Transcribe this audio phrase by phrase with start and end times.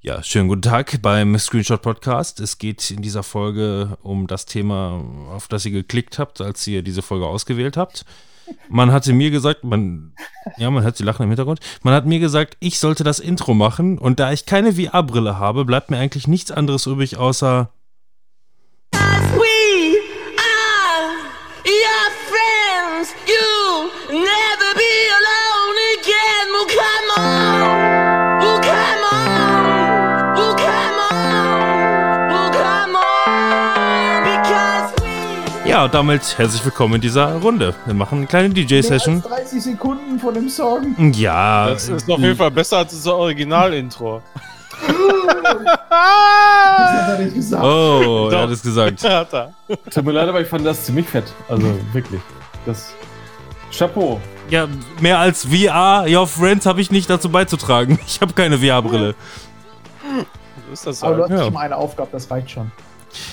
[0.00, 2.38] Ja, schönen guten Tag beim Screenshot Podcast.
[2.38, 6.82] Es geht in dieser Folge um das Thema, auf das ihr geklickt habt, als ihr
[6.82, 8.04] diese Folge ausgewählt habt.
[8.68, 10.12] Man hatte mir gesagt, man,
[10.56, 11.58] ja, man hört sie lachen im Hintergrund.
[11.82, 15.64] Man hat mir gesagt, ich sollte das Intro machen und da ich keine VR-Brille habe,
[15.64, 17.72] bleibt mir eigentlich nichts anderes übrig, außer
[35.78, 37.72] Ja, und damit herzlich willkommen in dieser Runde.
[37.84, 39.22] Wir machen eine kleine DJ-Session.
[39.22, 41.12] 30 Sekunden von dem Song.
[41.12, 44.20] Ja, Das ist auf jeden Fall besser als das Original-Intro.
[45.88, 47.62] Das hat er nicht gesagt.
[47.62, 49.04] Oh, er hat es gesagt.
[49.04, 49.52] Hat er.
[49.88, 51.32] Tut mir leid, aber ich fand das ziemlich fett.
[51.48, 52.20] Also wirklich.
[52.66, 52.92] Das.
[53.70, 54.20] Chapeau.
[54.50, 54.66] Ja,
[55.00, 58.00] mehr als VR, Your Friends habe ich nicht dazu beizutragen.
[58.04, 59.14] Ich habe keine VR-Brille.
[60.66, 61.30] So ist das Aber du halt.
[61.30, 61.44] hast Ja.
[61.44, 62.72] schon mal eine Aufgabe, das reicht schon.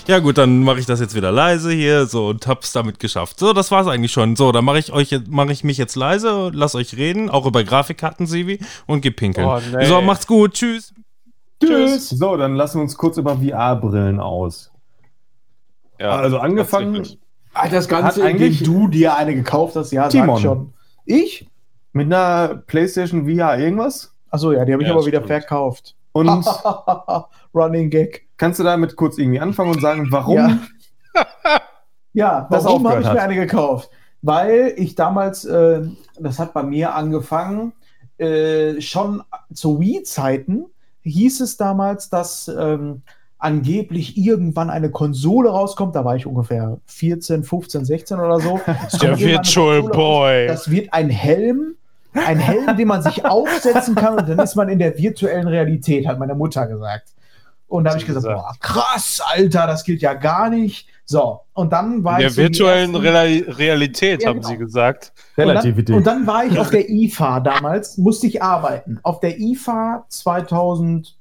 [0.08, 3.40] Ja gut, dann mache ich das jetzt wieder leise hier so und hab's damit geschafft.
[3.40, 4.36] So, das war's eigentlich schon.
[4.36, 7.46] So, dann mache ich euch jetzt- mache ich mich jetzt leise, lass euch reden, auch
[7.46, 9.48] über Grafikkarten Sivi und geh pinkeln.
[9.48, 9.86] Oh, nee.
[9.86, 10.94] So, macht's gut, tschüss.
[11.64, 12.10] Tschüss.
[12.10, 14.72] So, dann lassen wir uns kurz über VR-Brillen aus.
[16.00, 17.08] Ja, also angefangen.
[17.54, 20.40] Ach, das Hat Ganze, eigentlich- indem du dir eine gekauft hast, ja, Timon.
[20.42, 20.74] schon.
[21.06, 21.48] Ich?
[21.94, 24.14] mit einer PlayStation VR irgendwas.
[24.30, 25.28] Achso, ja, die habe ich Ja, aber wieder stimmt.
[25.28, 25.96] verkauft.
[26.12, 26.28] Und
[27.56, 28.25] Running Gag.
[28.38, 30.36] Kannst du damit kurz irgendwie anfangen und sagen, warum?
[30.36, 30.60] Ja.
[32.16, 33.90] Ja, Das warum habe ich mir eine gekauft?
[34.22, 35.82] Weil ich damals, äh,
[36.18, 37.74] das hat bei mir angefangen,
[38.18, 39.22] äh, schon
[39.54, 40.66] zu Wii-Zeiten
[41.02, 43.02] hieß es damals, dass ähm,
[43.38, 45.94] angeblich irgendwann eine Konsole rauskommt.
[45.96, 48.60] Da war ich ungefähr 14, 15, 16 oder so.
[49.02, 49.92] Der Virtual Konsole raus.
[49.92, 50.48] Boy.
[50.48, 51.76] Das wird ein Helm.
[52.14, 56.08] Ein Helm, den man sich aufsetzen kann und dann ist man in der virtuellen Realität,
[56.08, 57.10] hat meine Mutter gesagt.
[57.76, 60.88] Und da habe ich gesagt, boah, krass, Alter, das gilt ja gar nicht.
[61.06, 62.34] So, und dann war In der ich.
[62.36, 64.50] so die virtuellen ersten- Real Realität, Ja, haben genau.
[64.50, 65.14] sie gesagt.
[65.38, 65.96] Relativität.
[65.96, 69.00] Und dann, und dann war ich auf der IFA damals, musste ich arbeiten.
[69.04, 71.16] Auf der IFA 2000,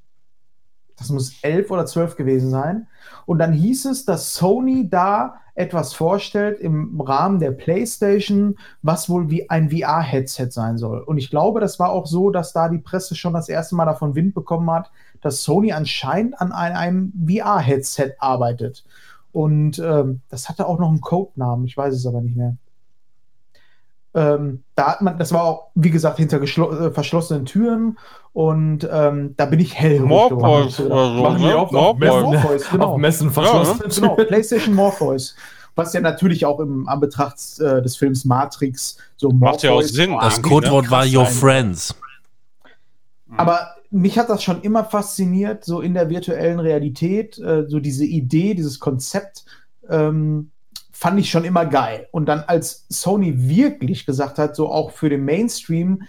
[0.97, 2.87] das muss 11 oder 12 gewesen sein.
[3.27, 9.31] Und dann hieß es, dass Sony da etwas vorstellt im Rahmen der PlayStation, was wohl
[9.31, 11.01] wie ein VR-Headset sein soll.
[11.01, 13.85] Und ich glaube, das war auch so, dass da die Presse schon das erste Mal
[13.85, 14.91] davon Wind bekommen hat,
[15.25, 18.85] dass Sony anscheinend an ein- einem VR-Headset arbeitet.
[19.33, 22.55] Und ähm, das hatte auch noch einen Codenamen, ich weiß es aber nicht mehr.
[24.17, 27.99] Ähm, da hat man, das war auch, wie gesagt, hinter äh, verschlossenen Türen
[28.33, 31.57] und ähm, da bin ich hellhörig Morpheus oder so, Machen die ne?
[31.57, 32.21] auch auf Ja, Morpheus.
[32.21, 32.87] Messen, Morpheus, genau.
[32.93, 33.81] auf Messen verschlossen.
[33.93, 35.35] Genau, PlayStation Morpheus.
[35.75, 39.89] Was ja natürlich auch im Anbetracht äh, des Films Matrix so Macht ja auch Morpheus-
[39.93, 40.13] Sinn.
[40.21, 40.91] Das irgendwie, Codewort ne?
[40.93, 41.27] war Your.
[41.27, 41.93] Friends.
[43.37, 48.05] Aber mich hat das schon immer fasziniert, so in der virtuellen Realität, äh, so diese
[48.05, 49.45] Idee, dieses Konzept,
[49.89, 50.51] ähm,
[50.91, 52.09] fand ich schon immer geil.
[52.11, 56.03] Und dann, als Sony wirklich gesagt hat, so auch für den Mainstream,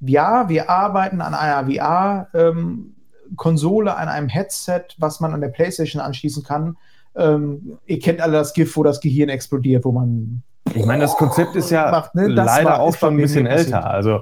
[0.00, 6.42] ja, wir arbeiten an einer VR-Konsole, an einem Headset, was man an der PlayStation anschließen
[6.42, 6.76] kann.
[7.14, 10.42] Ähm, ihr kennt alle das GIF, wo das Gehirn explodiert, wo man.
[10.74, 12.26] Ich meine, das Konzept ist ja Macht, ne?
[12.28, 13.88] Leider war- auch schon ein bisschen älter.
[13.88, 14.20] Also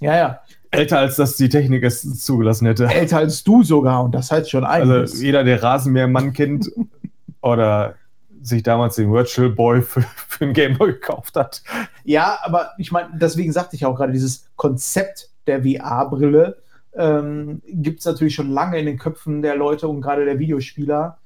[0.00, 0.40] Ja, ja.
[0.70, 2.86] Älter, als dass die Technik es zugelassen hätte.
[2.86, 5.12] Älter als du sogar, und das heißt schon einiges.
[5.12, 6.70] Also jeder, der Rasenmähermann kennt
[7.40, 7.94] oder
[8.40, 11.62] sich damals den Virtual Boy für, für den Gameboy gekauft hat.
[12.04, 16.56] Ja, aber ich meine, deswegen sagte ich auch gerade, dieses Konzept der VR-Brille
[16.94, 21.18] ähm, gibt es natürlich schon lange in den Köpfen der Leute und gerade der Videospieler.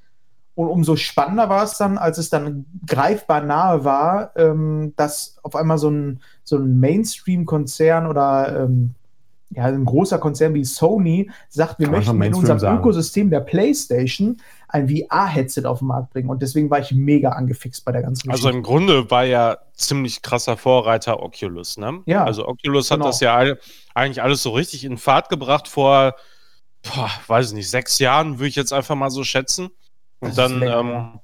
[0.54, 5.56] Und umso spannender war es dann, als es dann greifbar nahe war, ähm, dass auf
[5.56, 8.94] einmal so ein, so ein Mainstream-Konzern oder ähm,
[9.54, 12.78] ja, ein großer Konzern wie Sony sagt, wir Kann möchten in unserem sagen.
[12.78, 16.30] Ökosystem der PlayStation ein VR-Headset auf den Markt bringen.
[16.30, 20.22] Und deswegen war ich mega angefixt bei der ganzen Also im Grunde war ja ziemlich
[20.22, 22.00] krasser Vorreiter Oculus, ne?
[22.06, 23.08] Ja, Also Oculus hat genau.
[23.08, 23.58] das ja all,
[23.94, 26.14] eigentlich alles so richtig in Fahrt gebracht vor,
[26.82, 29.70] boah, weiß ich nicht, sechs Jahren, würde ich jetzt einfach mal so schätzen.
[30.20, 31.21] Das Und ist dann, länger, ähm, ja.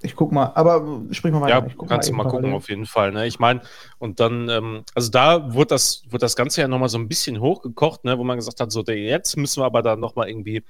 [0.00, 1.66] Ich guck mal, aber sprich mal weiter.
[1.66, 3.10] ja, kannst du mal gucken, auf jeden Fall.
[3.10, 3.26] Ne?
[3.26, 3.62] Ich meine,
[3.98, 7.40] und dann, ähm, also da wurde das, wurde das Ganze ja nochmal so ein bisschen
[7.40, 8.16] hochgekocht, ne?
[8.16, 10.62] wo man gesagt hat, so der, jetzt müssen wir aber dann nochmal irgendwie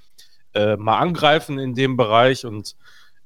[0.54, 2.74] äh, mal angreifen in dem Bereich und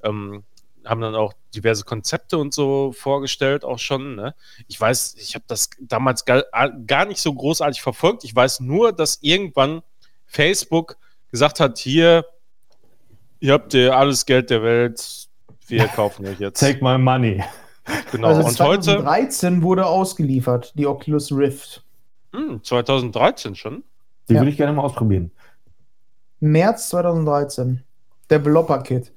[0.03, 0.43] ähm,
[0.85, 4.17] haben dann auch diverse Konzepte und so vorgestellt, auch schon.
[4.17, 4.35] Ne?
[4.67, 6.45] Ich weiß, ich habe das damals gar,
[6.87, 8.25] gar nicht so großartig verfolgt.
[8.25, 9.83] Ich weiß nur, dass irgendwann
[10.27, 10.97] Facebook
[11.31, 12.27] gesagt hat, hier,
[13.41, 15.22] ihr habt ihr alles Geld der Welt,
[15.73, 16.61] wir kaufen euch jetzt.
[16.61, 17.43] Take my money.
[18.13, 18.29] Genau.
[18.29, 21.85] Also und heute, 2013 wurde ausgeliefert, die Oculus Rift.
[22.35, 23.83] hm, 2013 schon.
[24.29, 24.41] Die Ja.
[24.41, 25.33] würde ich gerne mal ausprobieren.
[26.41, 27.83] März 2013.
[28.31, 29.13] Developer Kit.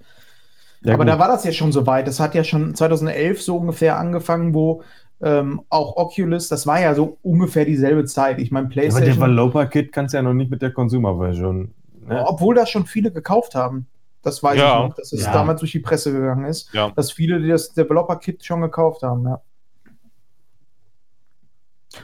[0.81, 1.13] Ja, Aber gut.
[1.13, 2.07] da war das ja schon so weit.
[2.07, 4.83] Das hat ja schon 2011 so ungefähr angefangen, wo
[5.21, 8.39] ähm, auch Oculus, das war ja so ungefähr dieselbe Zeit.
[8.39, 11.73] Ich meine, aber PlayStation, Developer-Kit kannst du ja noch nicht mit der Consumer-Version.
[12.07, 12.23] Ne?
[12.27, 13.87] obwohl das schon viele gekauft haben.
[14.25, 14.81] Das weiß Ja.
[14.83, 15.31] ich noch, dass es Ja.
[15.33, 16.89] damals durch die Presse gegangen ist, Ja.
[16.91, 19.23] dass viele die das Developer Kit schon gekauft haben.
[19.23, 19.41] Ja.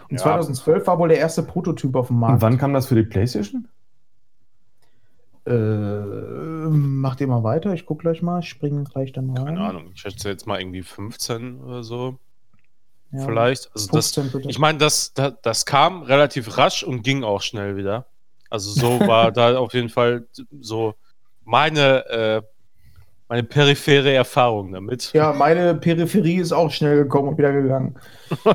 [0.10, 0.18] Und Ja.
[0.18, 2.42] 2012 war wohl der erste Prototyp auf dem Und Markt.
[2.44, 3.68] wann kam das für die PlayStation?
[5.46, 5.52] Äh,
[6.70, 9.46] macht ihr mal weiter, ich guck gleich mal, ich springe gleich dann rein.
[9.48, 9.90] Keine Ahnung.
[9.96, 12.20] Ich schätze jetzt mal irgendwie 15 oder so.
[13.12, 13.26] Ja.
[13.26, 13.72] Vielleicht.
[13.74, 14.50] Also das, 15 bitte.
[14.50, 18.06] ich meine, das, das, das kam relativ rasch und ging auch schnell wieder.
[18.52, 20.28] Also so war da auf jeden Fall
[20.60, 20.94] so
[21.52, 22.42] meine, äh,
[23.30, 25.12] meine periphere Erfahrung damit.
[25.14, 27.96] ja, meine Peripherie ist auch schnell gekommen und wieder gegangen.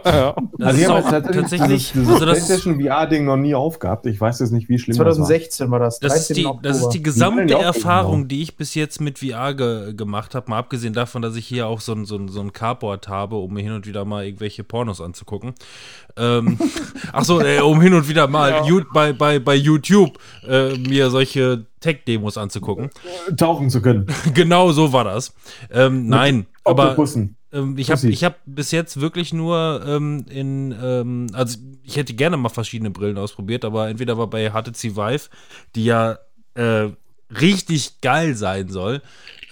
[0.05, 0.35] Ja.
[0.59, 3.37] Das Also ist ich habe auch jetzt tatsächlich, dieses, dieses also das, PlayStation VR-Ding noch
[3.37, 4.07] nie aufgehabt.
[4.07, 5.99] Ich weiß jetzt nicht, wie schlimm 2016 war das.
[5.99, 6.35] das, ist 13.
[6.37, 9.93] die, das ist die gesamte Die ja Erfahrung, die ich bis jetzt mit VR ge
[9.95, 12.55] gemacht habe, mal abgesehen davon, dass ich hier auch so ein, so ein, so ein
[12.55, 15.55] Carport habe, um mir hin und wieder mal irgendwelche Pornos anzugucken.
[16.17, 16.59] Ähm,
[17.13, 20.19] ach so, äh, um hin und wieder mal Ju- bei, bei, bei YouTube
[20.49, 22.91] äh, mir solche Tech-Demos anzugucken.
[23.29, 23.37] war.
[23.37, 24.07] Tauchen zu können.
[24.35, 25.35] genau so war das.
[25.71, 26.97] Ähm, nein, aber
[27.53, 32.15] ähm, ich habe ich hab bis jetzt wirklich nur ähm, in, ähm, also ich hätte
[32.15, 35.29] gerne mal verschiedene Brillen ausprobiert, aber entweder war bei HTC Vive,
[35.77, 36.19] die ja
[36.55, 36.89] äh,
[37.31, 39.01] richtig geil sein soll,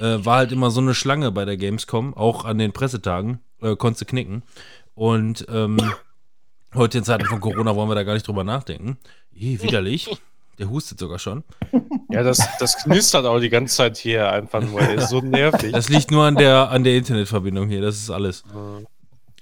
[0.00, 3.76] äh, war halt immer so eine Schlange bei der Gamescom, auch an den Pressetagen, äh,
[3.76, 4.42] konntest knicken.
[4.94, 5.76] Und ähm,
[6.74, 8.98] heute in Zeiten von Corona wollen wir da gar nicht drüber nachdenken.
[9.32, 10.10] Ih, widerlich.
[10.58, 11.42] Der hustet sogar schon.
[12.10, 14.80] Ja, das, das knistert auch die ganze Zeit hier einfach nur.
[14.80, 14.96] ey.
[14.96, 15.72] Ist so nervig.
[15.72, 18.44] Das liegt nur an der, an der Internetverbindung hier, das ist alles.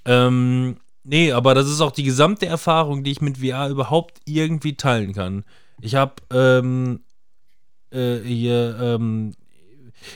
[0.04, 4.76] Ähm, nee, aber das ist auch die gesamte Erfahrung, die ich mit VR überhaupt irgendwie
[4.76, 5.44] teilen kann.
[5.80, 7.00] Ich habe ähm,
[7.90, 9.34] äh, hier ähm,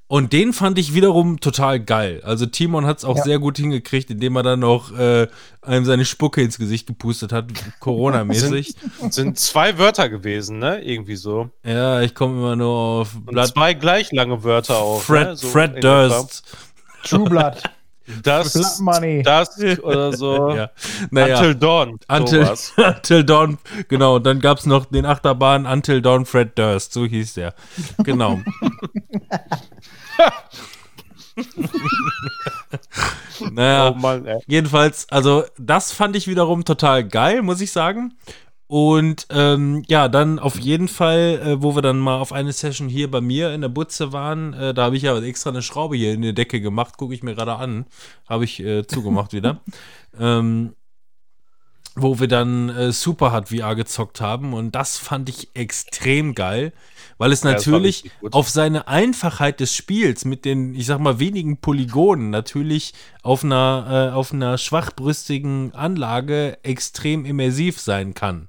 [0.08, 2.22] Und den fand ich wiederum total geil.
[2.25, 3.25] Also Timon hat es auch Ja.
[3.25, 5.28] sehr gut hingekriegt, indem er dann noch äh,
[5.60, 7.44] einem seine Spucke ins Gesicht gepustet hat,
[7.78, 8.75] Corona-mäßig.
[9.10, 10.81] Sind zwei Wörter gewesen, ne?
[10.82, 11.50] Irgendwie so.
[11.62, 15.02] ja, ich komme immer nur auf Und Blood zwei gleich lange Wörter auch.
[15.02, 15.37] Fred, ne?
[15.37, 15.84] so Fred.
[15.84, 16.43] Durst.
[17.04, 17.62] True Blood.
[18.22, 18.81] Das, das
[19.82, 20.49] oder so.
[20.58, 20.70] Ja.
[21.10, 21.37] Naja.
[21.37, 21.99] Until Dawn.
[22.08, 22.49] Until.
[22.76, 23.58] Until Dawn,
[23.88, 24.16] genau.
[24.16, 27.55] Und dann gab es noch den Achterbahn Until Dawn Fred Durst, so hieß der.
[27.99, 28.40] Genau.
[33.50, 38.14] naja, Oh Mann, jedenfalls, also das fand ich wiederum total geil, muss ich sagen.
[38.68, 42.88] Und ähm, ja, dann auf jeden Fall, äh, wo wir dann mal auf eine Session
[42.90, 45.96] hier bei mir in der Butze waren, äh, da habe ich ja extra eine Schraube
[45.96, 47.87] hier in die Decke gemacht, gucke ich mir gerade an.
[48.28, 49.60] Habe ich äh, zugemacht wieder.
[50.20, 50.75] Ähm,
[51.94, 56.72] wo wir dann äh, Superhard VR gezockt haben und das fand ich extrem geil,
[57.18, 61.58] weil es Ja, natürlich auf seine Einfachheit des Spiels mit den, ich sag mal, wenigen
[61.58, 68.48] Polygonen natürlich auf einer, äh, auf einer schwachbrüstigen Anlage extrem immersiv sein kann.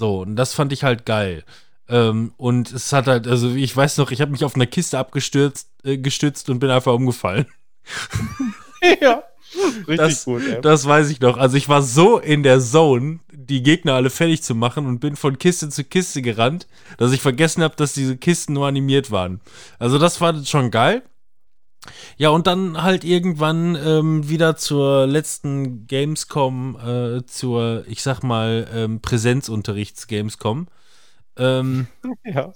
[0.00, 1.44] So, und das fand ich halt geil.
[1.86, 4.98] Ähm, und es hat halt, also ich weiß noch, ich habe mich auf einer Kiste
[4.98, 7.44] abgestürzt, äh, gestützt und bin einfach umgefallen.
[9.02, 9.22] ja.
[9.86, 10.60] Richtig Das- gut, ey.
[10.62, 11.36] Das weiß ich noch.
[11.36, 15.16] Also ich war so in der Zone, die Gegner alle fertig zu machen und bin
[15.16, 16.66] von Kiste zu Kiste gerannt,
[16.96, 19.40] dass ich vergessen habe, dass diese Kisten nur animiert waren.
[19.78, 21.02] Also das war schon geil.
[22.16, 28.68] Ja, und dann halt irgendwann ähm, wieder zur letzten Gamescom, äh, zur, ich sag mal,
[28.72, 30.68] ähm, Präsenzunterrichts-Gamescom.
[31.36, 31.86] Ähm,
[32.24, 32.52] Ja.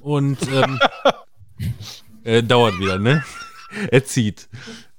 [0.00, 0.78] und ähm,
[2.24, 3.24] äh, dauert wieder, ne?
[3.90, 4.48] Er zieht.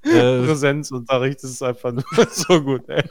[0.02, 3.02] Äh, Präsenzunterricht ist einfach nur so gut, ey.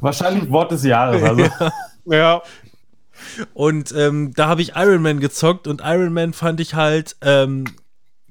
[0.00, 1.22] Wahrscheinlich Wort des Jahres.
[1.22, 1.48] Also.
[2.04, 2.42] Ja.
[3.54, 7.64] Und ähm, da habe ich Iron Man gezockt und Iron Man fand ich halt ähm,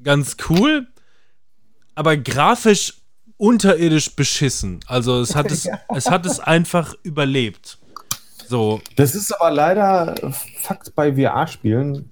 [0.03, 0.87] ganz cool,
[1.95, 2.93] aber grafisch
[3.37, 4.79] unterirdisch beschissen.
[4.87, 7.77] Also es hat es, es hat es einfach überlebt.
[8.47, 10.15] So, Das ist aber leider
[10.61, 12.07] Fakt bei VR-Spielen.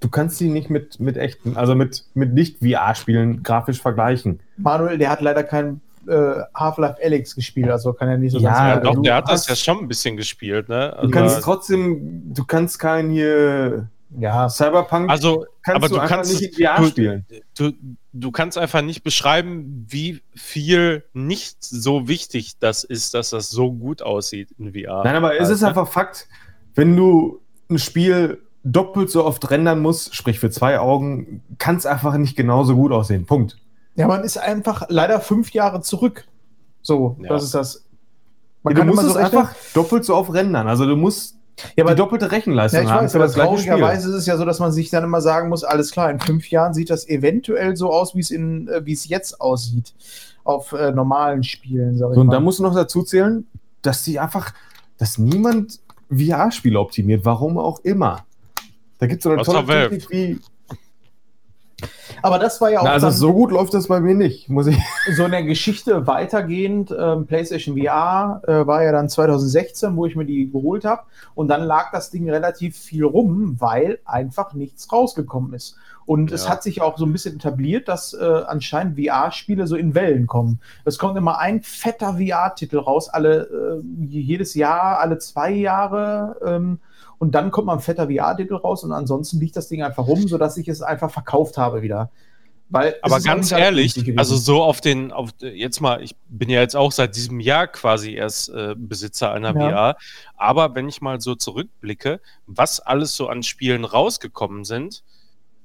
[0.00, 4.40] Du kannst sie nicht mit, mit echten, also mit, mit nicht-VR-Spielen grafisch vergleichen.
[4.56, 8.50] Manuel, der hat leider kein äh, Half-Life Alex gespielt, also kann er nicht so Ja,
[8.50, 8.84] ganz Ja, sagen.
[8.84, 10.90] doch, du der hat das ja schon ein bisschen gespielt, ne?
[10.90, 16.06] Du Also, kannst trotzdem, du kannst kein hier Ja, Cyberpunk, also kannst aber du, du
[16.06, 17.26] kannst- nicht in VR du- spielen.
[17.56, 17.72] du,
[18.14, 23.72] du kannst einfach nicht beschreiben, wie viel nicht so wichtig das ist, dass das so
[23.72, 25.02] gut aussieht in VR.
[25.04, 25.68] Nein, aber es ist ne?
[25.68, 26.28] einfach Fakt,
[26.74, 31.86] wenn du ein Spiel doppelt so oft rendern musst, sprich für zwei Augen, kann es
[31.86, 33.26] einfach nicht genauso gut aussehen.
[33.26, 33.58] Punkt.
[33.96, 36.26] ja, man ist einfach leider fünf Jahre zurück.
[36.82, 37.28] So, Ja.
[37.28, 37.84] das ist das.
[38.64, 40.66] Ja, du musst immer es einfach doppelt so oft rendern.
[40.68, 41.35] Also du musst
[41.76, 43.68] Ja, aber die doppelte Rechenleistung Ja, ich haben weiß, aber das gleiche Spiel.
[43.68, 46.20] traurigerweise ist es ja so, dass man sich dann immer sagen muss, alles klar, in
[46.20, 49.94] fünf Jahren sieht das eventuell so aus, wie es in, äh, wie es jetzt aussieht.
[50.44, 53.46] Auf äh, normalen Spielen, sag ich So, und da musst du noch dazu zählen,
[53.82, 54.52] dass die einfach,
[54.98, 58.24] dass niemand VR-Spiele optimiert, warum auch immer.
[58.98, 59.90] Da gibt es so eine Außer tolle.
[59.90, 60.40] Technik wie.
[62.26, 64.66] Aber das war ja auch Na, also so gut läuft das bei mir nicht, muss
[64.66, 64.76] ich.
[65.16, 66.94] so in der Geschichte weitergehend.
[66.98, 71.02] Ähm, PlayStation VR äh, war ja dann 2016, wo ich mir die geholt habe.
[71.34, 75.76] Und dann lag das Ding relativ viel rum, weil einfach nichts rausgekommen ist.
[76.04, 76.50] Und es Ja.
[76.52, 80.60] hat sich auch so ein bisschen etabliert, dass äh, anscheinend VR-Spiele so in Wellen kommen.
[80.84, 86.36] Es kommt immer ein fetter VR-Titel raus, alle äh, jedes Jahr, alle zwei Jahre.
[86.46, 86.78] Ähm,
[87.18, 90.28] und dann kommt mal ein fetter VR-Titel raus und ansonsten liegt das Ding einfach rum,
[90.28, 92.10] sodass ich es einfach verkauft habe wieder.
[92.68, 96.74] Weil Aber ganz ehrlich, also so auf den, auf jetzt mal, ich bin ja jetzt
[96.74, 99.94] auch seit diesem Jahr quasi erst äh, Besitzer einer Ja.
[99.94, 99.96] VR,
[100.36, 105.04] aber wenn ich mal so zurückblicke, was alles so an Spielen rausgekommen sind,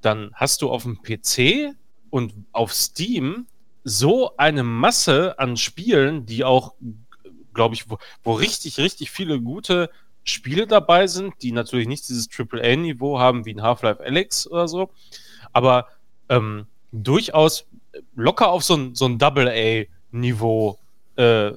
[0.01, 1.75] dann hast du auf dem PC
[2.11, 3.47] und auf Steam
[3.83, 6.75] so eine Masse an Spielen, die auch,
[7.53, 9.89] glaube ich, wo, wo richtig, richtig viele gute
[10.23, 14.91] Spiele dabei sind, die natürlich nicht dieses AAA-Niveau haben wie ein Half-Life Alex oder so,
[15.51, 15.87] aber
[16.29, 17.65] ähm, durchaus
[18.15, 20.77] locker auf so ein, so ein Double-A-Niveau
[21.15, 21.51] äh,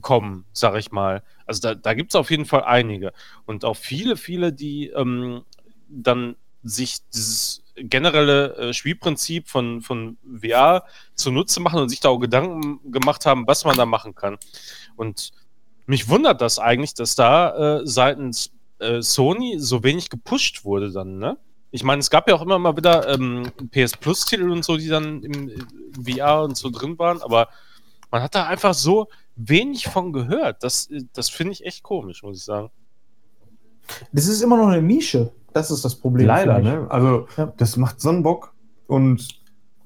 [0.00, 1.22] kommen, sag ich mal.
[1.46, 3.12] Also da, da gibt es auf jeden Fall einige.
[3.44, 5.42] Und auch viele, viele, die ähm,
[5.88, 12.18] dann sich dieses generelle äh, Spielprinzip von, von VR zunutze machen und sich da auch
[12.18, 14.38] Gedanken gemacht haben, was man da machen kann.
[14.96, 15.32] Und
[15.90, 21.18] mich wundert das eigentlich, dass da äh, seitens äh, Sony so wenig gepusht wurde dann,
[21.18, 21.36] ne?
[21.72, 24.88] Ich meine, es gab ja auch immer mal wieder ähm, PS Plus-Titel und so, die
[24.88, 27.48] dann im, im VR und so drin waren, aber
[28.10, 29.06] man hat da einfach so
[29.36, 30.62] wenig von gehört.
[30.64, 32.70] Das, das finde ich echt komisch, muss ich sagen.
[34.12, 35.32] Das ist immer noch eine Nische.
[35.52, 36.26] Das ist das Problem.
[36.26, 36.86] Leider, ne?
[36.90, 37.52] Also, Ja.
[37.56, 38.52] das macht so einen Bock.
[38.86, 39.39] Und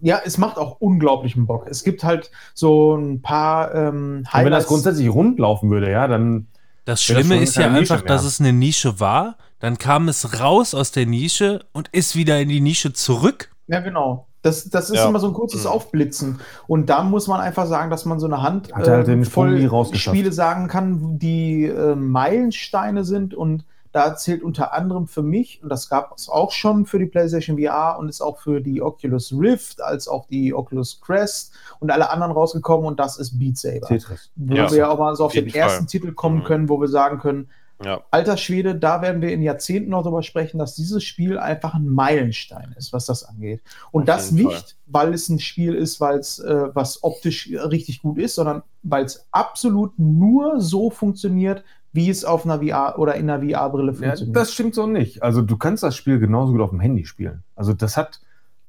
[0.05, 1.67] Ja, es macht auch unglaublichen Bock.
[1.67, 6.47] Es gibt halt so ein paar ähm, wenn das grundsätzlich rund laufen würde, ja, dann.
[6.85, 8.09] Das Schlimme schon ist ja einfach, mehr.
[8.09, 12.39] dass es eine Nische war, dann kam es raus aus der Nische und ist wieder
[12.39, 13.49] in die Nische zurück.
[13.67, 14.27] Ja, genau.
[14.43, 15.09] Das, das ist Ja.
[15.09, 15.71] immer so ein kurzes Mhm.
[15.71, 16.41] Aufblitzen.
[16.67, 19.23] Und da muss man einfach sagen, dass man so eine Hand Hat er halt ähm,
[19.25, 20.15] den rausgeschafft.
[20.15, 23.33] Spiele sagen kann, die äh, Meilensteine sind.
[23.33, 27.07] Und da zählt unter anderem für mich, und das gab es auch schon für die
[27.07, 31.91] PlayStation VR und ist auch für die Oculus Rift, als auch die Oculus Quest und
[31.93, 32.87] alle anderen rausgekommen.
[32.87, 33.87] Und das ist Beat Saber.
[33.87, 34.31] Tetris.
[34.35, 35.87] Wo Ja, wir ja auch mal so auf, den ersten Fall.
[35.87, 36.45] Titel kommen Mhm.
[36.45, 37.49] können, wo wir sagen können,
[37.85, 38.01] Ja.
[38.11, 41.87] alter Schwede, da werden wir in Jahrzehnten noch drüber sprechen, dass dieses Spiel einfach ein
[41.89, 43.63] Meilenstein ist, was das angeht.
[43.93, 48.03] Und Auf das nicht, weil es ein Spiel ist, weil es äh, was optisch richtig
[48.03, 51.63] gut ist, sondern weil es absolut nur so funktioniert,
[51.95, 54.37] wie es auf einer VR oder in einer VR-Brille Ja, funktioniert.
[54.37, 55.23] das stimmt so nicht.
[55.23, 57.43] Also, du kannst das Spiel genauso gut auf dem Handy spielen.
[57.57, 58.21] Also, das hat.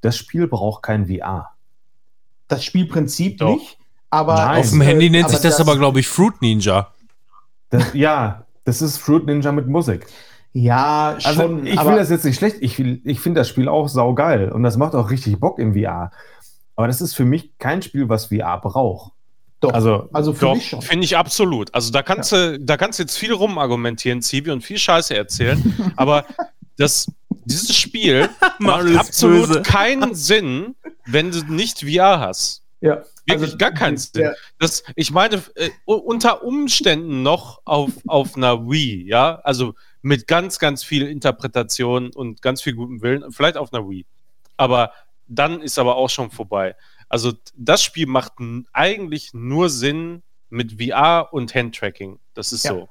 [0.01, 1.49] Das Spiel braucht kein VR.
[2.47, 3.49] Das Spielprinzip Doch.
[3.55, 3.77] nicht,
[4.11, 4.59] aber Nein.
[4.61, 6.91] Auf dem Handy nennt sich das, das aber, glaube ich, Fruit Ninja.
[7.71, 10.05] Das, ja, das ist Fruit Ninja mit Musik.
[10.53, 11.65] Ja, Also, schon.
[11.65, 12.57] ich aber will das jetzt nicht schlecht.
[12.61, 14.51] Ich, will- ich finde das Spiel auch saugeil.
[14.51, 16.11] Und das macht auch richtig Bock in VR.
[16.75, 19.11] Aber das ist für mich kein Spiel, was VR braucht.
[19.67, 19.73] Doch.
[19.73, 20.81] Also, also für Doch, mich schon.
[20.81, 21.73] finde ich absolut.
[21.73, 25.93] Also da kannst du, da kannst du jetzt viel rumargumentieren, Zivi, und viel Scheiße erzählen.
[25.95, 26.25] aber
[26.77, 27.07] das,
[27.45, 28.29] dieses Spiel
[28.59, 29.61] macht absolut böse.
[29.61, 32.61] keinen Sinn, wenn du nicht VR hast.
[32.81, 34.11] Ja, Wirklich gar keinen Sinn.
[34.21, 40.27] der- Das, ich meine, äh, unter Umständen noch auf, auf einer Wii, ja, also mit
[40.27, 44.05] ganz, ganz viel Interpretation und ganz viel gutem Willen, vielleicht auf einer Wii.
[44.57, 44.91] Aber
[45.27, 46.75] dann ist aber auch schon vorbei.
[47.09, 48.33] Also das Spiel macht
[48.73, 52.19] eigentlich nur Sinn mit VR und Handtracking.
[52.33, 52.71] Das ist Ja.
[52.71, 52.89] so.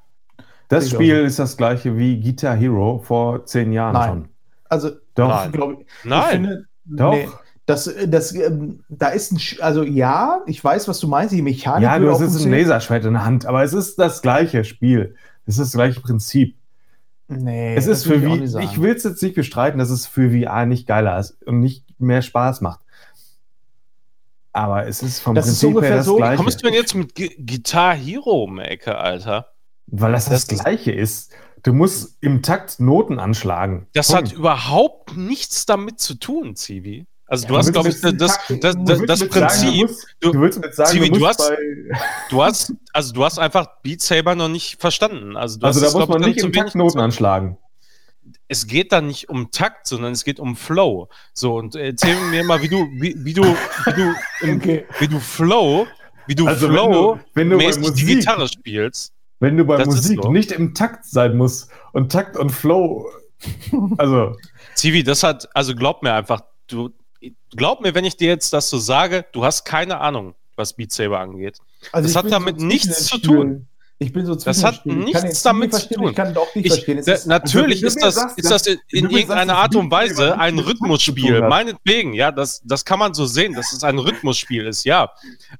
[0.67, 4.09] Das Ich Spiel ist das gleiche wie Guitar Hero vor zehn Jahren Nein.
[4.09, 4.29] schon.
[4.67, 5.29] Also, Doch.
[5.29, 5.51] Nein.
[5.51, 6.29] glaub ich, ich Nein.
[6.31, 7.11] finde, Doch.
[7.13, 7.29] nee,
[7.67, 11.41] das, das, ähm, da ist ein, Sch- also ja, ich weiß, was du meinst, die
[11.41, 11.83] Mechanik.
[11.83, 12.51] Ja, du hast jetzt ein.
[12.51, 15.15] Laserschwert in der Hand, aber es ist das gleiche Spiel.
[15.45, 16.57] Es ist das gleiche Prinzip.
[17.27, 20.05] Nee, es das ist will für ich ich will es jetzt nicht bestreiten, dass es
[20.05, 22.81] für VR nicht geiler ist und nicht mehr Spaß macht.
[24.55, 26.37] Aber es ist vom Das ist Prinzip ungefähr her das so- gleiche.
[26.37, 29.51] Kommst du denn jetzt mit G Guitar Hero um die Ecke, Alter?
[29.87, 31.33] Weil das das, Das ist- gleiche ist.
[31.63, 33.87] Du musst im Takt Noten anschlagen.
[33.93, 34.29] Das Punkt.
[34.29, 37.05] hat überhaupt nichts damit zu tun, Zivi.
[37.27, 39.77] Also du Ja, hast, du glaube ich, das, das, das, das mit sagen, Prinzip, du,
[39.87, 41.57] musst, du- du willst mit sagen, Zivi, du, du hast- bei,
[42.29, 45.35] du hast, also du hast einfach Beat Saber noch nicht verstanden.
[45.35, 47.57] Also, du also hast da muss man nicht im Takt Noten anschlagen.
[48.47, 51.09] Es geht da nicht um Takt, sondern es geht um Flow.
[51.33, 54.85] So, und erzähl mir mal, wie du, wie, wie du, wie du, Okay.
[54.99, 55.87] wie du Flow,
[56.27, 59.13] wie du Also wenn Flow du- wenn du bei mäßig die Musik- Gitarre spielst.
[59.39, 60.31] Wenn du bei Musik so.
[60.31, 63.09] nicht im Takt sein musst und Takt und Flow,
[63.97, 64.35] also
[64.75, 66.89] Zivi, das hat, also glaub mir einfach, du,
[67.55, 70.91] glaub mir, wenn ich dir jetzt das so sage, du hast keine Ahnung, was Beat
[70.91, 71.57] Saber angeht.
[71.91, 73.67] Also Das hat damit nichts zu tun.
[73.97, 74.81] Ich bin so Das zwischen hat.
[74.85, 76.09] Ich nichts damit zu tun.
[76.09, 77.01] Ich kann auch nicht Ich, verstehen.
[77.05, 80.37] Da, ist- natürlich also, ist das, sagst, ist das in, in irgendeiner Art und Weise
[80.37, 81.39] ein Rhythmusspiel.
[81.41, 85.11] Meinetwegen, ja, das, das kann man so sehen, dass es ein Rhythmusspiel ist, ja.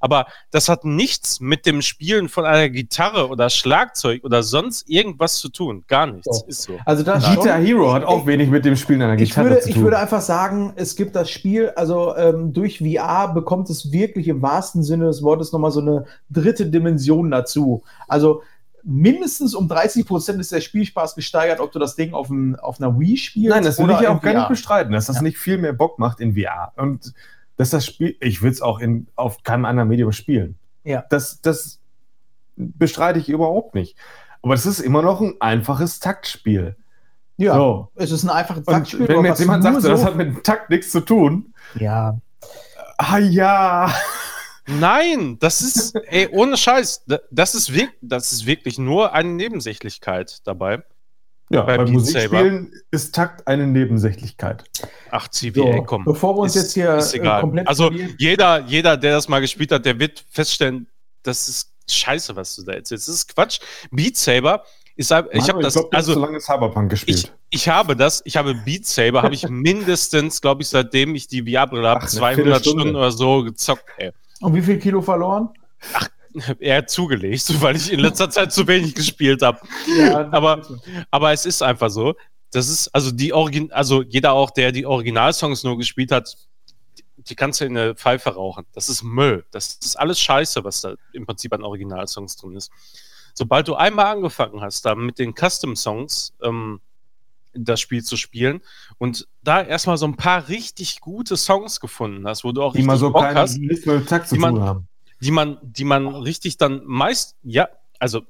[0.01, 5.37] Aber das hat nichts mit dem Spielen von einer Gitarre oder Schlagzeug oder sonst irgendwas
[5.37, 5.85] zu tun.
[5.87, 6.39] Gar nichts.
[6.39, 6.45] So.
[6.47, 6.73] Ist so.
[6.85, 7.65] Also das Guitar schon.
[7.65, 9.83] Hero hat auch wenig mit dem Spielen einer Ich Gitarre würde, zu ich tun.
[9.85, 14.41] würde einfach sagen, es gibt das Spiel, also ähm, durch VR bekommt es wirklich im
[14.41, 17.81] wahrsten Sinne des Wortes nochmal so eine dritte Dimension dazu.
[18.09, 18.24] Also
[18.83, 22.79] mindestens um 30 Prozent ist der Spielspaß gesteigert, ob du das Ding auf, ein, auf
[22.79, 25.21] einer Wii spielst Nein, das will ich im auch gar nicht bestreiten, dass das Ja.
[25.23, 26.71] nicht viel mehr Bock macht in VR.
[26.75, 27.13] Und
[27.57, 30.57] dass das Spiel, ich will es auch in, auf keinem anderen Medium spielen.
[30.83, 31.03] Ja.
[31.09, 31.79] Das, das
[32.57, 33.95] bestreite ich überhaupt nicht.
[34.43, 36.75] Aber es ist immer noch ein einfaches Taktspiel.
[37.37, 37.89] Ja, So.
[37.95, 39.07] es ist ein einfaches Und Taktspiel.
[39.07, 41.53] wenn aber mir jetzt jemand sagt, so- das hat mit dem Takt nichts zu tun,
[41.73, 42.17] ja,
[42.97, 43.91] ah ja.
[44.67, 50.39] Nein, das ist, ey, ohne Scheiß, da- das ist, das ist wirklich nur eine Nebensächlichkeit
[50.45, 50.83] dabei.
[51.51, 54.63] Ja, Bei beim Beat Musikspielen ist Takt eine Nebensächlichkeit.
[55.11, 56.03] Ach, Zivi, so, ey, komm.
[56.03, 59.71] bevor wir uns Ist- jetzt hier äh, komplett Also jeder, jeder, der das mal gespielt
[59.71, 60.87] hat, der wird feststellen,
[61.21, 63.07] das ist scheiße, was du da erzählst.
[63.07, 63.59] Das ist Quatsch.
[63.91, 64.63] Beat Saber
[64.95, 67.31] ist, ich habe das, glaub, also so lange Cyberpunk gespielt.
[67.51, 71.27] ich, ich habe das, ich habe Beat Saber, habe ich mindestens, glaube ich, seitdem ich
[71.27, 72.79] die VR-Brille habe, Ach, eine 200 Viertelstunde.
[72.81, 74.11] Stunden oder so gezockt, ey.
[74.41, 75.49] Und wie viel Kilo verloren?
[76.59, 79.59] Er hat zugelegt, weil ich in letzter Zeit zu wenig gespielt habe.
[79.97, 80.61] Ja, Aber,
[81.11, 82.15] aber es ist einfach so.
[82.51, 86.35] Das ist, also die Origin, also jeder auch, der die Originalsongs nur gespielt hat,
[87.17, 88.65] die kannst du in eine Pfeife rauchen.
[88.73, 89.45] Das ist Müll.
[89.51, 92.71] Das ist alles Scheiße, was da im Prinzip an Originalsongs drin ist.
[93.33, 96.79] Sobald du einmal angefangen hast, da mit den Custom-Songs ähm,
[97.55, 98.61] das Spiel zu spielen
[98.97, 102.83] und da erstmal so ein paar richtig gute Songs gefunden hast, wo du auch die
[102.83, 104.87] mal so Bock keine, hast, nichts mit dem Takt zu man- tun haben.
[105.21, 107.67] die man, die man richtig dann meist, ja,
[107.99, 108.21] also,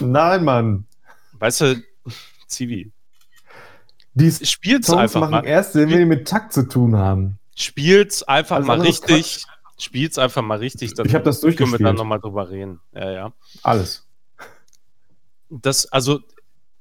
[0.00, 0.86] Nein, Mann.
[1.38, 1.82] weißt du,
[2.46, 2.90] Zivi,
[4.14, 5.44] Die spiel's Songs einfach machen mal.
[5.46, 7.38] erst Sinn, wenn die mit Takt zu tun haben.
[7.54, 9.46] Spiel's einfach Alles mal richtig.
[9.78, 10.94] Spiel's einfach mal richtig.
[10.94, 11.86] Dann Ich hab das können wir durchgespielt.
[11.88, 12.80] dann nochmal drüber reden.
[12.94, 13.32] Ja, ja.
[13.62, 14.06] Alles.
[15.50, 16.20] Das, also,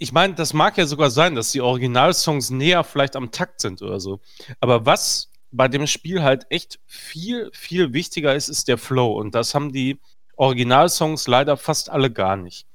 [0.01, 3.83] ich meine, das mag ja sogar sein, dass die Originalsongs näher vielleicht am Takt sind
[3.83, 4.19] oder so.
[4.59, 9.11] Aber was bei dem Spiel halt echt viel, viel wichtiger ist, ist der Flow.
[9.19, 9.99] Und das haben die
[10.37, 12.65] Originalsongs leider fast alle gar nicht.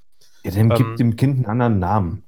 [0.45, 2.23] Ja, dann Ähm, gibt dem Kind einen anderen Namen.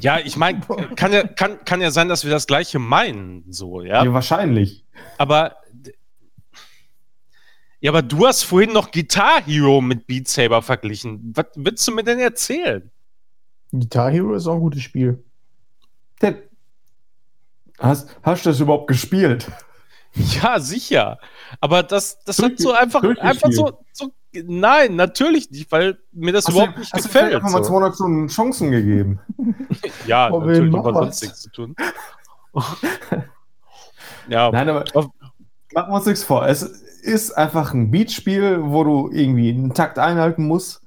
[0.00, 0.60] Ja, ich meine,
[0.96, 4.04] kann ja, kann, kann ja sein, dass wir das gleiche meinen, so, ja.
[4.04, 4.86] Ja, wahrscheinlich.
[5.18, 5.56] Aber.
[7.80, 11.34] Ja, aber du hast vorhin noch Guitar Hero mit Beat Saber verglichen.
[11.36, 12.90] Was willst du mir denn erzählen?
[13.72, 15.22] Guitar Hero ist auch ein gutes Spiel.
[16.22, 16.42] Der-
[17.78, 19.46] Hast, hast du das überhaupt gespielt?
[20.14, 21.18] Ja, sicher.
[21.60, 24.10] Aber das, das hat so einfach, einfach so, so.
[24.32, 27.34] Nein, natürlich nicht, weil mir das Hast überhaupt du, nicht hast gefällt.
[27.34, 27.70] einfach mal So.
[27.70, 29.20] 200 Stunden Chancen gegeben?
[30.06, 31.76] Ja, Oh, natürlich, aber macht sonst nichts zu tun.
[34.28, 35.08] ja, Nein, aber Auf-
[35.74, 36.46] machen wir uns nichts vor.
[36.46, 40.82] Es ist einfach ein Beatspiel, wo du irgendwie einen Takt einhalten musst.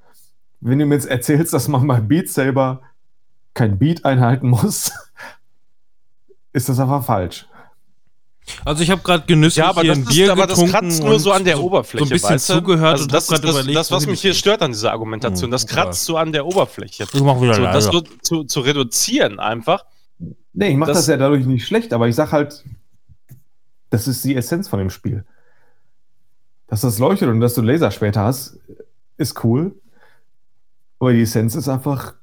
[0.62, 2.82] Wenn du mir jetzt erzählst, dass man bei Beat selber
[3.54, 4.91] kein Beat einhalten muss,
[6.54, 7.47] ist das einfach falsch.
[8.65, 10.71] Also ich habe gerade genüsslich Ja, aber hier das, ein ist, Bier aber das getrunken
[10.89, 12.06] kratzt nur so an der Oberfläche.
[12.06, 12.54] So ein bisschen weißt du?
[12.56, 15.47] zugehört also und das, das, überlegt, das, was mich ich hier stört an dieser Argumentation,
[15.47, 15.74] Hm, das okay.
[15.76, 17.04] kratzt so an der Oberfläche.
[17.13, 17.91] Ich mach wieder So, das leiser.
[17.91, 19.86] so zu, zu reduzieren einfach.
[20.54, 22.63] Nee, ich mache Das- das, ja dadurch nicht schlecht, aber ich sag halt,
[23.89, 25.24] das ist die Essenz von dem Spiel.
[26.67, 28.58] Dass das leuchtet und dass du Laserschwerter hast,
[29.17, 29.76] ist cool.
[31.02, 32.14] Aber die Essenz ist einfach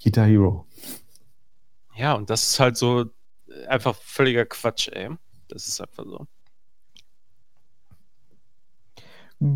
[0.00, 0.68] Guitar Hero.
[1.96, 3.06] Ja, und das ist halt so
[3.66, 5.10] einfach völliger Quatsch, ey.
[5.48, 6.28] Das ist einfach so.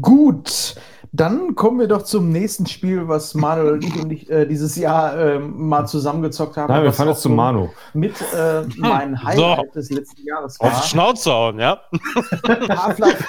[0.03, 0.75] Gut,
[1.13, 4.77] dann kommen wir doch zum nächsten Spiel, was Manuel und ich, und ich äh, dieses
[4.77, 6.73] Jahr ähm, mal zusammengezockt haben.
[6.73, 7.71] Nein, wir fahren auch jetzt zu so Manu.
[7.95, 10.81] Mit äh, mein Highlight des letzten Jahres Auf war.
[10.83, 11.81] die Schnauze hauen, ja?
[12.47, 13.25] Half-Life.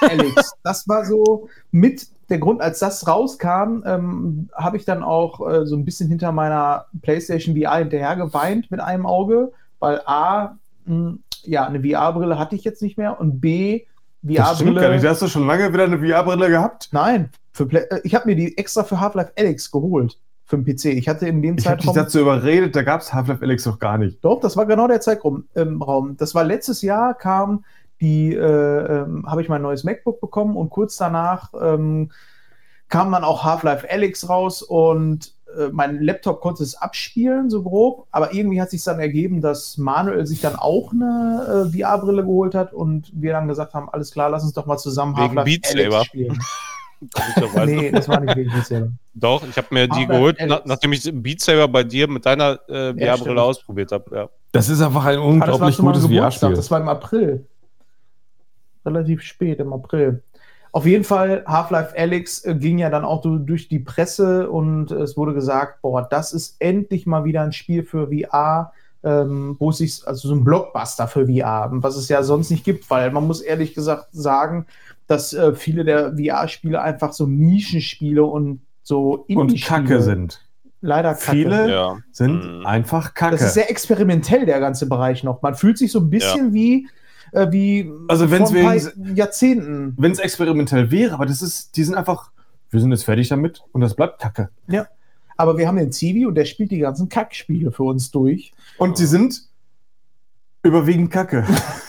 [0.62, 5.66] Das war so mit der Grund, als das rauskam, ähm, habe ich dann auch äh,
[5.66, 11.14] so ein bisschen hinter meiner PlayStation VR hinterher geweint mit einem Auge, weil A, mh,
[11.42, 13.86] ja, eine VR-Brille hatte ich jetzt nicht mehr und B,
[14.22, 15.00] Das stimmt gar nicht.
[15.00, 15.10] VR-Brille.
[15.10, 16.88] Hast du schon lange wieder eine VR-Brille gehabt?
[16.92, 20.18] Nein, äh, ich habe mir die extra für Half-Life Alyx geholt.
[20.44, 20.86] Für den PC.
[20.86, 22.04] Ich hatte in dem Ich habe dich Zeitraum.
[22.04, 24.24] dazu überredet, da gab es Half-Life Alyx noch gar nicht.
[24.24, 25.44] Doch, das war genau der Zeitraum.
[25.54, 26.16] Ähm, Raum.
[26.16, 27.64] Das war letztes Jahr, kam
[28.00, 28.40] die, äh,
[29.02, 32.10] ähm, habe ich mein neues MacBook bekommen und kurz danach ähm,
[32.88, 35.39] kam dann auch Half-Life Alyx raus und äh,
[35.72, 40.26] mein Laptop konnte es abspielen, so grob, aber irgendwie hat sich dann ergeben, dass Manuel
[40.26, 44.30] sich dann auch eine äh, VR-Brille geholt hat und wir dann gesagt haben, alles klar,
[44.30, 46.04] lass uns doch mal zusammen Wegen Beat Saber.
[46.04, 46.38] spielen.
[47.64, 48.92] Nee, das war nicht wegen Beat Saber.
[49.14, 52.06] Doch, ich habe mir die Aber geholt, Alex- na, nachdem ich Beat Saber bei dir
[52.06, 54.14] mit deiner äh, Ja, VR-Brille ausprobiert habe.
[54.14, 54.28] Ja.
[54.52, 56.54] Das ist einfach ein Ah, das war unglaublich meinem gutes VR-Spiel.
[56.54, 57.46] Das war im April.
[58.84, 60.22] Relativ spät im April.
[60.72, 64.90] Auf jeden Fall, Half-Life Alyx äh, ging ja dann auch du- durch die Presse und
[64.92, 69.70] es wurde gesagt, boah, das ist endlich mal wieder ein Spiel für VR, ähm, wo
[69.70, 73.10] es sich, also so ein Blockbuster für VR, was es ja sonst nicht gibt, weil
[73.10, 74.66] man muss ehrlich gesagt sagen,
[75.06, 80.40] dass äh, viele der VR-Spiele einfach so Nischenspiele und so Und Kacke sind.
[80.82, 81.30] Leider Kacke.
[81.32, 81.98] Viele ja.
[82.12, 82.66] sind Mhm.
[82.66, 83.32] einfach Kacke.
[83.32, 85.42] Das ist sehr experimentell, der ganze Bereich noch.
[85.42, 86.88] Man fühlt sich so ein bisschen wie,
[87.32, 89.94] äh, wie Also vor wenn's ein wegen- Jahrzehnten.
[89.98, 92.30] Wenn es experimentell wäre, aber das ist, die sind einfach,
[92.70, 94.50] wir sind jetzt fertig damit und das bleibt Kacke.
[95.36, 98.52] Aber wir haben den Zivi und der spielt die ganzen Kackspiele für uns durch.
[98.76, 99.42] Und die sind
[100.62, 101.46] überwiegend Kacke.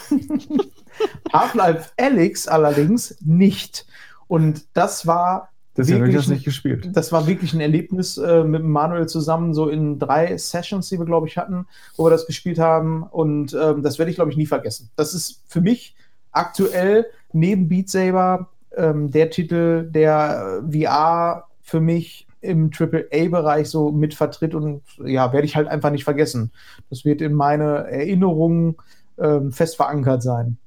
[1.34, 3.86] Half-Life Alyx allerdings nicht.
[4.28, 6.90] Und das war Deswegen habe ich das nicht gespielt.
[6.94, 11.06] das war wirklich ein Erlebnis äh, mit Manuel zusammen, so in drei Sessions, die wir,
[11.06, 13.04] glaube ich, hatten, wo wir das gespielt haben.
[13.04, 14.90] Und ähm, das werde ich, glaube ich, nie vergessen.
[14.98, 15.96] Das ist für mich
[16.32, 23.92] aktuell neben Beat Saber ähm, der Titel, der äh, VR für mich im AAA-Bereich so
[23.92, 26.52] mit vertritt und ja, werde ich halt einfach nicht vergessen.
[26.90, 28.76] Das wird in meine Erinnerungen
[29.20, 30.58] ähm, fest verankert sein.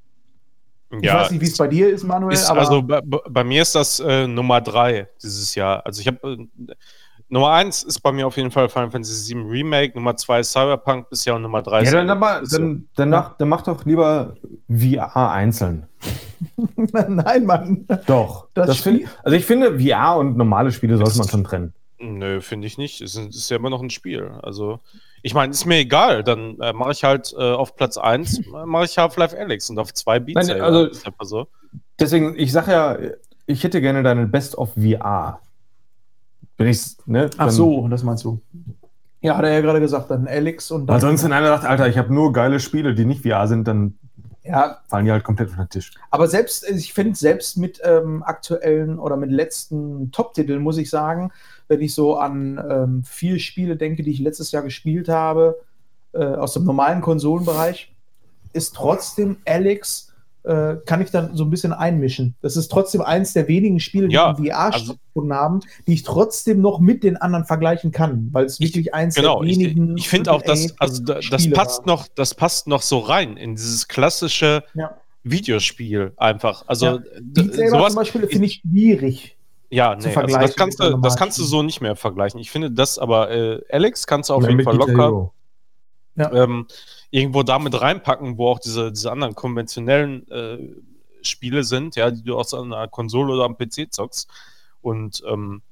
[0.98, 3.44] Ich ja, weiß nicht, wie es bei dir ist, Manuel, ist, aber also bei, bei
[3.44, 5.85] mir ist das äh, Nummer drei dieses Jahr.
[5.87, 6.74] Also ich habe äh,
[7.28, 10.52] Nummer eins ist bei mir auf jeden Fall Final Fantasy VII Remake, Nummer zwei ist
[10.52, 12.59] Cyberpunk bisher und Nummer drei Ja, ist dann, aber, ist so.
[12.59, 14.37] dann, dann, mach, dann mach doch lieber
[14.68, 15.87] VR einzeln.
[16.76, 17.87] nein, Mann.
[18.07, 18.48] Doch.
[18.54, 21.72] Das Das Spiel- find, also ich finde, VR und normale Spiele sollte man schon trennen.
[21.98, 23.00] Nö, finde ich nicht.
[23.00, 24.30] Es ist, ist ja immer noch ein Spiel.
[24.42, 24.80] Also,
[25.24, 26.22] ich meine, ist mir egal.
[26.22, 29.92] Dann äh, mache ich halt äh, auf Platz 1 mache ich Half-Life Alyx und auf
[29.92, 31.48] 2 Beat Nein, also- ist einfach so.
[31.98, 32.98] Deswegen, ich sage ja,
[33.46, 35.40] ich hätte gerne deine Best of VR.
[36.58, 37.30] Wenn ich's, ne?
[37.38, 38.40] Ach so, das meinst du.
[39.22, 41.00] Ja, hat er ja gerade gesagt, dann Alex und Weil dann.
[41.00, 43.96] sonst, wenn einer sagt, Alter, ich habe nur geile Spiele, die nicht VR sind, dann
[44.44, 45.92] Ja, fallen die halt komplett von den Tisch.
[46.11, 51.33] aber selbst, ich finde, selbst mit ähm, aktuellen oder mit letzten Top-Titeln, muss ich sagen,
[51.66, 55.59] wenn ich so an ähm, viele Spiele denke, die ich letztes Jahr gespielt habe,
[56.12, 57.94] äh, aus dem normalen Konsolenbereich,
[58.52, 60.13] ist trotzdem Alex,
[60.44, 62.35] äh, kann ich dann so ein bisschen einmischen.
[62.42, 65.94] Das ist trotzdem eins der wenigen Spiele, die Ja, in VR also- stattgefunden haben, die
[65.94, 69.50] ich trotzdem noch mit den anderen vergleichen kann, weil es Ich- wirklich eins Genau, der
[69.50, 69.96] ich, wenigen.
[69.96, 71.87] ich finde auch, dass, also da, das passt war.
[71.96, 74.94] noch, das passt noch so rein in dieses klassische Ja.
[75.22, 76.64] Videospiel einfach.
[76.66, 76.92] Also Ja.
[77.35, 79.37] Saber sowas, zum Beispiel finde ich schwierig.
[79.70, 82.38] ja, zu nee, also vergleichen das kannst du, das kannst du so nicht mehr vergleichen.
[82.38, 85.33] Ich finde das aber, äh, Alex kannst du auf jeden Fall locker Hero.
[86.16, 86.66] ähm,
[87.14, 90.59] irgendwo damit reinpacken, wo auch diese, diese anderen konventionellen äh,
[91.22, 94.29] Spiele sind, ja, die du aus einer Konsole oder am PC zockst.
[94.83, 95.62] Und ähm,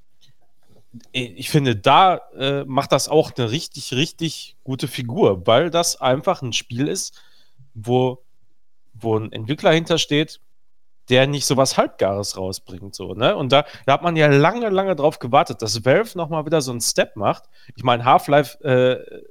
[1.11, 6.43] ich finde, da äh, macht das auch eine richtig, richtig gute Figur, weil das einfach
[6.43, 7.21] ein Spiel ist,
[7.75, 8.23] wo,
[8.95, 10.41] wo ein Entwickler hintersteht,
[11.09, 12.95] der nicht so was Halbgares rausbringt.
[12.95, 13.35] So, ne?
[13.35, 16.71] Und da, da hat man ja lange, lange drauf gewartet, dass Valve nochmal wieder so
[16.71, 17.49] einen Step macht.
[17.75, 19.23] Ich meine, Half-Life, äh,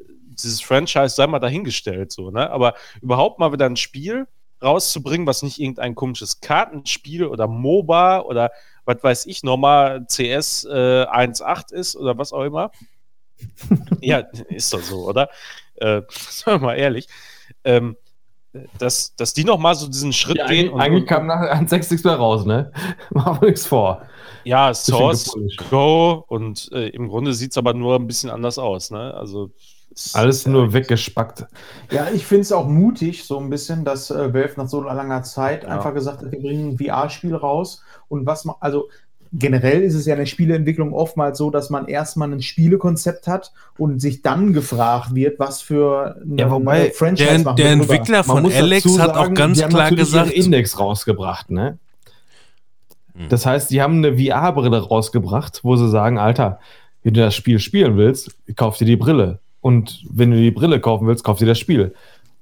[0.42, 2.50] dieses Franchise sei mal dahingestellt, so, ne?
[2.50, 4.28] Aber überhaupt mal wieder ein Spiel
[4.62, 8.52] rauszubringen, was nicht irgendein komisches Kartenspiel oder MOBA oder
[8.86, 12.72] was weiß ich, nochmal CS äh, 1.8 ist oder was auch immer.
[14.02, 15.30] ja, ist doch so, oder?
[15.76, 17.08] Äh, sagen wir mal ehrlich.
[17.64, 17.96] Ähm,
[18.78, 20.70] dass, dass die noch mal so diesen Schritt Ja, gehen.
[20.70, 22.72] eigentlich, eigentlich kam nachher 1.6 nichts mehr raus, ne?
[23.12, 24.02] Machen wir nichts vor.
[24.44, 25.34] ja, Source.
[25.70, 28.92] Go und äh, im Grunde sieht es aber nur ein bisschen anders aus.
[28.92, 29.14] Ne?
[29.14, 29.52] Also
[30.14, 31.46] Alles nur weggespackt.
[31.92, 35.24] Ja, ich finde es auch mutig, so ein bisschen, dass äh, Valve nach so langer
[35.24, 35.70] Zeit Ja.
[35.70, 37.84] einfach gesagt hat, wir bringen ein VR-Spiel raus.
[38.08, 38.90] Und was man, also
[39.34, 43.52] generell ist es ja in der Spieleentwicklung oftmals so, dass man erstmal ein Spielekonzept hat
[43.78, 47.72] und sich dann gefragt wird, was für ein Ja, wobei äh, Franchise Der, machen der.
[47.72, 51.78] Entwickler von Alex dazu hat auch sagen, ganz die haben klar gesagt, Index rausgebracht, ne?
[53.16, 53.30] Hm.
[53.30, 56.60] Das heißt, die haben eine VR-Brille rausgebracht, wo sie sagen, Alter,
[57.04, 59.40] wenn du das Spiel spielen willst, kauf dir die Brille.
[59.62, 61.94] Und wenn du die Brille kaufen willst, kauf dir das Spiel.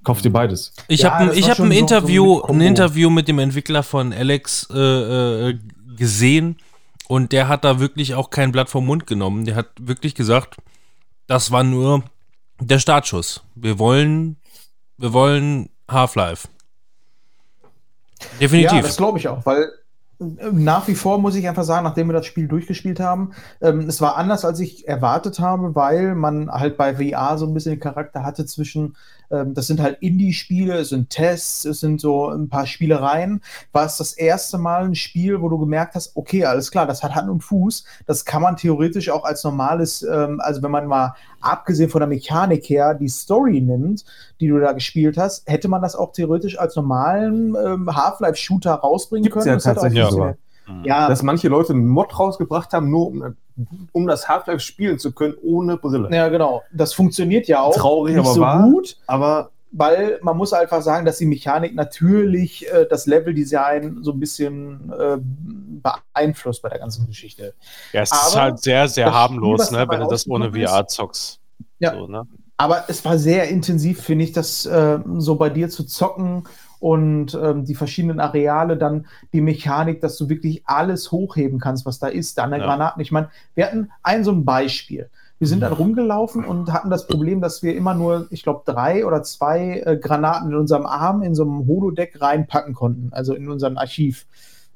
[0.03, 0.73] Kauf dir beides.
[0.87, 2.53] Ich Ja, habe hab ein so- so Interview, mit Kombo.
[2.53, 5.59] ein Interview mit dem Entwickler von Alex äh, äh,
[5.97, 6.55] gesehen
[7.09, 9.43] und der hat da wirklich auch kein Blatt vom Mund genommen.
[9.43, 10.55] Der hat wirklich gesagt,
[11.27, 12.03] das war nur
[12.61, 13.43] der Startschuss.
[13.55, 14.37] Wir wollen,
[14.97, 16.47] wir wollen Half-Life.
[18.39, 18.71] Definitiv.
[18.73, 19.69] Ja, das glaube ich auch, weil
[20.19, 24.01] nach wie vor muss ich einfach sagen, nachdem wir das Spiel durchgespielt haben, ähm, es
[24.01, 27.79] war anders, als ich erwartet habe, weil man halt bei VR so ein bisschen den
[27.79, 28.97] Charakter hatte zwischen,
[29.29, 33.41] das sind halt Indie-Spiele, es sind Tests, es sind so ein paar Spielereien.
[33.71, 37.03] War es das erste Mal ein Spiel, wo du gemerkt hast, okay, alles klar, das
[37.03, 40.87] hat Hand und Fuß, das kann man theoretisch auch als normales, ähm, also wenn man
[40.87, 44.03] mal abgesehen von der Mechanik her die Story nimmt,
[44.39, 49.23] die du da gespielt hast, hätte man das auch theoretisch als normalen ähm, Half-Life-Shooter rausbringen
[49.23, 49.47] Gibt's können.
[49.47, 50.35] ja Das tatsächlich.
[50.67, 50.83] Mhm.
[50.83, 53.35] Ja, Dass manche Leute einen Mod rausgebracht haben, nur um,
[53.91, 56.09] um das Half-Life spielen zu können, ohne Brille.
[56.15, 56.63] ja, genau.
[56.71, 58.63] Das funktioniert ja auch Traurig, nicht aber so wahr.
[58.63, 64.11] gut, Aber weil man muss einfach sagen, dass die Mechanik natürlich äh, das Leveldesign so
[64.13, 65.17] ein bisschen äh,
[65.83, 67.53] beeinflusst bei der ganzen Geschichte.
[67.93, 70.47] Ja, es ist Aber halt sehr, sehr Spiel, harmlos, was ne, wenn du das ohne
[70.47, 71.39] ist- VR zockst.
[71.79, 71.93] Ja.
[71.93, 72.27] So, ne?
[72.57, 76.43] Aber es war sehr intensiv, finde ich, das äh, so bei dir zu zocken
[76.79, 81.99] und ähm, die verschiedenen Areale, dann die Mechanik, dass du wirklich alles hochheben kannst, was
[81.99, 82.69] da ist, dann eine Ja.
[82.69, 83.01] Granaten.
[83.01, 85.09] Ich meine, wir hatten ein so ein Beispiel.
[85.39, 89.05] Wir sind dann rumgelaufen und hatten das Problem, dass wir immer nur, ich glaube, drei
[89.05, 93.49] oder zwei äh, Granaten in unserem Arm in so einem Holodeck reinpacken konnten, also in
[93.49, 94.25] unserem Archiv,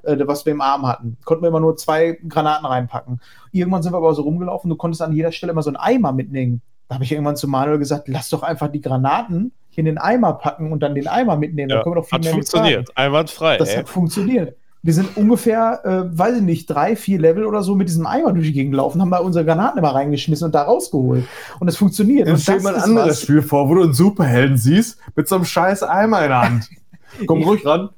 [0.04, 1.18] äh, was wir im Arm hatten.
[1.24, 3.20] Konnten wir immer nur zwei Granaten reinpacken.
[3.52, 6.12] Irgendwann sind wir aber so rumgelaufen, du konntest an jeder Stelle immer so einen Eimer
[6.12, 6.62] mitnehmen.
[6.88, 9.98] Da habe ich irgendwann zu Manuel gesagt, lass doch einfach die Granaten hier in den
[9.98, 11.68] Eimer packen und dann den Eimer mitnehmen.
[11.68, 12.88] Dann Ja, können wir doch viel hat mehr funktioniert.
[12.96, 13.56] Einwandfrei.
[13.58, 13.76] Das ey.
[13.78, 14.56] hat funktioniert.
[14.82, 18.32] Wir sind ungefähr, äh, weiß ich nicht, drei, vier Level oder so mit diesem Eimer
[18.34, 21.24] durch die Gegend gelaufen, haben da unsere Granaten immer reingeschmissen und da rausgeholt.
[21.58, 22.26] Und es funktioniert.
[22.28, 24.58] Jetzt Und stell das dir mal ein anderes was- Spiel vor, wo du einen Superhelden
[24.58, 26.68] siehst, mit so einem scheiß Eimer in der Hand.
[27.26, 27.88] Komm ruhig ran.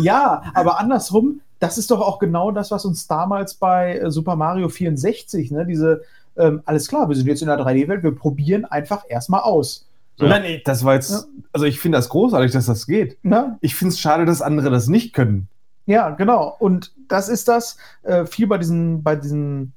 [0.00, 4.34] Ja, aber andersrum, das ist doch auch genau das, was uns damals bei äh, Super
[4.36, 6.02] Mario 64, ne, diese,
[6.36, 9.86] ähm, alles klar, wir sind jetzt in der 3D-Welt, wir probieren einfach erstmal aus.
[10.16, 13.18] So, Nein, nee, das war jetzt, also ich finde das großartig, dass das geht.
[13.24, 13.58] Ne?
[13.60, 15.48] Ich finde es schade, dass andere das nicht können.
[15.86, 16.54] Ja, genau.
[16.60, 19.72] Und das ist das, äh, viel bei diesen, bei diesen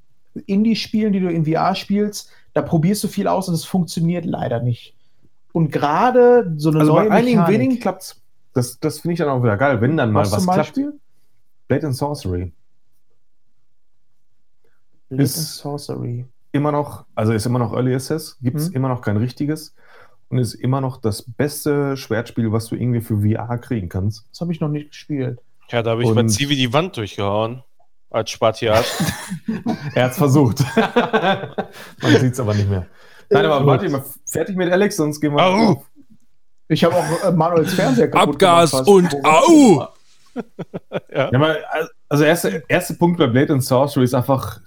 [0.46, 4.60] Indie-Spielen, die du in VR spielst, da probierst du viel aus und es funktioniert leider
[4.62, 4.94] nicht.
[5.52, 8.20] Und gerade so eine Also neue bei einigen Mechanik, wenigen klappt's.
[8.54, 10.58] Das, das finde ich dann auch wieder geil, wenn dann mal was was, zum klappt.
[10.68, 10.92] Beispiel?
[11.66, 12.52] Blade and Sorcery.
[15.08, 16.26] Blade Ist- and Sorcery.
[16.52, 18.76] Immer noch, also ist immer noch Early Access, gibt es Mhm.
[18.76, 19.74] immer noch kein richtiges
[20.30, 24.24] und ist immer noch das beste Schwertspiel, was du irgendwie für VR kriegen kannst.
[24.30, 25.40] Das habe ich noch nicht gespielt.
[25.70, 27.62] Ja, da habe ich bei Und- Zivi die Wand durchgehauen.
[28.10, 28.86] Als Spartiat.
[29.94, 30.64] Er hat es versucht.
[32.02, 32.86] Man sieht es aber nicht mehr.
[33.30, 35.72] Nein, aber Äh, warte mal, fertig mit Alex, sonst gehen wir Au.
[35.72, 35.86] auf.
[36.68, 39.88] Ich habe auch äh, Manuels Fernseher kaputt Abgas gemacht, und Au!
[40.34, 40.44] denn?
[41.12, 41.56] Ja, aber,
[42.08, 44.60] also erste, erste Punkt bei Blade and Sorcery ist einfach,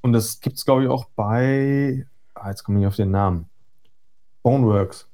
[0.00, 3.10] und das gibt es glaube ich auch bei, ah, jetzt komme ich nicht auf den
[3.10, 3.46] Namen,
[4.42, 5.06] Boneworks,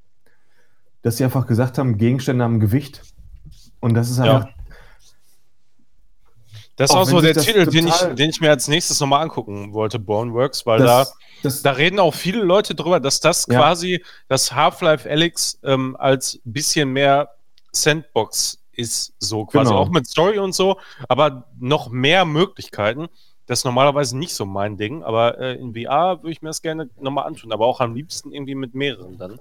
[1.05, 3.03] dass sie einfach gesagt haben, Gegenstände haben Gewicht.
[3.79, 4.37] Und das ist Ja.
[4.37, 4.49] einfach,
[6.77, 8.99] Das ist Auch auch so der das Titel, den ich, den ich mir als nächstes
[8.99, 13.21] nochmal angucken wollte, Boneworks, weil da, das, das, da reden auch viele Leute drüber, dass
[13.21, 13.59] das Ja.
[13.59, 17.29] quasi das Half-Life Alyx ähm, als bisschen mehr
[17.71, 19.83] Sandbox ist, so quasi Genau.
[19.83, 23.07] auch mit Story und so, aber noch mehr Möglichkeiten.
[23.45, 26.61] Das ist normalerweise nicht so mein Ding, aber äh, in VR würde ich mir das
[26.61, 29.39] gerne nochmal antun, aber auch am liebsten irgendwie mit mehreren dann.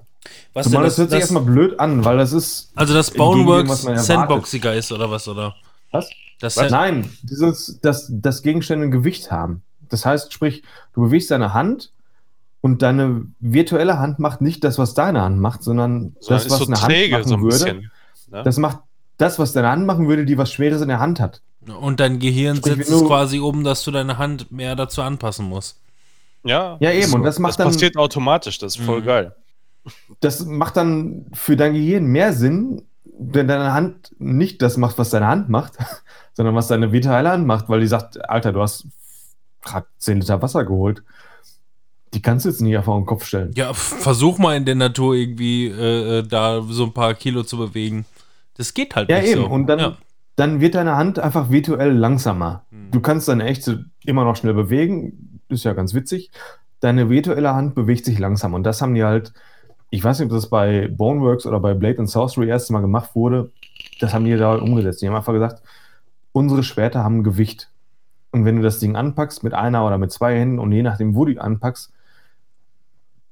[0.52, 2.70] Was zumal denn das hört sich erstmal blöd an, weil das ist.
[2.74, 3.82] also das Boneworks.
[4.06, 5.54] Sandboxiger ist oder was, oder?
[5.90, 6.08] Was?
[6.40, 6.70] Das Was?
[6.70, 9.62] Nein, dieses, dass, dass Gegenstände ein Gewicht haben.
[9.88, 10.62] Das heißt, sprich,
[10.94, 11.92] du bewegst deine Hand
[12.60, 16.58] und deine virtuelle Hand macht nicht das, was deine Hand macht, sondern So, das, was
[16.58, 17.54] so eine träge Hand machen so ein würde.
[17.54, 17.90] bisschen.
[18.30, 18.42] Ne?
[18.42, 18.78] Das macht
[19.18, 21.40] das, was deine Hand machen würde, die was Schweres in der Hand hat.
[21.80, 25.46] Und dein Gehirn Sprich, es du- quasi um, dass du deine Hand mehr dazu anpassen
[25.48, 25.78] musst.
[26.42, 29.04] Ja, Ja, eben, ist und das macht dann- passiert automatisch, das ist voll Mhm.
[29.06, 29.34] geil.
[30.20, 32.82] Das macht dann für dein Gehirn mehr Sinn,
[33.18, 35.74] wenn deine Hand nicht das macht, was deine Hand macht,
[36.32, 38.86] sondern was deine virtuelle Hand macht, weil die sagt, Alter, du hast
[39.62, 41.02] gerade 10 Liter Wasser geholt.
[42.12, 43.50] Die kannst du jetzt nicht einfach auf den Kopf stellen.
[43.54, 47.56] Ja, versuch mal in der Natur irgendwie äh, äh, da so ein paar Kilo zu
[47.58, 48.04] bewegen.
[48.56, 49.42] Das geht halt Ja, nicht eben.
[49.42, 49.48] so.
[49.48, 49.96] Und dann, ja.
[50.36, 52.66] dann wird deine Hand einfach virtuell langsamer.
[52.70, 52.92] Hm.
[52.92, 55.40] Du kannst deine echte immer noch schnell bewegen.
[55.48, 56.30] Ist ja ganz witzig.
[56.78, 58.54] Deine virtuelle Hand bewegt sich langsam.
[58.54, 59.32] Und das haben die halt,
[59.94, 63.14] ich weiß nicht, ob das bei Boneworks oder bei Blade and Sorcery erst mal gemacht
[63.14, 63.52] wurde.
[64.00, 65.00] Das haben die da umgesetzt.
[65.02, 65.62] Die haben einfach gesagt,
[66.32, 67.70] unsere Schwerter haben Gewicht.
[68.32, 71.14] Und wenn du das Ding anpackst mit einer oder mit zwei Händen und je nachdem,
[71.14, 71.92] wo du die anpackst,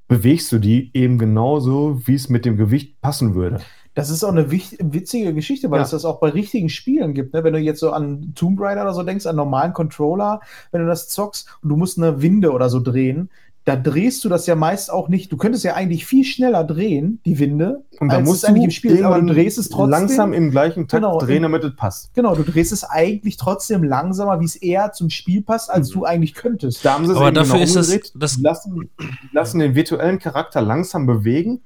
[0.07, 3.61] bewegst du die eben genauso, wie es mit dem Gewicht passen würde.
[3.95, 5.85] Das ist auch eine witzige Geschichte, weil Ja.
[5.85, 7.35] es das auch bei richtigen Spielen gibt.
[7.35, 7.43] Ne?
[7.45, 10.87] Wenn du jetzt so an Tomb Raider oder so denkst, an normalen Controller, wenn du
[10.87, 13.31] das zockst und du musst eine Winde oder so drehen,
[13.65, 15.31] da drehst du das ja meist auch nicht.
[15.31, 18.65] Du könntest ja eigentlich viel schneller drehen, die Winde, Und da musst es eigentlich du
[18.65, 19.91] im Spiel aber du drehst es trotzdem.
[19.91, 22.13] langsam im gleichen Takt Genau, drehen, damit es passt.
[22.15, 25.93] Genau, du drehst es eigentlich trotzdem langsamer, wie es eher zum Spiel passt, als Mhm.
[25.95, 26.85] du eigentlich könntest.
[26.85, 28.13] Da haben sie es Aber dafür genau ist das- umgedreht.
[28.17, 31.61] das- Die lassen, die lassen den virtuellen Charakter langsam bewegen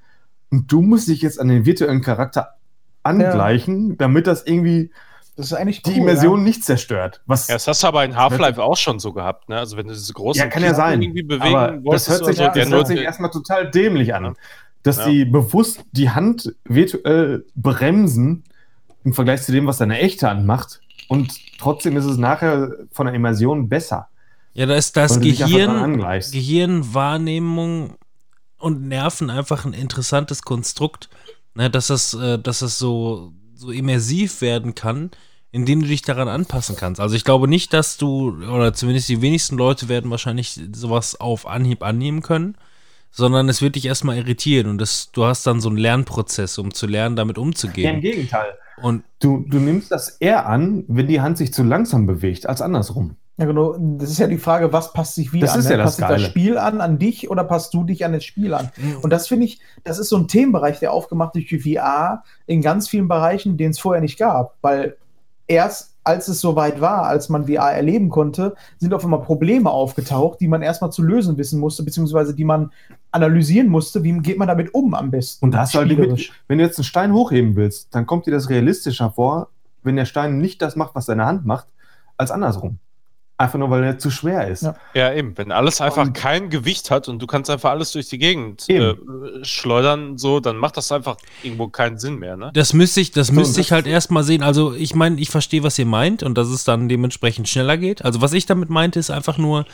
[0.51, 2.57] und du musst dich jetzt an den virtuellen Charakter
[3.03, 4.91] angleichen, damit das irgendwie
[5.37, 7.21] Das ist eigentlich die cool, Immersion nicht zerstört.
[7.27, 9.59] Was Ja, das hast du aber in Half-Life auch schon so gehabt, ne?
[9.59, 11.03] Also wenn du diese großen Ja, kann ja sein.
[11.03, 14.15] irgendwie bewegen aber das wolltest hört sich, so, das der hört sich erstmal total dämlich
[14.15, 14.25] an.
[14.25, 14.33] Ja.
[14.83, 15.09] Dass Ja.
[15.09, 18.45] die bewusst die Hand virtuell bremsen
[19.05, 20.81] im Vergleich zu dem, was deine echte Hand macht.
[21.09, 24.09] Und trotzdem ist es nachher von der Immersion besser.
[24.55, 26.01] ja, da ist das Gehirn.
[26.33, 27.95] Gehirnwahrnehmung
[28.59, 31.09] und Nerven einfach ein interessantes Konstrukt,
[31.55, 35.11] ne, dass das, äh, dass das so, so immersiv werden kann,
[35.51, 37.01] indem du dich daran anpassen kannst.
[37.01, 41.47] Also ich glaube nicht, dass du, oder zumindest die wenigsten Leute werden wahrscheinlich sowas auf
[41.47, 42.57] Anhieb annehmen können,
[43.11, 46.75] sondern es wird dich erstmal irritieren und das, du hast dann so einen Lernprozess, um
[46.75, 48.01] zu lernen, damit Ja, im umzugehen.
[48.03, 48.59] Gegenteil.
[48.83, 52.61] Und Du, du nimmst das eher an, wenn die Hand sich zu langsam bewegt, als
[52.61, 53.17] andersrum.
[53.39, 53.77] Ja, genau.
[53.79, 55.61] Das ist ja die Frage, was passt sich wie Das an?
[55.61, 55.73] ist ne?
[55.73, 56.23] ja das passt sich das.
[56.23, 58.71] Spiel an, an dich oder passt du dich an das Spiel an?
[59.03, 62.63] Und das finde ich, das ist so ein Themenbereich, der aufgemacht durch die VR in
[62.63, 64.57] ganz vielen Bereichen, den es vorher nicht gab.
[64.63, 64.97] Weil
[65.47, 70.41] erst als es soweit war, als man VR erleben konnte, sind auf einmal Probleme aufgetaucht,
[70.41, 72.71] die man erstmal zu lösen wissen musste, beziehungsweise die man
[73.11, 75.45] analysieren musste, wie geht man damit um am besten.
[75.45, 76.33] Und da hast du halt Spielerisch.
[76.47, 79.49] wenn du jetzt einen Stein hochheben willst, dann kommt dir das realistischer vor,
[79.83, 81.67] wenn der Stein nicht das macht, was deine Hand macht,
[82.17, 82.79] als andersrum.
[83.39, 84.63] Einfach nur, weil er zu schwer ist.
[84.63, 84.75] Ja.
[84.95, 85.37] Ja, eben.
[85.37, 88.67] Wenn alles einfach Und- kein Gewicht hat und du kannst einfach alles durch die Gegend
[88.71, 88.95] äh,
[89.43, 92.51] schleudern, so, dann macht das einfach irgendwo keinen Sinn mehr, ne?
[92.55, 94.43] Das müsste ich, das So, müsste ich halt erstmal sehen.
[94.43, 98.03] Also ich meine, ich verstehe, was ihr meint und dass es dann dementsprechend schneller geht.
[98.05, 99.67] Also was ich damit meinte, ist einfach nur,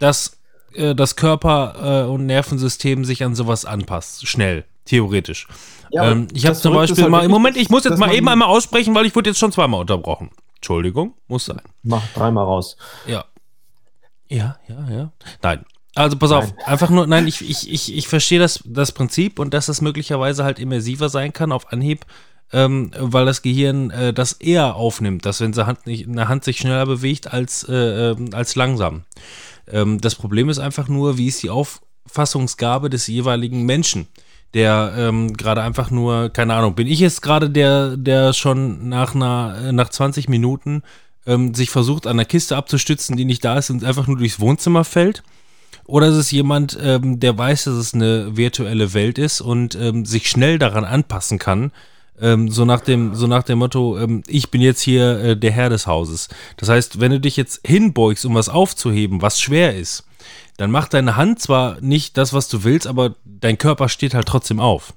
[0.00, 0.38] dass
[0.74, 4.26] äh, das Körper äh, und Nervensystem sich an sowas anpasst.
[4.26, 5.46] Schnell, theoretisch.
[5.92, 8.28] Ja, ähm, ich habe zum Beispiel halt mal, im Moment, ich muss jetzt mal eben
[8.28, 10.30] einmal aussprechen, weil ich wurde jetzt schon zweimal unterbrochen.
[10.64, 11.60] Entschuldigung, muss sein.
[11.82, 12.78] Mach dreimal raus.
[13.06, 13.26] Ja.
[14.30, 15.12] Ja, ja, ja.
[15.42, 15.66] Nein.
[15.94, 19.52] Also pass auf, einfach nur, nein, ich, ich, ich, ich verstehe das, das Prinzip und
[19.52, 22.06] dass das möglicherweise halt immersiver sein kann auf Anhieb,
[22.50, 26.44] ähm, weil das Gehirn äh, das eher aufnimmt, dass wenn sie Hand nicht, eine Hand
[26.44, 29.04] sich schneller bewegt als, äh, ähm, als langsam.
[29.68, 34.06] Ähm, das Problem ist einfach nur, wie ist die Auffassungsgabe des jeweiligen Menschen,
[34.54, 39.14] der ähm, gerade einfach nur, keine Ahnung, bin ich jetzt gerade der, der schon nach
[39.14, 40.82] einer, äh, nach 20 Minuten
[41.26, 44.40] ähm, sich versucht, an der Kiste abzustützen, die nicht da ist und einfach nur durchs
[44.40, 45.22] Wohnzimmer fällt?
[45.86, 50.06] Oder ist es jemand, ähm, der weiß, dass es eine virtuelle Welt ist und ähm,
[50.06, 51.72] sich schnell daran anpassen kann?
[52.20, 55.50] Ähm, so, nach dem, so nach dem Motto, ähm, ich bin jetzt hier äh, der
[55.50, 56.28] Herr des Hauses.
[56.56, 60.04] Das heißt, wenn du dich jetzt hinbeugst, um was aufzuheben, was schwer ist,
[60.56, 64.26] dann macht deine Hand zwar nicht das, was du willst, aber dein Körper steht halt
[64.26, 64.94] trotzdem auf.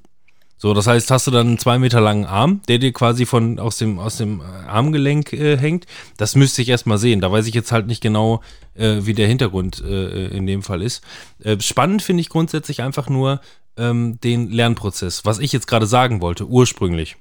[0.59, 3.59] So, das heißt, hast du dann einen zwei Meter langen Arm, der dir quasi von
[3.59, 5.85] aus dem, aus dem äh, Armgelenk äh, hängt.
[6.17, 7.21] Das müsste ich erstmal sehen.
[7.21, 8.41] Da weiß ich jetzt halt nicht genau,
[8.73, 11.03] äh, wie der Hintergrund äh, in dem Fall ist.
[11.43, 13.39] Äh, spannend finde ich grundsätzlich einfach nur
[13.77, 17.17] ähm, den Lernprozess, was ich jetzt gerade sagen wollte, ursprünglich.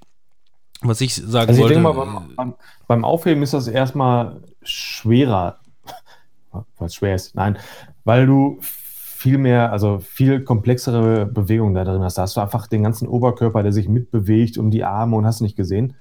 [0.81, 1.75] Was ich sagen Also ich wollte.
[1.75, 2.55] denke mal, beim,
[2.87, 5.59] beim, Aufheben ist das erstmal schwerer.
[6.81, 7.35] Es schwer ist.
[7.35, 7.59] Nein,
[8.07, 12.17] weil du viel mehr, also viel komplexere Bewegungen da drin hast.
[12.17, 15.41] Da hast du einfach den ganzen Oberkörper, der sich mitbewegt und die Arme und hast
[15.41, 15.95] nicht gesehen.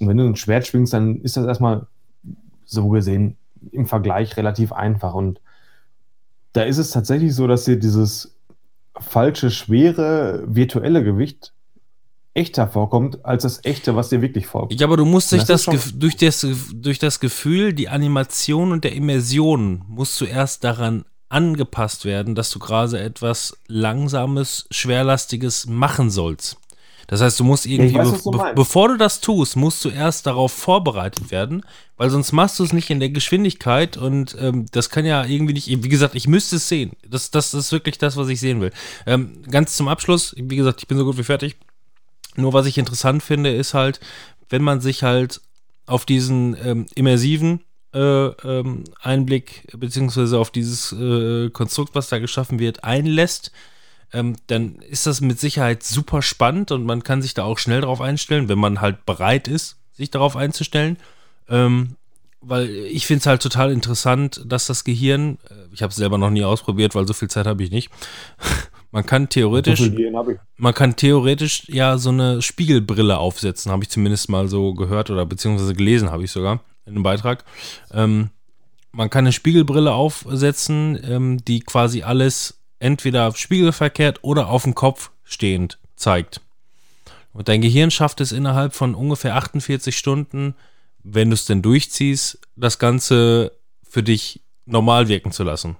[0.00, 1.86] Und wenn du ein Schwert schwingst, dann ist das erstmal
[2.64, 3.36] so gesehen
[3.70, 5.14] im Vergleich relativ einfach.
[5.14, 5.40] Und
[6.52, 8.34] da ist es tatsächlich so, dass dir dieses
[8.98, 11.52] falsche, schwere, virtuelle Gewicht
[12.34, 14.80] echter vorkommt, als das echte, was dir wirklich vorkommt.
[14.80, 18.82] Ja, aber du musst durch Das das, durch, das, durch das Gefühl, die Animation und
[18.82, 26.10] der Immersion musst du erst daran angepasst werden, dass du gerade etwas Langsames, Schwerlastiges machen
[26.10, 26.58] sollst.
[27.06, 30.26] Das heißt, du musst irgendwie, weiß, be du bevor du das tust, musst du erst
[30.26, 31.64] darauf vorbereitet werden,
[31.96, 35.54] weil sonst machst du es nicht in der Geschwindigkeit und ähm, das kann ja irgendwie
[35.54, 36.92] nicht, wie gesagt, ich müsste es sehen.
[37.08, 38.70] Das, das ist wirklich das, was ich sehen will.
[39.06, 41.56] Ähm, ganz zum Abschluss, wie gesagt, ich bin so gut wie fertig.
[42.36, 43.98] Nur was ich interessant finde, ist halt,
[44.48, 45.40] wenn man sich halt
[45.86, 52.58] auf diesen ähm, immersiven äh, ähm, Einblick beziehungsweise auf dieses äh, Konstrukt, was da geschaffen
[52.58, 53.52] wird, einlässt,
[54.12, 57.80] ähm, dann ist das mit Sicherheit super spannend und man kann sich da auch schnell
[57.80, 60.96] drauf einstellen, wenn man halt bereit ist, sich darauf einzustellen.
[61.48, 61.96] Ähm,
[62.42, 66.16] weil ich finde es halt total interessant, dass das Gehirn, äh, ich habe es selber
[66.16, 67.90] noch nie ausprobiert, weil so viel Zeit habe ich nicht.
[68.92, 69.88] Man kann theoretisch,
[70.56, 75.24] man kann theoretisch ja so eine Spiegelbrille aufsetzen, habe ich zumindest mal so gehört oder
[75.26, 77.44] beziehungsweise gelesen habe ich sogar in einem Beitrag.
[77.92, 78.30] Ähm,
[78.92, 85.10] man kann eine Spiegelbrille aufsetzen, ähm, die quasi alles entweder spiegelverkehrt oder auf dem Kopf
[85.22, 86.40] stehend zeigt.
[87.32, 90.54] Und dein Gehirn schafft es innerhalb von ungefähr 48 Stunden,
[91.04, 93.52] wenn du es denn durchziehst, das Ganze
[93.88, 95.76] für dich normal wirken zu lassen.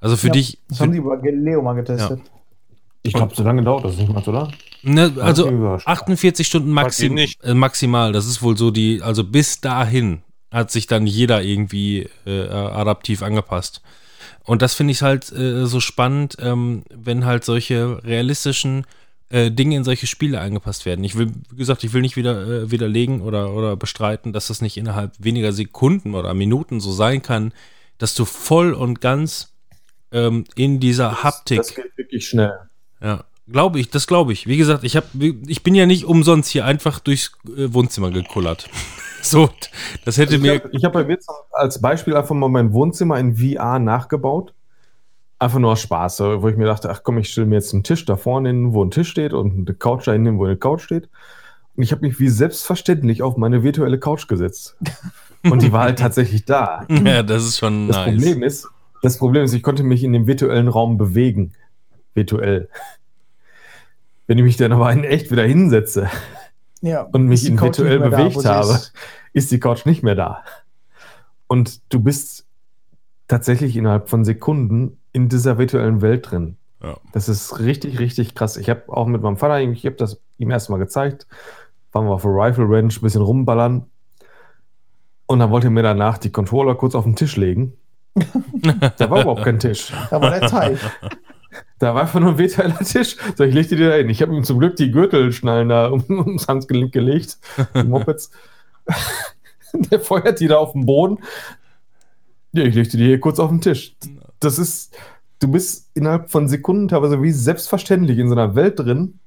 [0.00, 2.20] Also für Ja, dich, Das für, haben die über Galileo mal getestet.
[3.02, 4.50] Ich glaube, so lange dauert das nicht mal, oder?
[4.82, 5.88] Ne, also mich überrascht.
[5.88, 8.12] 48 Stunden maxim, äh, maximal.
[8.12, 13.22] Das ist wohl so die, also bis dahin hat sich dann jeder irgendwie äh, adaptiv
[13.22, 13.82] angepasst.
[14.44, 18.86] Und das finde ich halt äh, so spannend, ähm, wenn halt solche realistischen
[19.30, 21.04] äh, Dinge in solche Spiele angepasst werden.
[21.04, 24.60] Ich will, wie gesagt, ich will nicht wieder äh, widerlegen oder, oder bestreiten, dass das
[24.60, 27.52] nicht innerhalb weniger Sekunden oder Minuten so sein kann,
[27.98, 29.54] dass du voll und ganz
[30.12, 32.52] ähm, in dieser Haptik Das geht wirklich schnell.
[33.02, 34.46] Ja, glaube ich, das glaube ich.
[34.46, 35.04] Wie gesagt, ich, hab,
[35.46, 38.68] ich bin ja nicht umsonst hier einfach durchs äh, Wohnzimmer gekullert.
[39.22, 39.50] so,
[40.04, 40.54] das hätte Ich mir.
[40.54, 44.54] habe ich hab bei Witz als Beispiel einfach mal mein Wohnzimmer in VR nachgebaut.
[45.38, 47.82] Einfach nur aus Spaß, wo ich mir dachte, ach komm, ich stelle mir jetzt einen
[47.82, 50.56] Tisch da vorne hin, wo ein Tisch steht und eine Couch da hinten, wo eine
[50.56, 51.08] Couch steht.
[51.74, 54.76] Und ich habe mich wie selbstverständlich auf meine virtuelle Couch gesetzt.
[55.42, 56.84] Und die war halt tatsächlich da.
[56.88, 58.14] Ja, das ist schon Das nice.
[58.14, 58.68] Problem ist,
[59.02, 61.54] das Problem ist, ich konnte mich in dem virtuellen Raum bewegen.
[62.14, 62.68] Virtuell.
[64.26, 66.08] Wenn ich mich dann aber in echt wieder hinsetze
[66.80, 67.02] Ja.
[67.02, 68.92] und mich in virtuell da, bewegt sie habe, ist.
[69.32, 70.44] ist die Couch nicht mehr da.
[71.46, 72.46] Und du bist
[73.28, 76.56] tatsächlich innerhalb von Sekunden in dieser virtuellen Welt drin.
[76.82, 76.96] Ja.
[77.12, 78.56] Das ist richtig, richtig krass.
[78.56, 81.26] Ich habe auch mit meinem Vater, ich habe das ihm erstmal gezeigt,
[81.92, 83.86] waren wir auf der Rifle Range, ein bisschen rumballern.
[85.26, 87.74] Und dann wollte er mir danach die Controller kurz auf den Tisch legen.
[88.14, 89.92] da war überhaupt kein Tisch.
[90.10, 90.78] Da war der Teig.
[91.78, 93.16] Da war einfach nur ein virtueller Tisch.
[93.36, 94.08] So, ich legte die da hin.
[94.08, 97.38] Ich habe ihm zum Glück die Gürtelschnallen da um, ums Handgelenk gelegt.
[97.74, 98.30] Die Mopeds.
[99.74, 101.18] Der feuert die da auf den Boden.
[102.52, 103.96] Ja, ich legte die hier kurz auf den Tisch.
[104.40, 104.94] Das ist,
[105.40, 109.18] du bist innerhalb von Sekunden teilweise wie selbstverständlich in so einer Welt drin.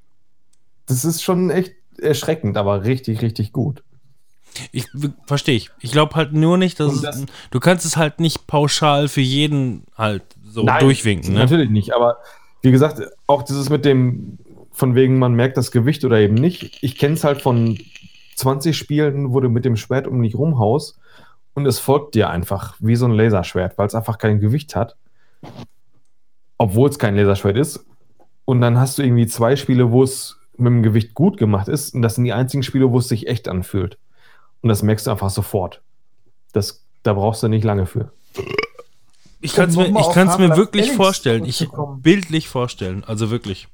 [0.85, 3.83] Das ist schon echt erschreckend, aber richtig, richtig gut.
[4.71, 4.85] Ich
[5.25, 5.71] verstehe ich.
[5.81, 9.07] Ich glaube halt nur nicht, dass, Und es, das- du kannst es halt nicht pauschal
[9.07, 10.23] für jeden halt
[10.55, 11.33] so durchwinken.
[11.33, 11.39] Ne?
[11.39, 12.17] Natürlich nicht, aber
[12.61, 14.39] wie gesagt, auch dieses mit dem,
[14.71, 16.79] von wegen, man merkt das Gewicht oder eben nicht.
[16.81, 17.77] Ich kenne es halt von
[18.35, 20.99] 20 Spielen, wo du mit dem Schwert um dich rumhaust
[21.53, 24.95] und es folgt dir einfach wie so ein Laserschwert, weil es einfach kein Gewicht hat.
[26.57, 27.85] Obwohl es kein Laserschwert ist.
[28.43, 31.93] Und dann hast du irgendwie zwei Spiele, wo es mit dem Gewicht gut gemacht ist.
[31.93, 33.97] Und das sind die einzigen Spiele, wo es sich echt anfühlt.
[34.61, 35.81] Und das merkst du einfach sofort.
[36.51, 38.11] Das, da brauchst du nicht lange für.
[39.45, 41.45] Ich kann es mir, ich kann's mir wirklich vorstellen.
[41.45, 41.67] Ich
[42.01, 43.03] bildlich vorstellen.
[43.05, 43.67] Also wirklich.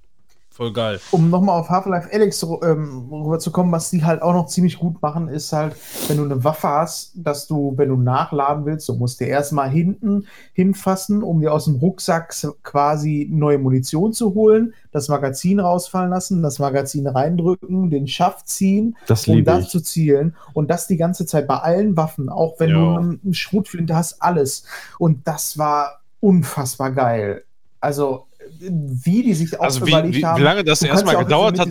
[0.62, 1.00] Voll geil.
[1.10, 5.28] um nochmal auf Half-Life Alyx ähm, rüberzukommen, was die halt auch noch ziemlich gut machen,
[5.28, 5.76] ist halt,
[6.08, 9.72] wenn du eine Waffe hast, dass du, wenn du nachladen willst, du musst dir erstmal
[9.72, 16.12] hinten hinfassen, um dir aus dem Rucksack quasi neue Munition zu holen, das Magazin rausfallen
[16.12, 19.70] lassen, das Magazin reindrücken, den Schaft ziehen, Das um das ich.
[19.70, 20.36] zu zielen.
[20.54, 22.76] Und das die ganze Zeit bei allen Waffen, auch wenn Ja.
[23.00, 24.64] du eine Schrotflinte hast, alles.
[25.00, 27.46] Und das war unfassbar geil.
[27.80, 28.28] Also,
[28.60, 30.40] wie die sich auch Also wie, überlegt wie, haben.
[30.40, 31.70] wie lange das erstmal ja gedauert hat,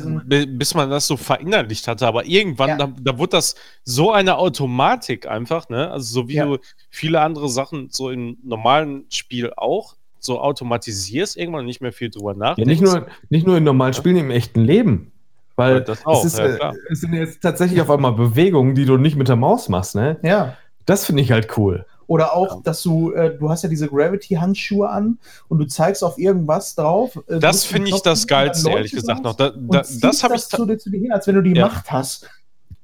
[0.59, 2.77] bis man das so verinnerlicht hatte, aber irgendwann, Ja.
[2.79, 3.55] da, da wurde das
[3.85, 5.91] so eine Automatik einfach, ne?
[5.91, 6.47] Also so wie Ja.
[6.47, 6.59] du
[6.89, 12.33] viele andere Sachen so im normalen Spiel auch so automatisierst, irgendwann nicht mehr viel drüber
[12.33, 12.69] Ja, nachdenkst.
[12.69, 15.13] nicht nur, nicht nur in normalen Spielen, im echten Leben.
[15.57, 18.75] Weil Ja, das auch, es, ist, ja, äh, es sind jetzt tatsächlich auf einmal Bewegungen,
[18.75, 20.19] die du nicht mit der Maus machst, ne?
[20.23, 20.57] Ja.
[20.87, 21.85] Das finde ich halt cool.
[22.11, 26.19] Oder auch, dass du, äh, du hast ja diese Gravity-Handschuhe an und du zeigst auf
[26.19, 27.15] irgendwas drauf.
[27.29, 29.37] Äh, Das finde ich das Geilste, ehrlich gesagt noch.
[29.37, 30.45] Da, da, das habe ich.
[30.49, 31.69] zu dir, zu dir hin, als wenn du die Ja.
[31.69, 32.29] Macht hast.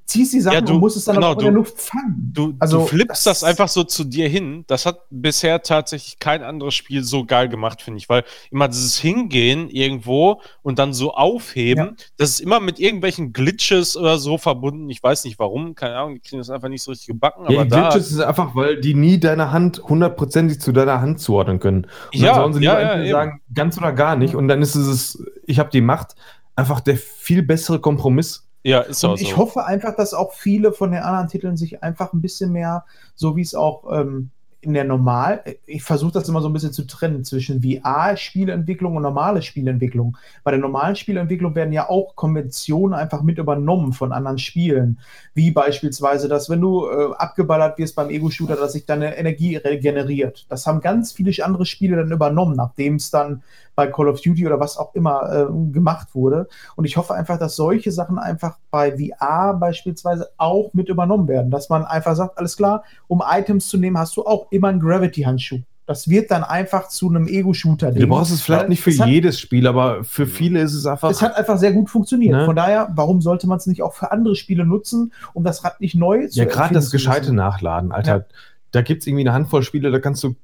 [0.06, 1.80] Ziehst die Sachen Ja, du- und musst es dann genau, auch in du- der Luft
[1.80, 2.30] fangen.
[2.32, 4.64] Du, Also, du flippst das, das- einfach so zu dir hin.
[4.68, 8.08] Das hat bisher tatsächlich kein anderes Spiel so geil gemacht, finde ich.
[8.08, 12.04] Weil immer dieses Hingehen irgendwo und dann so aufheben, Ja.
[12.16, 14.88] das ist immer mit irgendwelchen Glitches oder so verbunden.
[14.90, 17.50] Ich weiß nicht warum, keine Ahnung, die kriegen das einfach nicht so richtig gebacken.
[17.50, 21.20] Ja, aber die Glitches ist einfach, weil die nie deine Hand hundertprozentig zu deiner Hand
[21.20, 21.84] zuordnen können.
[22.12, 24.34] Und Ja, dann sollen sie ja, lieber ja, sagen, ganz oder gar nicht.
[24.34, 26.14] Und dann ist es, ich habe die Macht,
[26.54, 28.45] einfach der viel bessere Kompromiss.
[28.66, 29.36] Ja, ist auch Und ich so.
[29.36, 33.36] hoffe einfach, dass auch viele von den anderen Titeln sich einfach ein bisschen mehr, so
[33.36, 34.30] wie es auch ähm,
[34.66, 39.02] in der Normal, ich versuche das immer so ein bisschen zu trennen zwischen VR-Spielentwicklung und
[39.04, 40.16] normale Spielentwicklung.
[40.42, 44.98] Bei der normalen Spielentwicklung werden ja auch Konventionen einfach mit übernommen von anderen Spielen.
[45.34, 50.46] Wie beispielsweise, dass wenn du äh, abgeballert wirst beim Ego-Shooter, dass sich deine Energie regeneriert.
[50.48, 53.44] Das haben ganz viele andere Spiele dann übernommen, nachdem es dann
[53.76, 56.48] bei Call of Duty oder was auch immer äh, gemacht wurde.
[56.74, 61.50] Und ich hoffe einfach, dass solche Sachen einfach bei VR beispielsweise auch mit übernommen werden.
[61.50, 64.80] Dass man einfach sagt, alles klar, um Items zu nehmen, hast du auch immer einen
[64.80, 65.60] Gravity-Handschuh.
[65.86, 67.92] Das wird dann einfach zu einem Ego-Shooter.
[67.92, 71.10] Du brauchst es vielleicht nicht für hat, jedes Spiel, aber für viele ist es einfach.
[71.10, 72.32] es hat einfach sehr gut funktioniert.
[72.32, 72.44] Ne?
[72.44, 75.80] Von daher, warum sollte man es nicht auch für andere Spiele nutzen, um das Rad
[75.80, 77.32] nicht neu zu ja, gerade das gescheite?
[77.32, 78.26] Nachladen, Alter.
[78.72, 80.34] Da gibt es irgendwie eine Handvoll Spiele, da kannst du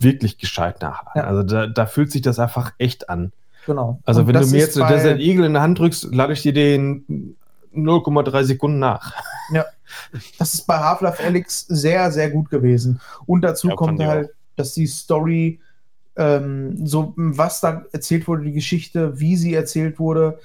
[0.00, 1.12] wirklich gescheit nachladen.
[1.22, 1.24] Ja.
[1.24, 3.32] Also da, da fühlt sich das einfach echt an.
[3.66, 4.00] Genau.
[4.04, 6.42] Also Und wenn du mir jetzt bei- Desert Eagle in der Hand drückst, lade ich
[6.42, 7.36] dir den
[7.74, 9.12] 0,3 Sekunden nach.
[10.38, 13.00] Das ist bei Half-Life Alyx sehr, sehr gut gewesen.
[13.26, 15.58] Und dazu Ja, kommt halt, dass die Story,
[16.14, 20.38] ähm, so was da erzählt wurde, die Geschichte, wie sie erzählt wurde,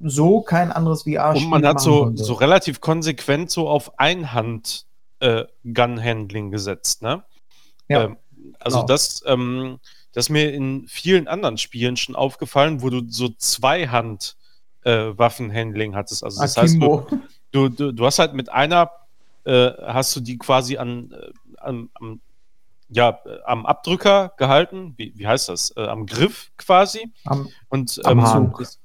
[0.00, 2.24] so kein anderes VR-Spiel Und man hat so, konnte.
[2.24, 4.84] so relativ konsequent so auf Einhand
[5.20, 7.22] äh, Gun-Handling gesetzt, ne?
[7.88, 8.16] Ja, Ähm,
[8.58, 8.86] also genau.
[8.86, 9.78] das, ähm,
[10.12, 14.36] das ist mir in vielen anderen Spielen schon aufgefallen, wo du so Zweihand
[14.84, 16.24] äh, Waffenhandling hattest.
[16.24, 17.06] Also das heißt, du, Akimbo.
[17.52, 18.90] du, du, hast halt mit einer,
[19.44, 22.20] äh, hast du die quasi an, äh, am, am,
[22.88, 25.76] ja, äh, am Abdrücker gehalten, wie, wie heißt das?
[25.76, 27.12] Äh, am Griff quasi.
[27.24, 28.54] Am, Und Am ähm, Hahn.
[28.58, 28.80] das-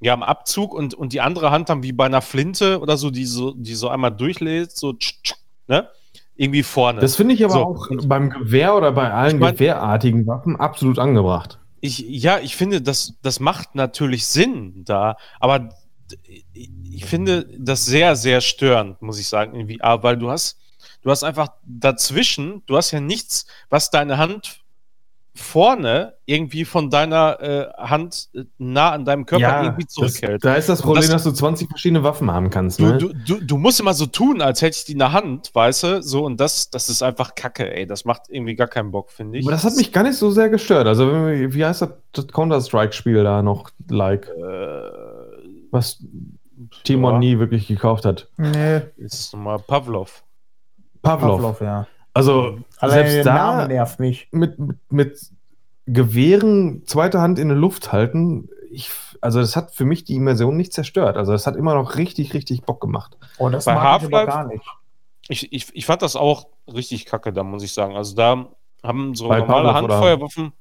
[0.00, 3.10] Ja, am Abzug und, und die andere Hand dann wie bei einer Flinte oder so,
[3.10, 5.34] die so, die so einmal durchlädt, so tsch, tsch,
[5.68, 5.88] ne?
[6.42, 7.00] Irgendwie vorne.
[7.00, 7.60] Das finde ich aber So.
[7.60, 11.58] auch beim Gewehr oder bei allen Ich mein- gewehrartigen Waffen absolut angebracht.
[11.80, 15.68] ich, ja, ich finde, das, das macht natürlich Sinn da, aber
[16.92, 20.58] ich finde das sehr, sehr störend, muss ich sagen, in VR, weil du hast,
[21.02, 24.61] du hast einfach dazwischen, du hast ja nichts, was deine Hand
[25.34, 30.44] vorne irgendwie von deiner äh, Hand äh, nah an deinem Körper irgendwie das, zurückhält.
[30.44, 32.78] da ist das Problem, das- dass du 20 verschiedene Waffen haben kannst.
[32.80, 32.98] Du, Ne?
[32.98, 35.82] du, du, du musst immer so tun, als hätte ich die in der Hand, weißt
[35.84, 36.02] du?
[36.02, 37.86] So, und das, das ist einfach Kacke, ey.
[37.86, 39.44] Das macht irgendwie gar keinen Bock, finde ich.
[39.46, 40.86] aber das hat mich gar nicht so sehr gestört.
[40.86, 46.04] Also, wenn wir- wie heißt das, das Counter-Strike-Spiel da noch, like, Äh, was
[46.84, 48.28] Timon ja, nie wirklich gekauft hat?
[48.36, 50.22] nee, Ist nochmal Pavlov.
[51.02, 51.36] Pavlov.
[51.36, 51.86] Pavlov, ja.
[52.14, 54.28] Also, Allein selbst der da Name nervt mich.
[54.32, 55.20] mit, mit, mit
[55.86, 58.90] Gewehren zweite Hand in der Luft halten, ich,
[59.20, 61.16] also das hat für mich die Immersion nicht zerstört.
[61.16, 63.16] Also das hat immer noch richtig, richtig Bock gemacht.
[63.38, 64.64] Oh, das Bei mag ich gar nicht.
[65.28, 67.96] Ich, ich, ich fand das auch richtig kacke, da muss ich sagen.
[67.96, 68.48] Also da
[68.82, 69.94] haben so Bei normale Pavlov, oder?
[69.94, 70.52] Handfeuerwaffen.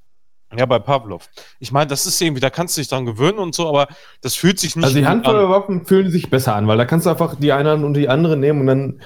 [0.58, 1.30] Ja, bei Pavlov.
[1.60, 3.88] Ich meine, das ist irgendwie, da kannst du dich dran gewöhnen und so, aber
[4.22, 5.24] das fühlt sich nicht Also die an.
[5.24, 8.41] Handfeuerwaffen fühlen sich besser an, weil da kannst du einfach die einen und die anderen
[8.41, 9.02] nehmen und dann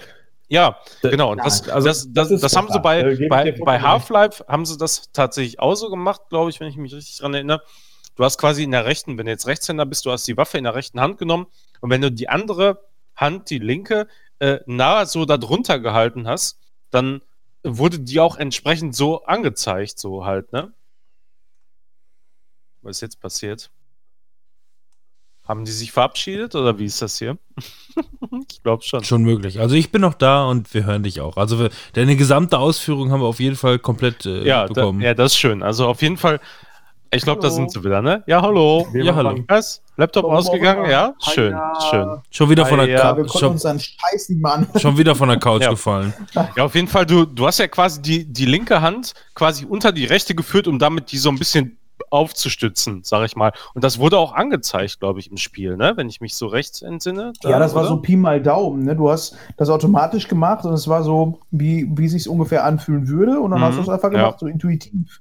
[0.48, 1.32] Ja, genau.
[1.32, 4.66] Und das, also das, das, das das, haben sie bei, ich bei, bei Half-Life haben
[4.66, 7.64] sie das tatsächlich auch so gemacht, glaube ich, wenn ich mich richtig dran erinnere.
[8.16, 10.58] Du hast quasi in der rechten, wenn du jetzt Rechtshänder bist, du hast die Waffe
[10.58, 11.48] in der rechten Hand genommen
[11.82, 12.84] und wenn du die andere
[13.16, 14.08] Hand, die linke,
[14.40, 16.60] äh, nah so darunter gehalten hast,
[16.92, 17.22] dann
[17.64, 20.74] wurde die auch entsprechend so angezeigt, so halt, ne?
[22.82, 23.72] Was ist jetzt passiert?
[25.48, 27.38] Haben die sich verabschiedet oder wie ist das hier?
[28.50, 29.04] ich glaube schon.
[29.04, 29.60] Schon möglich.
[29.60, 31.38] Also ich bin noch da und wir hören dich auch.
[31.38, 35.02] Also wir, deine gesamte Ausführung haben wir auf jeden Fall komplett äh, Ja, da, bekommen.
[35.02, 35.62] ja, das ist schön.
[35.62, 36.40] Also auf jeden Fall,
[37.12, 37.56] ich glaube, da Hallo.
[37.58, 38.24] sind sie wieder, ne?
[38.26, 38.88] Ja, hallo.
[38.94, 39.36] Ja, hallo.
[39.48, 39.82] Was?
[39.98, 40.90] Laptop auch ausgegangen?
[40.90, 41.74] Ja, schön, Ja.
[41.92, 42.08] schön.
[42.32, 44.68] Schon wieder von der, Ah, ja, wir konnten schon, uns einen Scheiß nicht an.
[44.78, 45.70] schon wieder von der Couch Ja.
[45.70, 46.12] gefallen.
[46.58, 49.92] Ja, auf jeden Fall, du, du hast ja quasi die, die linke Hand quasi unter
[49.92, 51.78] die rechte geführt, um damit die so ein bisschen
[52.10, 53.52] aufzustützen, sag ich mal.
[53.74, 55.94] Und das wurde auch angezeigt, glaube ich, im Spiel, ne?
[55.96, 57.34] Wenn ich mich so rechts entsinne.
[57.44, 57.90] Ja, das war oder?
[57.90, 58.84] so Pi mal Daumen.
[58.84, 58.96] Ne?
[58.96, 63.40] Du hast das automatisch gemacht und es war so, wie, wie sich ungefähr anfühlen würde.
[63.40, 64.20] Und dann Mhm, hast du es einfach ja.
[64.20, 65.20] gemacht, so intuitiv.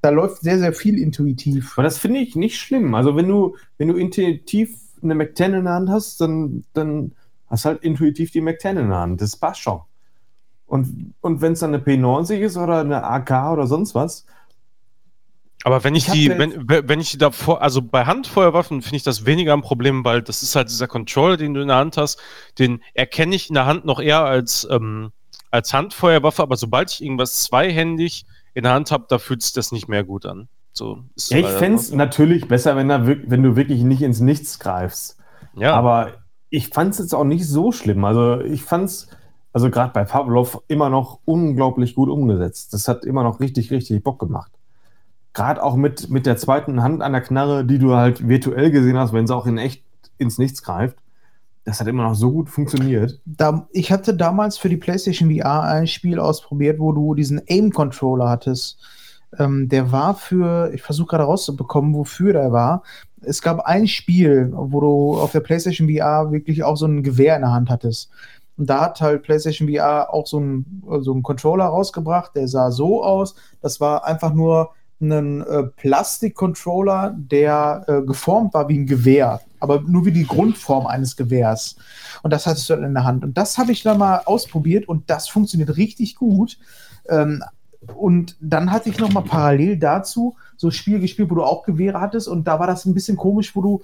[0.00, 1.74] Da läuft sehr, sehr viel intuitiv.
[1.76, 2.94] Aber das finde ich nicht schlimm.
[2.94, 7.12] Also wenn du, wenn du intuitiv eine McTen in der Hand hast, dann, dann
[7.48, 9.20] hast halt intuitiv die McTen in der Hand.
[9.20, 9.80] Das passt schon.
[10.66, 14.24] Und, und wenn es dann eine P90 ist oder eine AK oder sonst was,
[15.64, 19.02] Aber wenn ich, Ich die, wenn, wenn ich die davor, also bei Handfeuerwaffen finde ich
[19.02, 21.96] das weniger ein Problem, weil das ist halt dieser Controller, den du in der Hand
[21.96, 22.20] hast,
[22.58, 25.12] den erkenne ich in der Hand noch eher als, ähm,
[25.50, 29.72] als Handfeuerwaffe, aber sobald ich irgendwas zweihändig in der Hand habe, da fühlt sich das
[29.72, 30.48] nicht mehr gut an.
[30.72, 34.20] So, ist Ja, ich fände es natürlich besser, wenn, da wenn du wirklich nicht ins
[34.20, 35.18] Nichts greifst.
[35.54, 35.74] ja.
[35.74, 36.12] Aber
[36.48, 38.04] ich fand es jetzt auch nicht so schlimm.
[38.04, 39.08] Also ich fand es,
[39.52, 42.74] also gerade bei Pavlov, immer noch unglaublich gut umgesetzt.
[42.74, 44.52] Das hat immer noch richtig, richtig Bock gemacht.
[45.34, 48.98] Gerade auch mit, mit der zweiten Hand an der Knarre, die du halt virtuell gesehen
[48.98, 49.82] hast, wenn sie auch in echt
[50.18, 50.96] ins Nichts greift.
[51.64, 53.20] Das hat immer noch so gut funktioniert.
[53.24, 58.28] Da, ich hatte damals für die PlayStation VR ein Spiel ausprobiert, wo du diesen Aim-Controller
[58.28, 58.78] hattest.
[59.38, 62.82] Ähm, der war für, ich versuche gerade rauszubekommen, wofür der war.
[63.22, 67.36] Es gab ein Spiel, wo du auf der PlayStation VR wirklich auch so ein Gewehr
[67.36, 68.10] in der Hand hattest.
[68.56, 72.70] Und da hat halt PlayStation VR auch so einen, so einen Controller rausgebracht, der sah
[72.70, 73.34] so aus.
[73.60, 74.70] Das war einfach nur
[75.02, 80.86] ein äh, Plastikcontroller, der äh, geformt war wie ein Gewehr, aber nur wie die Grundform
[80.86, 81.76] eines Gewehrs.
[82.22, 83.24] Und das hattest du dann in der Hand.
[83.24, 86.58] Und das habe ich dann mal ausprobiert und das funktioniert richtig gut.
[87.08, 87.42] Ähm,
[87.96, 92.00] und dann hatte ich noch mal parallel dazu so Spiel gespielt, wo du auch Gewehre
[92.00, 93.82] hattest und da war das ein bisschen komisch, wo du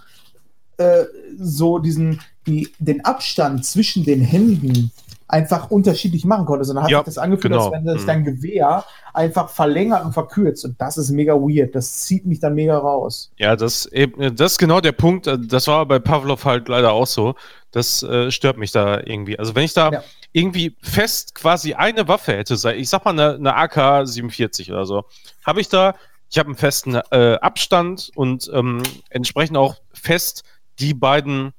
[0.76, 1.04] äh,
[1.36, 4.92] so diesen, die, den Abstand zwischen den Händen
[5.28, 6.70] einfach unterschiedlich machen konntest.
[6.70, 7.64] Und dann hat Ja, sich das angefühlt, genau.
[7.70, 8.06] als wenn sich Mhm.
[8.06, 10.64] dein Gewehr einfach verlängert und verkürzt.
[10.64, 11.74] Und das ist mega weird.
[11.74, 13.30] Das zieht mich dann mega raus.
[13.36, 15.26] Ja, das, eben, das ist genau der Punkt.
[15.48, 17.34] Das war bei Pavlov halt leider auch so.
[17.72, 19.38] Das äh, stört mich da irgendwie.
[19.38, 20.02] Also wenn ich da Ja.
[20.32, 25.04] irgendwie fest quasi eine Waffe hätte, sei, ich sag mal eine, eine AK-47 oder so,
[25.44, 25.94] habe ich da,
[26.30, 30.42] ich habe einen festen äh, Abstand und ähm, entsprechend auch fest
[30.78, 31.52] die beiden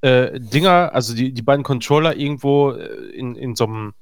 [0.00, 3.94] äh, Dinger, also die, die beiden Controller irgendwo äh, in, in so einem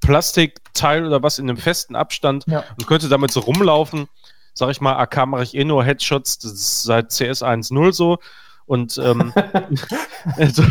[0.00, 2.64] Plastikteil oder was in einem festen Abstand Ja.
[2.76, 4.08] und könnte damit so rumlaufen.
[4.52, 8.18] Sag ich mal, AK mache ich eh nur Headshots, das ist seit CS 1.0 so.
[8.66, 9.32] Und ähm,
[10.36, 10.62] also,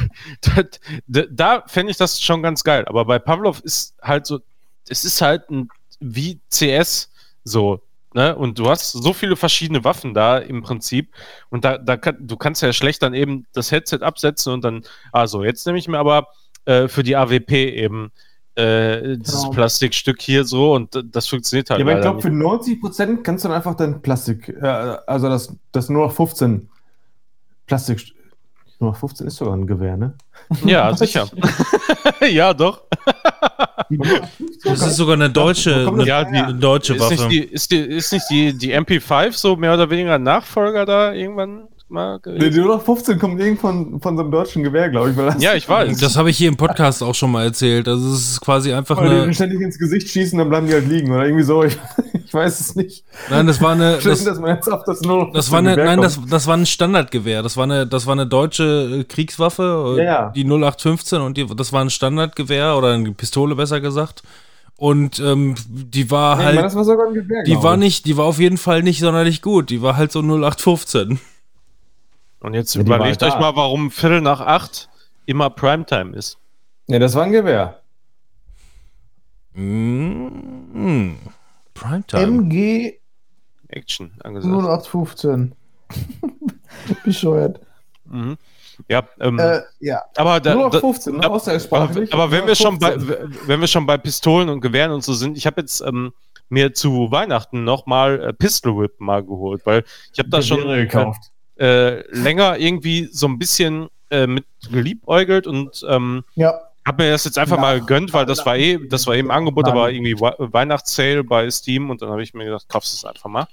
[0.42, 0.64] da,
[1.08, 2.86] da, da fände ich das schon ganz geil.
[2.88, 4.40] Aber bei Pavlov ist halt so,
[4.88, 5.70] es ist halt ein,
[6.00, 7.10] wie CS
[7.44, 7.82] so.
[8.14, 8.36] Ne?
[8.36, 11.14] Und du hast so viele verschiedene Waffen da im Prinzip.
[11.49, 14.84] Und da, da kann, du kannst ja schlecht dann eben das Headset absetzen und dann,
[15.11, 16.28] also jetzt nehme ich mir aber
[16.66, 18.11] äh, für die AWP eben
[18.55, 19.49] äh, dieses Genau.
[19.51, 23.43] Plastikstück hier so und das funktioniert halt Ja, aber ich glaube, für 90 Prozent kannst
[23.43, 26.70] du dann einfach dein Plastik, äh, also das, das nur noch 15
[27.66, 28.14] Plastik.
[28.80, 30.14] Nur noch 15 ist sogar ein Gewehr, ne?
[30.66, 31.28] Ja, sicher.
[32.22, 32.82] ja, doch.
[34.64, 37.14] Das ist sogar eine deutsche, eine, Ja, die- eine deutsche Ist Waffe.
[37.28, 40.86] nicht, die, ist, die, ist nicht die, die MP5 so mehr oder weniger ein Nachfolger
[40.86, 42.60] da irgendwann mal gewesen?
[42.60, 45.18] nur noch 15 kommt irgendwann von so einem deutschen Gewehr, glaube ich.
[45.18, 45.98] Weil das Ja, ich weiß.
[46.02, 47.88] Das habe ich hier im Podcast auch schon mal erzählt.
[47.88, 49.24] Also es ist quasi einfach Weil die eine.
[49.26, 51.64] den ständig ins Gesicht schießen, dann bleiben die halt liegen oder irgendwie so.
[51.64, 51.78] Ich,
[52.26, 53.06] ich weiß es nicht.
[53.30, 53.94] Nein, das war eine.
[54.02, 55.96] Schön, Das, dass man jetzt auf das nur noch das 15 war eine, Gewehr nein,
[56.00, 56.06] kommt.
[56.06, 57.41] das, das war ein Standardgewehr.
[57.44, 60.30] Das war eine, das war eine deutsche äh, Kriegswaffe, äh, Ja, ja.
[60.36, 64.24] die 0815 und die, das war ein Standardgewehr oder eine Pistole besser gesagt.
[64.76, 67.44] Und ähm, die war Nee, ich halt, meine, das war sogar ein Gewehr.
[67.44, 67.80] die war ich.
[67.80, 69.70] nicht, die war auf jeden Fall nicht sonderlich gut.
[69.70, 71.20] Die war halt so 0815.
[72.44, 73.39] Und jetzt Ja, überlegt euch da.
[73.39, 74.89] mal, warum Viertel nach acht
[75.26, 76.38] immer Primetime ist.
[76.88, 77.80] Nee, das war ein Gewehr.
[79.54, 81.16] Mm,
[81.74, 82.22] Primetime.
[82.24, 83.00] MG
[83.70, 84.54] Action angesagt.
[84.54, 85.56] 0815.
[87.06, 87.60] Bescheuert.
[88.06, 88.38] Mhm.
[88.89, 90.02] Ja, ähm, Äh, ja.
[90.18, 91.24] aber da, nur noch da, 15, ne?
[91.24, 92.14] aber, Außersprachlich.
[92.14, 93.48] aber wenn wir schon bei 15.
[93.48, 96.12] wenn wir schon bei Pistolen und Gewehren und so sind, ich habe jetzt ähm,
[96.50, 100.62] mir zu Weihnachten noch mal äh, Pistol Whip mal geholt, weil ich habe da schon
[100.62, 101.32] Gewehre gekauft.
[101.58, 106.54] Äh, länger irgendwie so ein bisschen äh, mit geliebäugelt und ähm, Ja.
[106.86, 107.62] habe mir das jetzt einfach Ja.
[107.62, 109.72] mal gegönnt, weil das war eh, das war eben im Angebot, Nein.
[109.74, 113.30] aber irgendwie We Weihnachtssale bei Steam und dann habe ich mir gedacht, kaufst es einfach
[113.30, 113.47] mal.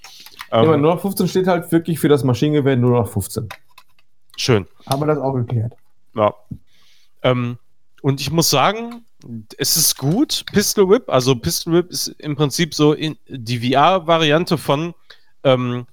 [0.51, 3.48] Ja, Ähm, nur noch 15 steht halt wirklich für das Maschinengewehr nur noch 15.
[4.36, 4.66] schön.
[4.88, 5.74] Haben wir das auch geklärt.
[6.14, 6.34] Ja.
[7.22, 7.59] Ähm,
[8.03, 9.05] und ich muss sagen,
[9.59, 11.05] es ist gut, Pistol Whip.
[11.09, 14.94] Also Pistol Whip ist im Prinzip so in, die VR-Variante von,
[15.44, 15.86] ähm,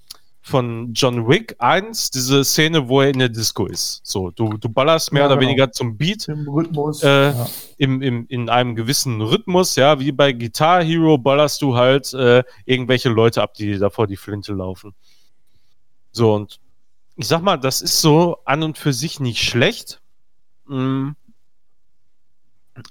[0.48, 4.00] von John Wick 1, diese Szene, wo er in der Disco ist.
[4.04, 5.50] So, du, du ballerst mehr Ja, oder genau.
[5.50, 7.04] weniger zum Beat Im Rhythmus.
[7.04, 7.50] Äh, ja.
[7.78, 12.44] im, im, in einem gewissen Rhythmus, ja, wie bei Guitar Hero ballerst du halt äh,
[12.66, 14.94] irgendwelche Leute ab, die dir da vor die Flinte laufen.
[16.12, 16.60] So, und
[17.18, 20.02] ich sag mal, das ist so an und für sich nicht schlecht.
[20.68, 21.10] Mm.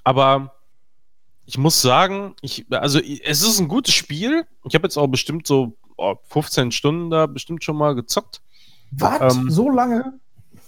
[0.05, 0.53] Aber
[1.47, 4.47] ich muss sagen, ich, also es ist ein gutes Spiel.
[4.65, 8.41] Ich habe jetzt auch bestimmt so oh, 15 Stunden da bestimmt schon mal gezockt.
[8.93, 9.37] Was?
[9.37, 10.15] ähm, so lange?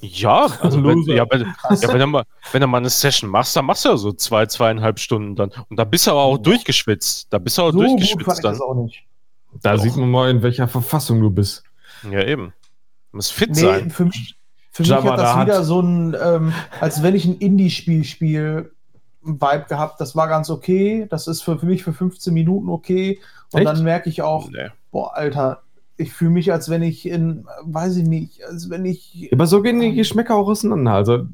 [0.01, 1.15] Ja, also wenn, Loser.
[1.15, 3.89] ja, wenn, ja, wenn, du mal, wenn du mal eine Session machst, dann machst du
[3.89, 5.51] ja so zwei, zweieinhalb Stunden dann.
[5.69, 7.27] Und da bist du aber auch durchgeschwitzt.
[7.31, 8.53] Da bist du auch so gut fand durchgeschwitzt ich dann.
[8.53, 9.03] das auch nicht.
[9.63, 9.83] Da Doch.
[9.83, 11.65] sieht man mal, in welcher Verfassung du bist.
[12.09, 12.53] Ja, eben.
[13.11, 13.91] Muss fit Nee, sein.
[13.91, 14.37] für mich,
[14.71, 18.05] für mich hat das da wieder hat- so ein, ähm, als wenn ich ein Indie-Spiel
[18.05, 18.71] spiele,
[19.23, 20.01] Vibe gehabt.
[20.01, 21.07] Das war ganz okay.
[21.11, 23.19] Das ist für, für mich für 15 Minuten okay.
[23.53, 23.69] Und Echt?
[23.69, 24.69] dann merke ich auch, Nee.
[24.91, 25.63] Boah, Alter,
[25.97, 29.29] ich fühle mich, als wenn ich in, weiß ich nicht, als wenn ich.
[29.33, 30.93] Aber so gehen die Geschmäcker auch auseinander.
[30.93, 31.27] Also,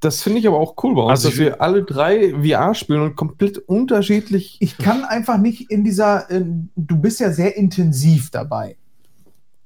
[0.00, 3.00] das finde ich aber auch cool bei uns, Also dass wir alle drei VR spielen
[3.00, 4.58] und komplett unterschiedlich.
[4.60, 6.28] Ich kann einfach nicht in dieser.
[6.30, 8.76] In, du bist ja sehr intensiv dabei.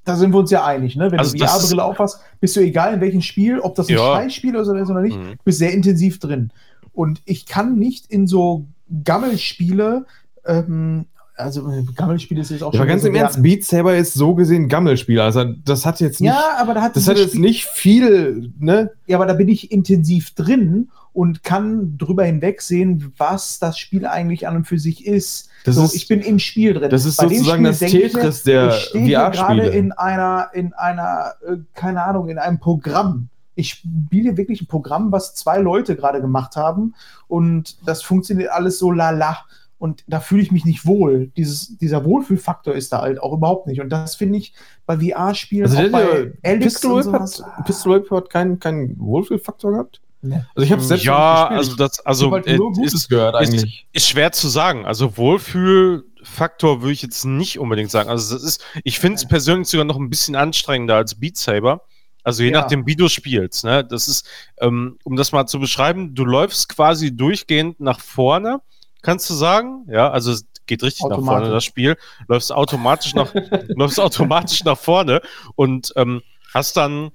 [0.05, 1.11] Da sind wir uns ja einig, ne?
[1.11, 4.15] Wenn Also du VR-Brille aufhast, bist du egal in welchem Spiel, ob das ein Ja.
[4.17, 5.35] Scheißspiel ist oder oder nicht, Mhm.
[5.45, 6.53] bist sehr intensiv drin.
[6.93, 8.65] Und ich kann nicht in so
[9.05, 10.07] Gammelspiele,
[10.47, 11.07] ähm,
[11.43, 13.43] also äh, Gammelspiele ist jetzt auch Ja, aber ganz im Ernst.
[13.43, 15.21] Beat Saber ist so gesehen Gammelspiel.
[15.21, 16.29] Also, das hat jetzt nicht.
[16.31, 18.91] Ja, aber da hat das hat jetzt Spiel- nicht viel, ne?
[19.07, 24.47] Ja, aber da bin ich intensiv drin und kann drüber hinwegsehen, was das Spiel eigentlich
[24.47, 25.49] an und für sich ist.
[25.65, 26.89] Das so, ist- ich bin im Spiel drin.
[26.91, 29.69] das ist Bei dem sozusagen das Tetris der ich stehe gerade VR-Spiele.
[29.71, 33.29] in einer, in einer, äh, keine Ahnung, in einem Programm.
[33.57, 36.95] Ich spiele wirklich ein Programm, was zwei Leute gerade gemacht haben
[37.29, 39.39] und das funktioniert alles so lala.
[39.81, 41.33] Und da fühle ich mich nicht wohl.
[41.37, 43.81] Dieses, dieser Wohlfühlfaktor ist da halt auch überhaupt nicht.
[43.81, 44.53] Und das finde ich
[44.87, 48.61] bei VR-Spielen, Also, der, bei Alex Pistol und Whip sowas, hat, Pistol Whip hat keinen,
[48.61, 50.01] keinen Wohlfühlfaktor gehabt.
[50.23, 50.47] Ne.
[50.55, 51.81] Also, ich habe selbst Ja, also gespielt.
[51.81, 53.87] das, also halt äh, nur Gutes ist, gehört ist, eigentlich.
[53.95, 54.85] ist schwer zu sagen.
[54.85, 58.11] Also Wohlfühlfaktor würde ich jetzt nicht unbedingt sagen.
[58.11, 61.83] Also das ist, ich finde es persönlich sogar noch ein bisschen anstrengender als Beat Saber.
[62.23, 62.61] Also je Ja.
[62.61, 63.65] nachdem, wie du spielst.
[63.65, 63.83] Ne?
[63.85, 64.29] Das ist,
[64.61, 68.61] ähm, um das mal zu beschreiben, du läufst quasi durchgehend nach vorne,
[69.03, 69.87] kannst du sagen.
[69.89, 71.97] Ja, also es geht richtig nach vorne, das Spiel.
[72.29, 73.35] Läufst automatisch nach,
[73.69, 75.21] läufst automatisch nach vorne
[75.57, 76.23] und ähm,
[76.53, 77.11] hast dann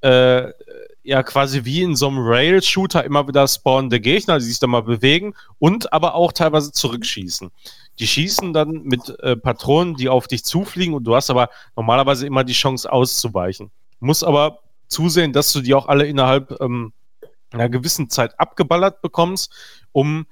[0.00, 0.52] äh,
[1.02, 4.82] ja quasi wie in so einem Rail-Shooter immer wieder spawnende Gegner, die sich dann mal
[4.82, 7.50] bewegen und aber auch teilweise zurückschießen.
[7.98, 12.26] Die schießen dann mit äh, Patronen, die auf dich zufliegen und du hast aber normalerweise
[12.26, 13.70] immer die Chance auszuweichen.
[14.00, 16.92] Musst aber zusehen, dass du die auch alle innerhalb ähm,
[17.52, 19.52] einer gewissen Zeit abgeballert bekommst,
[19.92, 20.26] um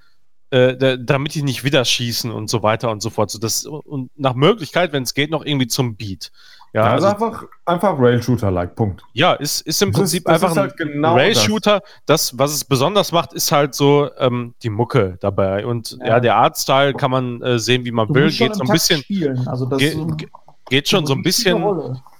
[0.52, 3.30] äh, da, damit die nicht wieder schießen und so weiter und so fort.
[3.30, 6.30] So das, und nach Möglichkeit, wenn es geht, noch irgendwie zum Beat.
[6.74, 9.02] Ja, Ja, also also, einfach, einfach Rail-Shooter-like, Punkt.
[9.12, 11.82] ja ist, ist im Das ist- Prinzip das einfach ist halt ein genau Rail-Shooter.
[12.06, 12.38] Das.
[12.38, 15.66] was es besonders macht, ist halt so ähm, die Mucke dabei.
[15.66, 16.20] Und ja, Ja.
[16.20, 18.30] der Artstyle kann man äh, sehen, wie man Du will.
[18.30, 19.02] Geht so ein bisschen.
[19.48, 20.28] Also das Ge- ge-
[20.70, 21.62] geht schon so ein bisschen,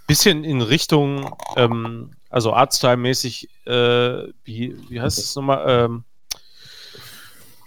[0.06, 5.64] bisschen in Richtung, ähm, also Artstyle-mäßig, äh, wie, wie heißt es nochmal?
[5.66, 6.04] Ähm,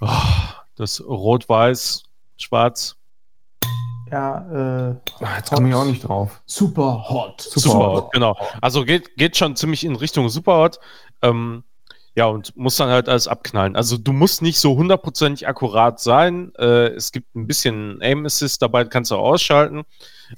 [0.06, 2.04] oh, das Rot-Weiß,
[2.38, 2.96] Schwarz.
[4.12, 6.42] Ja, äh, Ah, Jetzt komme ich auch nicht drauf.
[6.46, 7.42] super hot.
[7.42, 8.38] Superhot, genau.
[8.62, 10.80] Also geht, geht schon ziemlich in Richtung Superhot.
[11.22, 11.64] Ähm,
[12.14, 13.76] ja, und muss dann halt alles abknallen.
[13.76, 16.54] Also du musst nicht so hundertprozentig akkurat sein.
[16.58, 19.84] Äh, es gibt ein bisschen Aim Assist dabei, kannst du ausschalten.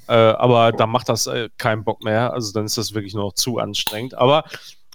[0.07, 2.33] Äh, aber da macht das äh, keinen Bock mehr.
[2.33, 4.15] Also dann ist das wirklich nur noch zu anstrengend.
[4.17, 4.43] Aber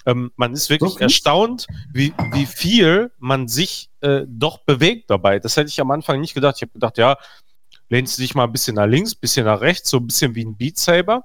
[0.06, 5.38] ähm, man ist wirklich So erstaunt, wie, wie viel man sich äh, doch bewegt dabei.
[5.38, 6.56] Das hätte ich am Anfang nicht gedacht.
[6.56, 7.16] Ich habe gedacht, ja,
[7.88, 10.34] lehnst du dich mal ein bisschen nach links, ein bisschen nach rechts, so ein bisschen
[10.34, 11.24] wie ein Beat Saber.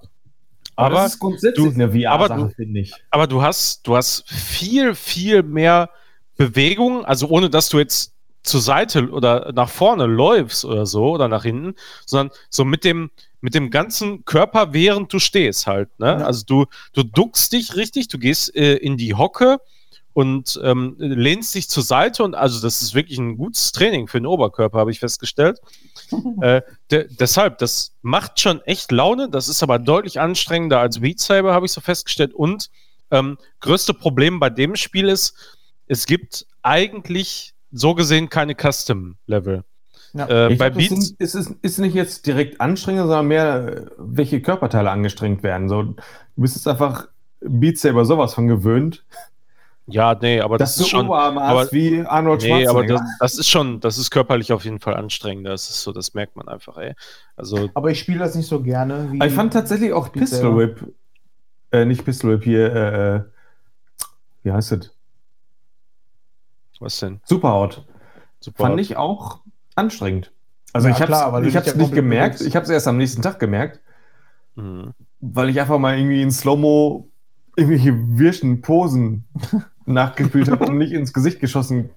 [0.76, 2.94] Aber das ist grundsätzlich du- eine aber VR-Sache, finde ich.
[3.10, 5.90] aber du hast, du hast viel, viel mehr
[6.36, 8.14] Bewegung, also ohne dass du jetzt
[8.44, 11.74] zur Seite oder nach vorne läufst oder so oder nach hinten,
[12.06, 13.10] sondern so mit dem,
[13.42, 15.90] mit dem ganzen Körper, während du stehst halt.
[16.00, 16.08] Ne?
[16.08, 16.26] Ja.
[16.26, 19.60] Also du, du duckst dich richtig, du gehst äh, in die Hocke
[20.14, 24.20] und ähm, lehnst dich zur Seite und also das ist wirklich ein gutes Training für
[24.20, 25.60] den Oberkörper, habe ich festgestellt.
[26.42, 31.20] äh, de deshalb, das macht schon echt Laune, das ist aber deutlich anstrengender als Beat
[31.20, 32.34] Saber, habe ich so festgestellt.
[32.34, 32.72] Und
[33.12, 35.36] ähm, größte Problem bei dem Spiel ist,
[35.86, 39.64] es gibt eigentlich so gesehen keine Custom-Level.
[40.18, 40.26] Ja.
[40.28, 43.68] Äh, Ich bei glaub, das Beats, ist, ist, ist nicht jetzt direkt anstrengend, sondern mehr,
[43.68, 45.70] äh, welche Körperteile angestrengt werden.
[45.70, 45.96] So, du
[46.36, 47.08] bist jetzt einfach
[47.42, 49.04] Beat Saber sowas von gewöhnt,
[49.90, 51.06] ja, nee, aber das, dass ist schon.
[51.06, 54.82] Oberarme aber- wie Arnold Nee, aber das, das ist schon, das ist körperlich auf jeden
[54.82, 55.52] Fall anstrengender.
[55.52, 56.94] Das ist so, das merkt man einfach, ey.
[57.38, 59.14] Also, Aber ich spiele das nicht so gerne.
[59.24, 60.58] Ich fand tatsächlich auch Beat Pistol.
[60.58, 60.94] Whip,
[61.72, 63.22] äh, nicht Pistol Whip hier, äh, äh,
[64.44, 64.92] wie heißt es?
[66.80, 67.22] was denn?
[67.24, 67.86] Superhot.
[68.40, 68.66] Super.
[68.68, 69.40] Fand ich auch
[69.78, 70.32] anstrengend.
[70.74, 73.40] Also Ja, ich habe ja nicht komplett gemerkt, ich habe es erst am nächsten Tag
[73.40, 73.80] gemerkt,
[74.56, 74.94] Mhm.
[75.22, 77.08] weil ich einfach mal irgendwie in Slow-Mo
[77.56, 79.26] irgendwelche wirschen Posen
[79.86, 81.90] nachgespielt habe, um nicht ins Gesicht geschossen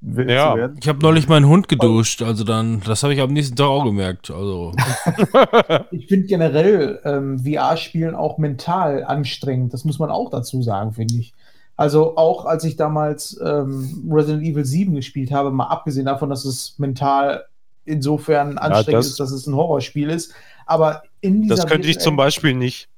[0.00, 0.52] we- Ja.
[0.52, 0.76] zu werden.
[0.80, 3.84] Ich habe neulich meinen Hund geduscht, also dann, das habe ich am nächsten Tag auch
[3.84, 4.30] gemerkt.
[4.30, 4.72] Also,
[5.90, 9.72] Ich finde generell ähm, VR-Spielen auch mental anstrengend.
[9.74, 11.34] Das muss man auch dazu sagen, finde ich.
[11.80, 16.44] Also auch als ich damals ähm, Resident Evil 7 gespielt habe, mal abgesehen davon, dass
[16.44, 17.46] es mental
[17.86, 20.34] insofern anstrengend das- ist, dass es ein Horrorspiel ist.
[20.66, 22.88] Aber in dieser Das könnte ich zum Beispiel nicht.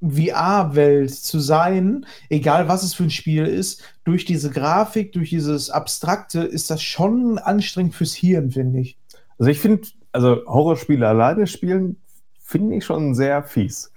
[0.00, 5.70] VR-Welt zu sein, egal was es für ein Spiel ist, durch diese Grafik, durch dieses
[5.70, 8.96] Abstrakte, ist das schon anstrengend fürs Hirn, finde ich.
[9.38, 11.96] Also ich finde, also Horrorspiele alleine spielen,
[12.40, 13.92] finde ich schon sehr fies.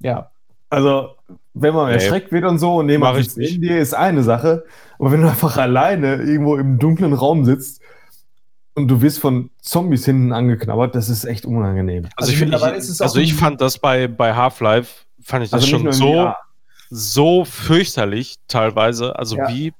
[0.00, 0.30] Ja.
[0.70, 1.10] Also,
[1.54, 1.94] wenn man Nee.
[1.94, 4.64] erschreckt wird und so und Mach jemand sitzt neben dir, ist eine Sache.
[4.98, 7.80] Aber wenn du einfach alleine irgendwo im dunklen Raum sitzt
[8.74, 12.04] und du wirst von Zombies hinten angeknabbert, das ist echt unangenehm.
[12.04, 14.34] Also, Also ich, finde, mittlerweile ich, ist es auch also ich fand das bei, bei
[14.34, 16.32] Half-Life, fand ich das Also schon in so,
[16.90, 19.18] so fürchterlich teilweise.
[19.18, 19.48] Also Ja.
[19.48, 19.72] wie,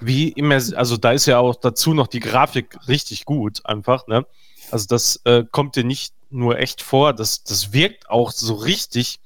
[0.00, 4.26] wie immer, also da ist ja auch dazu noch die Grafik richtig gut, einfach, ne?
[4.70, 9.18] Also das äh, kommt dir nicht nur echt vor, das, das wirkt auch so richtig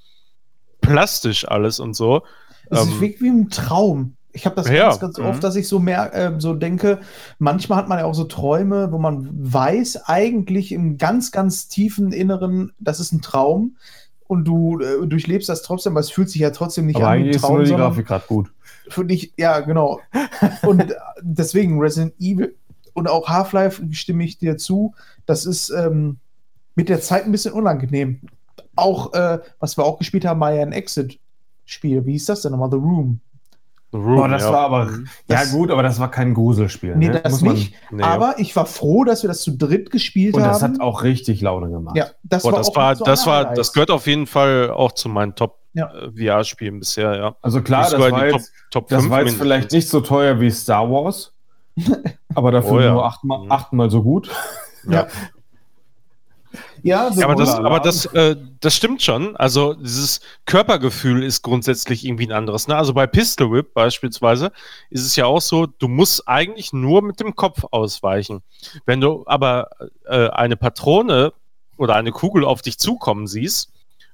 [0.86, 2.22] plastisch alles und so.
[2.70, 4.16] Es ist Ähm, wirklich wie ein Traum.
[4.32, 5.26] Ich habe das Ja, ganz, ganz mhm.
[5.26, 7.00] oft, dass ich so mehr äh, so denke,
[7.38, 12.10] manchmal hat man ja auch so Träume, wo man weiß eigentlich im ganz, ganz tiefen
[12.12, 13.76] Inneren, das ist ein Traum
[14.26, 17.12] und du äh, durchlebst das trotzdem, aber es fühlt sich ja trotzdem nicht Aber an
[17.12, 18.52] wie ein eigentlich ist Traum, nur die Grafik gerade gut.
[18.88, 20.00] für dich, ja, genau.
[20.62, 22.56] Und deswegen Resident Evil
[22.92, 24.94] und auch Half-Life stimme ich dir zu,
[25.26, 26.18] das ist ähm,
[26.74, 28.20] mit der Zeit ein bisschen unangenehm.
[28.76, 32.04] Auch, äh, was wir auch gespielt haben, war ja ein Exit-Spiel.
[32.06, 32.70] Wie hieß das denn nochmal?
[32.70, 33.20] The Room.
[33.92, 34.52] The Room, Boah, das ja.
[34.52, 34.90] war aber,
[35.28, 36.96] Das- ja gut, aber das war kein Gruselspiel.
[36.96, 37.20] Nee, ne?
[37.20, 37.74] das Muss man- nicht.
[37.92, 38.02] Nee.
[38.02, 40.52] Aber ich war froh, dass wir das zu dritt gespielt Und haben.
[40.52, 41.96] das hat auch richtig Laune gemacht.
[41.96, 44.70] ja, das Boah, war das auch war, so das war, das gehört auf jeden Fall
[44.70, 45.92] auch zu meinen Top Ja.
[45.94, 47.36] äh, VR-Spielen bisher, ja.
[47.40, 50.50] Also klar, das war jetzt, Top das 5 war jetzt vielleicht nicht so teuer wie
[50.50, 51.32] Star Wars,
[52.34, 52.92] aber dafür Oh ja.
[52.94, 53.52] nur achtmal, Mhm.
[53.52, 54.28] achtmal so gut.
[54.88, 55.06] Ja.
[56.84, 59.36] Ja, so aber das, aber das, äh, das stimmt schon.
[59.36, 62.68] Also dieses Körpergefühl ist grundsätzlich irgendwie ein anderes.
[62.68, 62.76] Ne?
[62.76, 64.52] Also bei Pistol Whip beispielsweise
[64.90, 68.42] ist es ja auch so, du musst eigentlich nur mit dem Kopf ausweichen.
[68.84, 69.70] Wenn du aber
[70.04, 71.32] äh, eine Patrone
[71.78, 73.72] oder eine Kugel auf dich zukommen siehst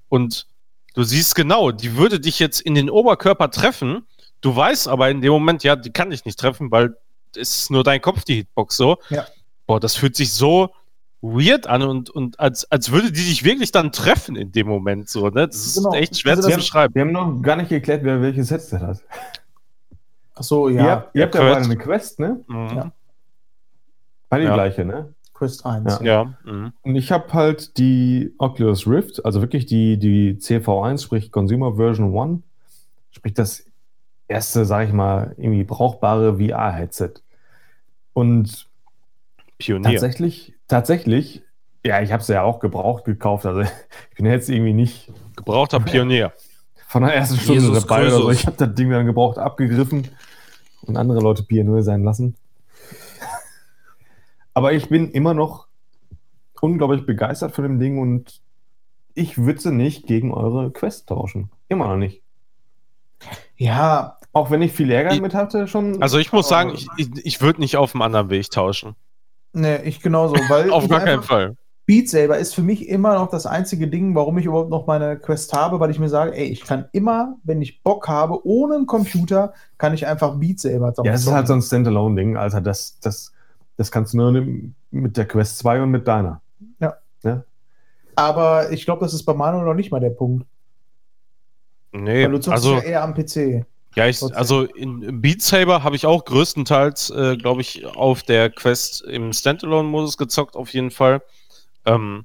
[0.08, 0.46] und
[0.94, 4.06] du siehst genau, die würde dich jetzt in den Oberkörper treffen,
[4.42, 6.96] du weißt aber in dem Moment, ja, die kann dich nicht treffen, weil
[7.34, 8.98] es ist nur dein Kopf, die Hitbox so.
[9.08, 9.26] Ja.
[9.66, 10.70] Boah, das fühlt sich so
[11.22, 15.08] weird an und, und als, als würde die dich wirklich dann treffen in dem Moment
[15.08, 15.46] so, ne?
[15.48, 15.92] Das ist Genau.
[15.94, 16.94] echt schwer Also zu beschreiben.
[16.94, 19.00] Wir haben noch gar nicht geklärt, wer welches Headset hat.
[20.34, 20.90] Ach so, ihr ja.
[20.90, 22.40] habt, ihr habt ja beide eine Quest, ne?
[22.48, 22.68] Mhm.
[22.74, 22.92] Ja.
[24.30, 24.54] Beide die Ja.
[24.54, 25.12] gleiche, ne?
[25.34, 26.00] Quest 1.
[26.00, 26.04] Ja.
[26.04, 26.34] Ja.
[26.50, 26.72] Mhm.
[26.82, 32.16] Und ich habe halt die Oculus Rift, also wirklich die, die CV1, sprich Consumer Version
[32.16, 32.40] 1,
[33.10, 33.64] sprich das
[34.28, 37.14] erste, sag ich mal, irgendwie brauchbare VR-Headset.
[38.12, 38.68] Und
[39.60, 39.90] Pionier.
[39.92, 41.42] tatsächlich, tatsächlich,
[41.84, 45.80] ja, ich habe es ja auch gebraucht gekauft, also ich bin jetzt irgendwie nicht Gebrauchter
[45.80, 46.32] Pionier.
[46.88, 48.30] von der ersten Stunde Jesus dabei oder so.
[48.30, 50.08] Ich habe das Ding dann gebraucht abgegriffen
[50.82, 52.36] und andere Leute Pionier sein lassen.
[54.54, 55.66] Aber ich bin immer noch
[56.60, 58.40] unglaublich begeistert von dem Ding und
[59.14, 61.50] ich würde sie nicht gegen eure Quest tauschen.
[61.68, 62.22] Immer noch nicht.
[63.56, 66.02] Ja, Auch wenn ich viel Ärger Ich- mit hatte, schon.
[66.02, 68.94] Also ich muss sagen, ich, ich, ich würde nicht auf einem anderen Weg tauschen.
[69.52, 70.34] Ne, ich genauso.
[70.48, 71.56] Weil Auf ich gar keinen Fall.
[71.86, 75.18] Beat Saber ist für mich immer noch das einzige Ding, warum ich überhaupt noch meine
[75.18, 78.76] Quest habe, weil ich mir sage, ey, ich kann immer, wenn ich Bock habe, ohne
[78.76, 82.60] einen Computer, kann ich einfach Beat Saber ja, es ist halt so ein Standalone-Ding, Alter.
[82.60, 83.32] Das, das,
[83.76, 84.46] das kannst du nur
[84.92, 86.40] mit der Quest 2 und mit deiner.
[88.20, 90.46] Aber ich glaube, das ist bei Manuel noch nicht mal der Punkt.
[91.92, 93.64] Nee, Weil du zockst also ja eher am PC.
[93.96, 98.50] Ja, ich, also in Beat Saber habe ich auch größtenteils, äh, glaube ich, auf der
[98.50, 101.22] Quest im Standalone-Modus gezockt, auf jeden Fall.
[101.84, 102.24] Ähm,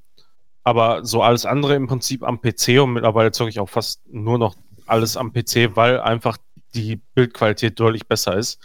[0.64, 4.38] aber so alles andere im Prinzip am PC und mittlerweile zocke ich auch fast nur
[4.38, 4.56] noch
[4.86, 6.38] alles am PC, weil einfach
[6.76, 8.60] die Bildqualität deutlich besser ist.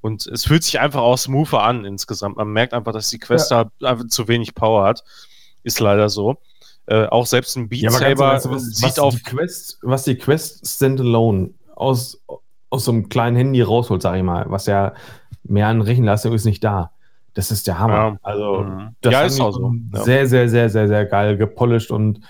[0.00, 2.36] Und es fühlt sich einfach auch smoother an insgesamt.
[2.36, 5.02] Man merkt einfach, dass die Quest da einfach zu wenig Power hat.
[5.62, 6.36] Ist leider so.
[6.86, 10.04] Äh, auch selbst ein Beat Ja, Saber Ernst, was, sieht was auf die Quest, was
[10.04, 12.20] die Quest Standalone aus,
[12.76, 14.92] aus so einem kleinen Handy rausholt, sag ich mal, was ja
[15.44, 16.92] mehr an Rechenleistung ist nicht da.
[17.34, 17.94] Das ist der Hammer.
[17.94, 18.16] Ja.
[18.22, 18.88] Also, Mhm.
[19.02, 19.72] das Ja, ist auch so.
[19.92, 22.20] Sehr, sehr, sehr, sehr, sehr geil gepolished und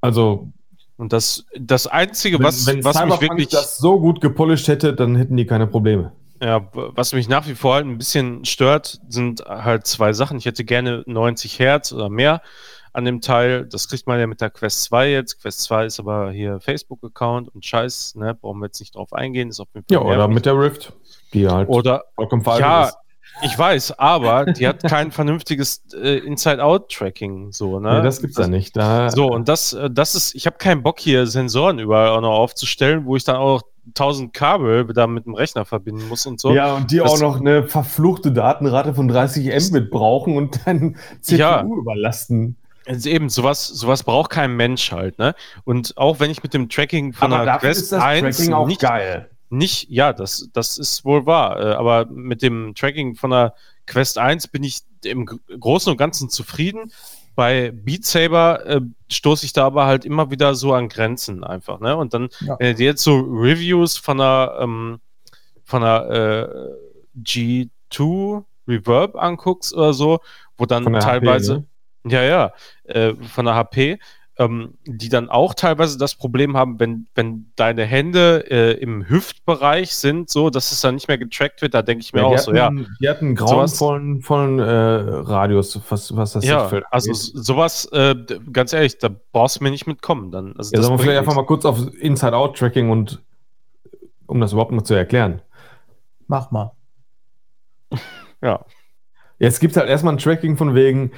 [0.00, 0.48] also,
[0.96, 4.68] Und das, das Einzige, wenn, was, wenn was mich Cyberpunk wirklich, das so gut gepolished
[4.68, 6.12] hätte, dann hätten die keine Probleme.
[6.40, 10.36] ja, was mich nach wie vor halt ein bisschen stört, sind halt zwei Sachen.
[10.38, 12.42] Ich hätte gerne 90 Hertz oder mehr
[12.94, 13.66] an dem Teil.
[13.66, 15.40] Das kriegt man ja mit der Quest 2 jetzt.
[15.42, 19.50] Quest 2 ist aber hier Facebook-Account und Scheiß, ne, brauchen wir jetzt nicht drauf eingehen.
[19.50, 20.92] Ist auf jeden Fall Ja, oder mit der Rift,
[21.32, 22.04] die halt oder
[22.58, 22.96] ja, ist.
[23.42, 27.96] Ich weiß, aber die hat kein vernünftiges äh, Inside-Out-Tracking, so, ne?
[27.98, 28.76] Nee, das gibt's ja nicht.
[28.76, 32.20] Da, So, und das, äh, das ist, ich habe keinen Bock hier Sensoren überall auch
[32.20, 36.40] noch aufzustellen, wo ich dann auch 1000 Kabel da mit dem Rechner verbinden muss und
[36.40, 36.52] so.
[36.54, 40.96] Ja, und die Das- auch noch eine verfluchte Datenrate von 30 Mbit brauchen und dann
[41.20, 41.62] CPU Ja.
[41.64, 42.56] überlasten.
[42.86, 45.34] Also eben, sowas, sowas braucht kein Mensch halt, ne?
[45.64, 49.30] Und auch wenn ich mit dem Tracking von der Quest 1 nicht, geil.
[49.48, 53.54] nicht, ja, das, das ist wohl wahr, äh, aber mit dem Tracking von der
[53.86, 56.92] Quest 1 bin ich im Gr- Großen und Ganzen zufrieden.
[57.36, 58.80] Bei Beat Saber äh,
[59.10, 61.96] stoße ich da aber halt immer wieder so an Grenzen einfach, ne?
[61.96, 62.56] Und dann, Ja.
[62.58, 65.00] wenn du dir jetzt so Reviews von der, ähm,
[65.64, 66.48] von der
[67.16, 70.20] äh, G2 Reverb anguckst oder so,
[70.56, 71.64] wo dann teilweise, ne?
[72.06, 72.52] Ja, ja,
[72.84, 73.98] äh, von der HP,
[74.36, 79.94] ähm, die dann auch teilweise das Problem haben, wenn, wenn deine Hände äh, im Hüftbereich
[79.94, 82.34] sind, so, dass es dann nicht mehr getrackt wird, da denke ich mir Ja, auch
[82.34, 82.64] die so, ja.
[82.64, 87.84] hatten, Die hatten einen grauenvollen vollen, äh, Radius, was, was das Ja, Sichtfeld also sowas,
[87.92, 88.16] äh,
[88.52, 90.32] ganz ehrlich, da brauchst du mir nicht mitkommen.
[90.32, 90.56] Dann.
[90.58, 91.42] Also Ja, sollen wir vielleicht einfach nichts.
[91.42, 93.22] mal kurz auf Inside-Out-Tracking und
[94.26, 95.42] um das überhaupt mal zu erklären.
[96.26, 96.72] Mach mal.
[98.42, 98.64] Ja,
[99.38, 101.10] Jetzt gibt halt erstmal ein Tracking von wegen,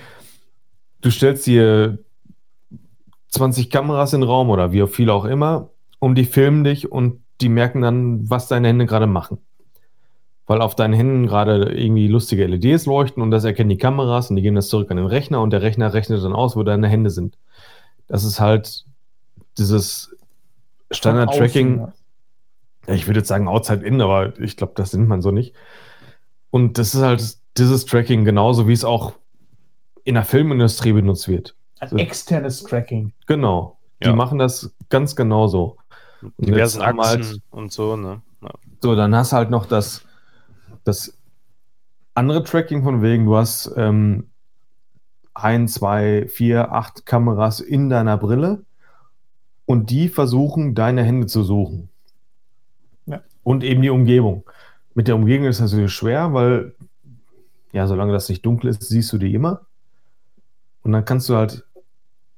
[1.01, 1.99] du stellst dir
[3.29, 7.23] 20 Kameras in den Raum oder wie viel auch immer und die filmen dich und
[7.41, 9.39] die merken dann, was deine Hände gerade machen.
[10.47, 14.37] Weil auf deinen Händen gerade irgendwie lustige LEDs leuchten und das erkennen die Kameras und
[14.37, 16.89] die geben das zurück an den Rechner und der Rechner rechnet dann aus, wo deine
[16.89, 17.37] Hände sind.
[18.07, 18.85] Das ist halt
[19.59, 20.15] dieses
[20.93, 21.89] Standard-Tracking.
[22.87, 25.53] Ja, ich würde jetzt sagen outside in, aber ich glaube, das nennt man so nicht.
[26.51, 29.15] Und das ist halt dieses Tracking genauso, wie es auch
[30.07, 31.55] in der Filmindustrie benutzt wird.
[31.81, 33.13] Ein externes Tracking.
[33.27, 33.77] Genau.
[34.03, 34.15] Die Ja.
[34.15, 35.77] machen das ganz genauso.
[36.23, 38.23] Und diversen Achsen halt- und so, ne?
[38.41, 38.51] Ja.
[38.81, 40.05] So, dann hast du halt noch das,
[40.85, 41.19] das
[42.15, 44.29] andere Tracking von wegen, du hast ähm,
[45.35, 48.65] ein, zwei, vier, acht Kameras in deiner Brille
[49.67, 51.89] und die versuchen, deine Hände zu suchen.
[53.07, 53.23] Ja.
[53.43, 54.45] Und eben die Umgebung.
[54.95, 56.75] Mit der Umgebung ist das natürlich schwer, weil,
[57.73, 59.63] ja, solange das nicht dunkel ist, siehst du die immer.
[60.87, 61.65] Und dann kannst du halt.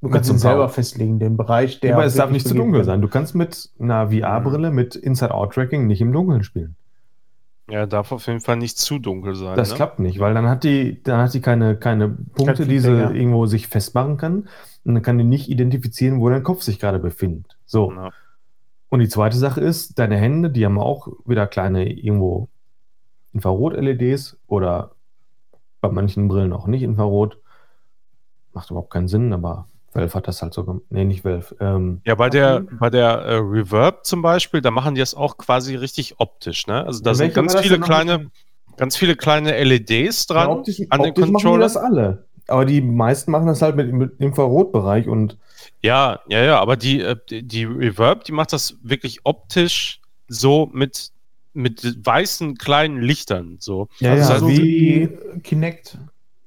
[0.01, 1.95] Du kannst ihn selber festlegen, den Bereich, der.
[1.95, 3.03] aber es darf nicht zu dunkel sein.
[3.03, 6.77] Du kannst mit einer VR-Brille, mit Inside-Out-Tracking nicht im Dunkeln spielen.
[7.69, 9.57] ja, darf auf jeden Fall nicht zu dunkel sein.
[9.57, 9.75] Das ne?
[9.75, 13.11] klappt nicht, weil dann hat die, dann hat die keine, keine Punkte, die sie ja.
[13.11, 14.49] irgendwo sich festmachen kann.
[14.85, 17.59] Und dann kann die nicht identifizieren, wo dein Kopf sich gerade befindet.
[17.67, 17.93] So.
[17.93, 18.11] Ja.
[18.89, 22.49] Und die zweite Sache ist, deine Hände, die haben auch wieder kleine irgendwo
[23.35, 24.93] Infrarot-LEDs oder
[25.81, 27.39] bei manchen Brillen auch nicht Infrarot.
[28.59, 30.83] Macht überhaupt keinen Sinn, aber Valve hat das halt so gemacht.
[30.91, 31.55] Nee, nicht Valve.
[31.61, 35.37] Ähm, Ja, bei der, bei der äh, Reverb zum Beispiel, da machen die das auch
[35.37, 36.85] quasi richtig optisch, ne?
[36.85, 38.33] Also da sind ganz viele kleine,
[38.77, 41.63] ganz viele kleine LEDs dran ja, optisch, an den optisch machen die Controller.
[41.65, 42.25] das alle.
[42.49, 45.39] Aber die meisten machen das halt mit, mit Infrarotbereich und
[45.83, 50.69] Ja, ja, ja, aber die, äh, die, die Reverb, die macht das wirklich optisch so
[50.73, 51.13] mit,
[51.55, 53.59] mit weißen kleinen Lichtern.
[53.61, 53.89] So.
[54.01, 55.99] Ja, Also ja, so wie- wie Kinect.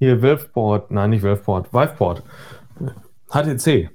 [0.02, 2.24] Hier Valveport, nein, nicht Valveport, Viveport.
[3.30, 3.92] HTC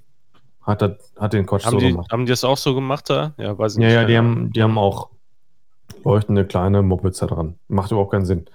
[0.63, 2.13] hat, das, hat den Quatsch Haben, so die, gemacht.
[2.13, 3.35] haben die das auch so gemacht da?
[3.39, 3.95] Ja, weiß ich Ja, nicht.
[3.97, 5.09] ja, die haben, die haben auch
[6.05, 7.57] leuchtende kleine Mopeds da dran.
[7.67, 8.47] Macht überhaupt keinen Sinn.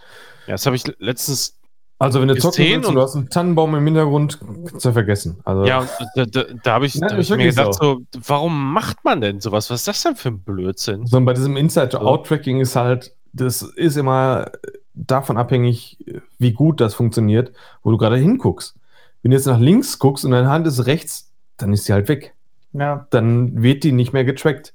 [0.47, 1.57] ja, das habe ich letztens.
[1.99, 4.39] Also, wenn du zocken willst und du hast einen Tannenbaum im Hintergrund,
[4.69, 5.39] kannst du vergessen.
[5.43, 5.85] Also, Ja,
[6.15, 7.99] da, da, da habe ich, Ja, da hab ich mir gedacht, so.
[8.25, 9.69] warum macht man denn sowas?
[9.69, 11.05] Was ist das denn für ein Blödsinn?
[11.05, 14.49] So, und bei diesem Inside-Out-Tracking ist halt, das ist immer
[15.07, 15.97] davon abhängig,
[16.37, 17.51] wie gut das funktioniert,
[17.83, 18.75] wo du gerade hinguckst.
[19.21, 22.07] Wenn du jetzt nach links guckst und deine Hand ist rechts, dann ist sie halt
[22.07, 22.33] weg.
[22.73, 24.73] Ja, Dann wird die nicht mehr getrackt.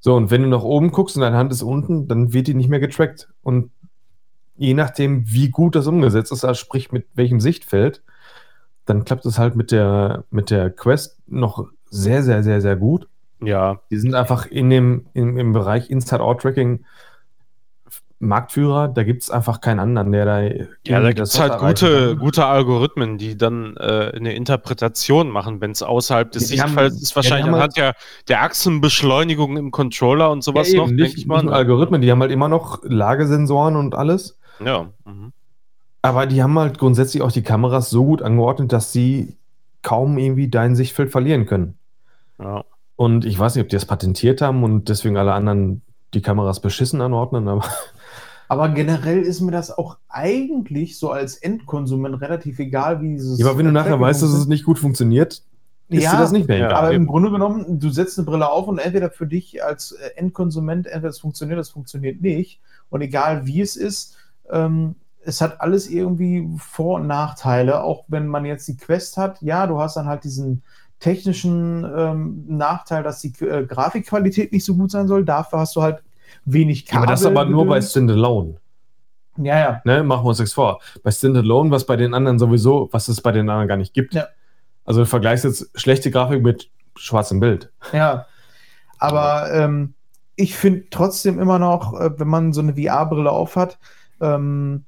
[0.00, 2.54] So, und wenn du nach oben guckst und deine Hand ist unten, dann wird die
[2.54, 3.28] nicht mehr getrackt.
[3.42, 3.70] Und
[4.56, 8.02] je nachdem, wie gut das umgesetzt ist, also sprich mit welchem Sichtfeld,
[8.84, 13.08] dann klappt es halt mit der, mit der Quest noch sehr, sehr, sehr, sehr gut.
[13.40, 16.84] Ja, Die sind einfach in dem, im, im Bereich Inside-Out-Tracking
[18.18, 18.88] Marktführer.
[18.88, 20.40] Da gibt es einfach keinen anderen, der da.
[20.86, 22.18] Ja, da gibt es halt gute, kann.
[22.18, 27.02] gute Algorithmen, die dann äh, eine Interpretation machen, wenn es außerhalb des haben- Sichtfelds ist.
[27.02, 27.94] ja, die Wahrscheinlich haben anhand der,
[28.28, 31.42] der Achsenbeschleunigung im Controller und sowas ja, noch, eben, nicht, ich mal.
[31.44, 31.52] ne?
[31.52, 34.38] Algorithmen, die haben halt immer noch Lagesensoren und alles.
[34.64, 34.86] Ja.
[35.04, 35.32] Mhm.
[36.02, 39.36] Aber die haben halt grundsätzlich auch die Kameras so gut angeordnet, dass sie
[39.82, 41.78] kaum irgendwie dein Sichtfeld verlieren können.
[42.40, 42.64] ja.
[42.98, 45.82] Und ich weiß nicht, ob die das patentiert haben und deswegen alle anderen
[46.14, 47.62] die Kameras beschissen anordnen, aber
[48.48, 53.38] aber generell ist mir das auch eigentlich so als Endkonsument relativ egal, wie dieses.
[53.38, 55.42] Ja, aber wenn du nachher weißt, dass es nicht gut funktioniert,
[55.88, 56.84] ist Ja, dir das nicht mehr ja, egal.
[56.84, 60.10] Aber im Grunde genommen, du setzt eine Brille auf und entweder für dich als äh,
[60.16, 62.60] Endkonsument, entweder es funktioniert, es funktioniert nicht.
[62.88, 64.16] Und egal wie es ist,
[64.50, 69.42] ähm, es hat alles irgendwie Vor- und Nachteile, auch wenn man jetzt die Quest hat.
[69.42, 70.62] Ja, du hast dann halt diesen
[71.00, 75.24] technischen ähm, Nachteil, dass die äh, Grafikqualität nicht so gut sein soll.
[75.24, 76.02] Dafür hast du halt
[76.46, 78.56] wenig Ja, aber das aber nur bei Standalone.
[79.38, 79.80] Ja, ja.
[79.84, 80.02] Ne?
[80.02, 80.80] Machen wir uns nichts vor.
[81.02, 84.14] Bei Standalone, was bei den anderen sowieso, was es bei den anderen gar nicht gibt.
[84.14, 84.28] Ja.
[84.84, 87.70] Also du vergleichst jetzt schlechte Grafik mit schwarzem Bild.
[87.92, 88.26] Ja,
[88.98, 89.94] aber ähm,
[90.36, 93.78] ich finde trotzdem immer noch, äh, wenn man so eine VR-Brille aufhat,
[94.20, 94.84] ähm,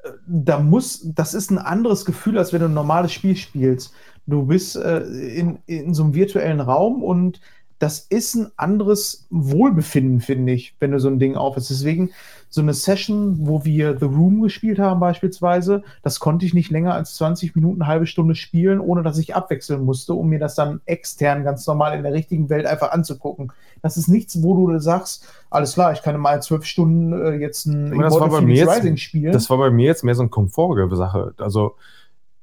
[0.00, 3.94] äh, da muss, das ist ein anderes Gefühl, als wenn du ein normales Spiel spielst.
[4.26, 7.40] Du bist äh, in, in so einem virtuellen Raum und
[7.78, 11.70] das ist ein anderes Wohlbefinden, finde ich, wenn du so ein Ding aufhast.
[11.70, 12.10] Deswegen
[12.50, 16.94] so eine Session, wo wir The Room gespielt haben beispielsweise, das konnte ich nicht länger
[16.94, 20.54] als 20 Minuten, eine halbe Stunde spielen, ohne dass ich abwechseln musste, um mir das
[20.54, 23.52] dann extern ganz normal in der richtigen Welt einfach anzugucken.
[23.82, 27.66] Das ist nichts, wo du sagst, alles klar, ich kann mal zwölf Stunden äh, jetzt
[27.66, 29.32] ein das war bei mir jetzt- Rising spielen.
[29.32, 31.34] Das war bei mir jetzt mehr so eine Komfortsache.
[31.38, 31.74] Also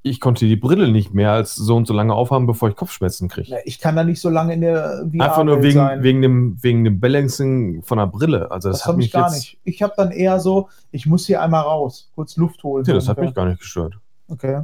[0.07, 3.27] ich konnte die Brille nicht mehr als so und so lange aufhaben, bevor ich Kopfschmerzen
[3.27, 3.49] kriege.
[3.49, 6.03] Ja, ich kann da nicht so lange in der VR Einfach nur wegen, sein.
[6.03, 8.51] wegen, dem, wegen dem Balancing von der Brille.
[8.51, 9.57] Also das, das hat habe mich ich gar jetzt, nicht.
[9.63, 12.85] Ich habe dann eher so, ich muss hier einmal raus, kurz Luft holen.
[12.85, 13.97] Ja, das hat mich gar nicht gestört.
[14.27, 14.61] Okay.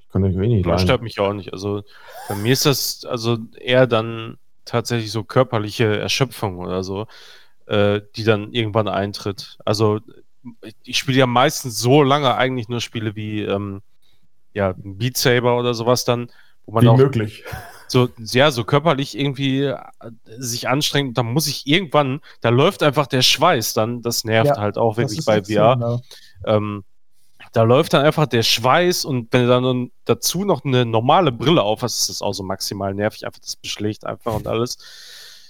[0.00, 1.52] Ich kann euch eh nicht Das stört mich auch nicht.
[1.52, 1.82] Also
[2.28, 7.06] bei mir ist das also eher dann tatsächlich so körperliche Erschöpfung oder so,
[7.66, 9.56] äh, die dann irgendwann eintritt.
[9.64, 10.00] Also
[10.64, 13.82] ich- ich spiele ja meistens so lange eigentlich nur Spiele wie ähm,
[14.54, 16.30] ja, Beat Saber oder sowas dann,
[16.66, 17.44] wo man Wie auch möglich.
[17.88, 19.76] so, ja, so körperlich irgendwie äh,
[20.38, 21.16] sich anstrengt.
[21.18, 24.96] Da muss ich irgendwann, da läuft einfach der Schweiß dann, das nervt Ja, halt auch
[24.96, 25.78] wirklich bei VR.
[25.80, 26.00] ja.
[26.46, 26.84] Ähm,
[27.52, 31.62] da läuft dann einfach der Schweiß und wenn du dann dazu noch eine normale Brille
[31.62, 33.26] auf hast, ist das auch so maximal nervig.
[33.26, 34.78] Einfach, das beschlägt einfach und alles.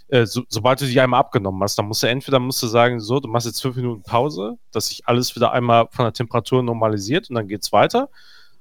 [0.09, 3.01] Äh, so, sobald du die einmal abgenommen hast, dann musst du entweder musst du sagen,
[3.01, 6.62] so, du machst jetzt fünf Minuten Pause, dass sich alles wieder einmal von der Temperatur
[6.62, 8.09] normalisiert und dann geht's weiter.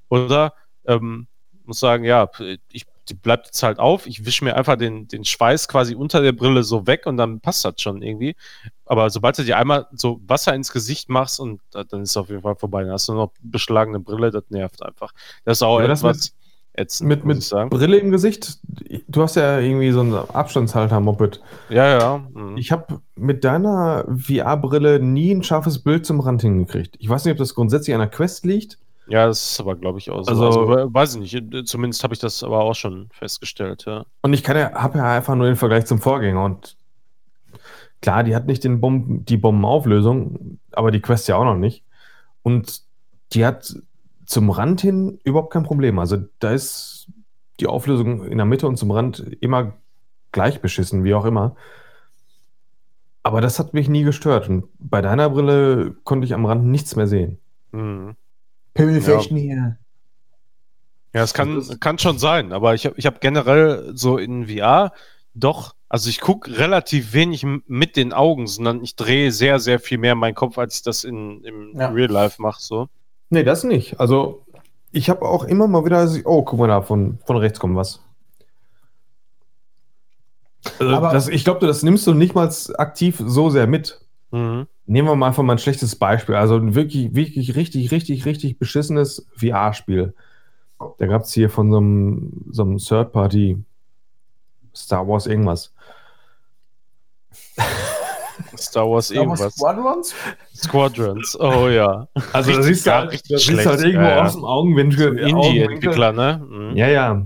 [0.09, 0.53] Oder
[0.85, 1.27] ähm,
[1.65, 2.29] muss sagen, ja,
[2.71, 6.21] ich die bleibt jetzt halt auf, ich wische mir einfach den, den Schweiß quasi unter
[6.21, 8.35] der Brille so weg und dann passt das schon irgendwie.
[8.85, 12.17] Aber sobald du dir einmal so Wasser ins Gesicht machst und da- dann ist es
[12.17, 12.83] auf jeden Fall vorbei.
[12.83, 15.11] Dann hast du noch beschlagene Brille, das nervt einfach.
[15.43, 16.33] Das ist auch das etwas
[16.73, 17.69] ätzend, Mit, muss mit sagen.
[17.71, 18.59] Brille im Gesicht,
[19.07, 21.41] du hast ja irgendwie so einen Abstandshalter-Moped.
[21.69, 22.17] Ja, ja.
[22.33, 22.57] mhm.
[22.57, 26.95] Ich habe mit deiner VR-Brille nie ein scharfes Bild zum Rand hingekriegt.
[26.99, 28.77] Ich weiß nicht, ob das grundsätzlich an der Quest liegt.
[29.09, 30.29] Ja, das ist aber, glaube ich, auch so.
[30.31, 31.67] Also- Also, we- weiß ich nicht.
[31.67, 34.05] Zumindest habe ich das aber auch schon festgestellt, ja.
[34.21, 36.43] Und ich kann ja, habe ja einfach nur den Vergleich zum Vorgänger.
[36.43, 36.77] Und
[38.01, 41.83] klar, die hat nicht den Bomben, die Bombenauflösung, aber die Quest ja auch noch nicht.
[42.43, 42.81] Und
[43.33, 43.75] die hat
[44.25, 45.97] zum Rand hin überhaupt kein Problem.
[45.99, 47.07] Also da ist
[47.59, 49.73] die Auflösung in der Mitte und zum Rand immer
[50.31, 51.55] gleich beschissen, wie auch immer.
[53.23, 54.47] Aber das hat mich nie gestört.
[54.49, 57.39] Und bei deiner Brille konnte ich am Rand nichts mehr sehen.
[57.71, 58.15] Mhm.
[58.73, 59.77] Pimmelfechten hier.
[61.13, 64.93] Ja, es kann, kann schon sein, aber ich habe ich hab generell so in VR
[65.33, 69.97] doch, also ich gucke relativ wenig mit den Augen, sondern ich drehe sehr, sehr viel
[69.97, 71.89] mehr meinen Kopf, als ich das in, im Ja.
[71.89, 72.61] Real Life mache.
[72.61, 72.89] So.
[73.29, 73.99] Nee, das nicht.
[73.99, 74.45] Also,
[74.91, 78.01] ich habe auch immer mal wieder, oh, guck mal da, von, von rechts kommt was.
[80.79, 83.99] Also, Aber- das, ich glaube, das nimmst du nicht mal aktiv so sehr mit.
[84.31, 84.67] Mhm.
[84.85, 86.35] Nehmen wir mal einfach mal ein schlechtes Beispiel.
[86.35, 90.13] Also ein wirklich, wirklich, richtig, richtig, richtig beschissenes VR-Spiel.
[90.97, 93.57] Da gab es hier von so einem, so einem Third-Party
[94.75, 95.73] Star Wars irgendwas.
[98.57, 99.53] Star Wars Star Wars irgendwas.
[99.55, 100.15] Squadrons?
[100.55, 102.07] Squadrons, oh ja.
[102.33, 104.25] Also da Richtig siehst du halt, richtig siehst du halt irgendwo Ja, ja.
[104.25, 105.17] aus dem Augenwinkel.
[105.19, 106.45] Indie-Entwickler, ne?
[106.49, 106.75] Mhm.
[106.77, 107.25] Ja, ja.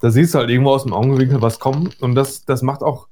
[0.00, 3.08] Da siehst du halt irgendwo aus dem Augenwinkel was kommen und das, das macht auch.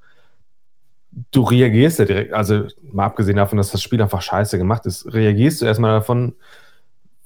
[1.33, 5.13] Du reagierst ja direkt, also mal abgesehen davon, dass das Spiel einfach scheiße gemacht ist,
[5.13, 6.35] reagierst du erstmal davon,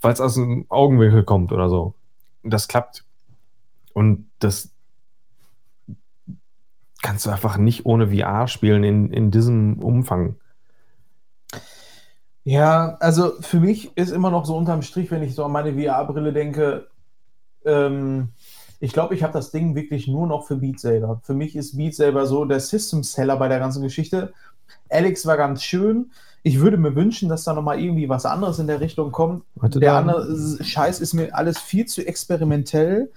[0.01, 1.95] weil es aus dem Augenwinkel kommt oder so.
[2.43, 3.05] Das klappt.
[3.93, 4.71] Und das
[7.03, 10.37] kannst du einfach nicht ohne VR spielen in, in diesem Umfang.
[12.45, 15.75] Ja, also für mich ist immer noch so unterm Strich, wenn ich so an meine
[15.75, 16.89] VR-Brille denke,
[17.65, 18.31] ähm,
[18.85, 21.19] ich glaube, ich habe das Ding wirklich nur noch für Beat Saber.
[21.25, 24.35] Für mich ist Beat Saber so der System-Seller bei der ganzen Geschichte.
[24.91, 26.11] Alex war ganz schön.
[26.43, 29.43] Ich würde mir wünschen, dass da nochmal irgendwie was anderes in der Richtung kommt.
[29.55, 33.11] Warte, Der andere Scheiß ist mir alles viel zu experimentell.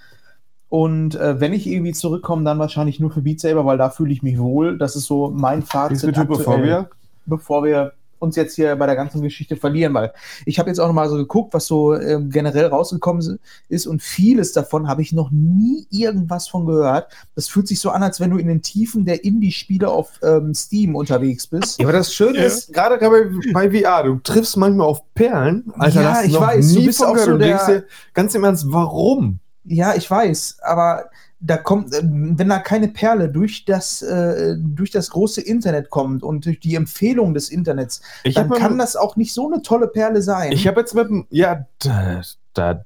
[0.70, 4.14] Und äh, wenn ich irgendwie zurückkomme, dann wahrscheinlich nur für Beat Saber, weil da fühle
[4.14, 4.78] ich mich wohl.
[4.78, 6.16] Das ist so mein Fazit.
[6.16, 6.90] Bevor aktuell wir
[7.28, 10.12] bevor wir uns jetzt hier bei der ganzen Geschichte verlieren, weil
[10.46, 13.40] ich habe jetzt auch noch mal so geguckt, was so ähm, generell rausgekommen
[13.70, 17.12] ist und vieles davon habe ich noch nie irgendwas von gehört.
[17.36, 20.54] Das fühlt sich so an, als wenn du in den Tiefen der Indie-Spiele auf ähm,
[20.54, 21.80] Steam unterwegs bist.
[21.80, 22.46] Ja, aber das Schöne Ja.
[22.46, 25.72] ist, gerade bei, bei VR, du triffst manchmal auf Perlen.
[25.78, 27.84] Alter, Ja, du ich noch weiß, du nie bist von auch so Du der- dir
[28.14, 29.40] ganz im Ernst, warum?
[29.64, 34.90] Ja, ich weiß, aber da kommt, äh, wenn da keine Perle durch das, äh, durch
[34.92, 38.96] das große Internet kommt und durch die Empfehlung des Internets, Ich dann kann mal- das
[38.96, 40.52] auch nicht so eine tolle Perle sein.
[40.52, 42.22] Ich habe jetzt mit dem, ja, da,
[42.54, 42.82] da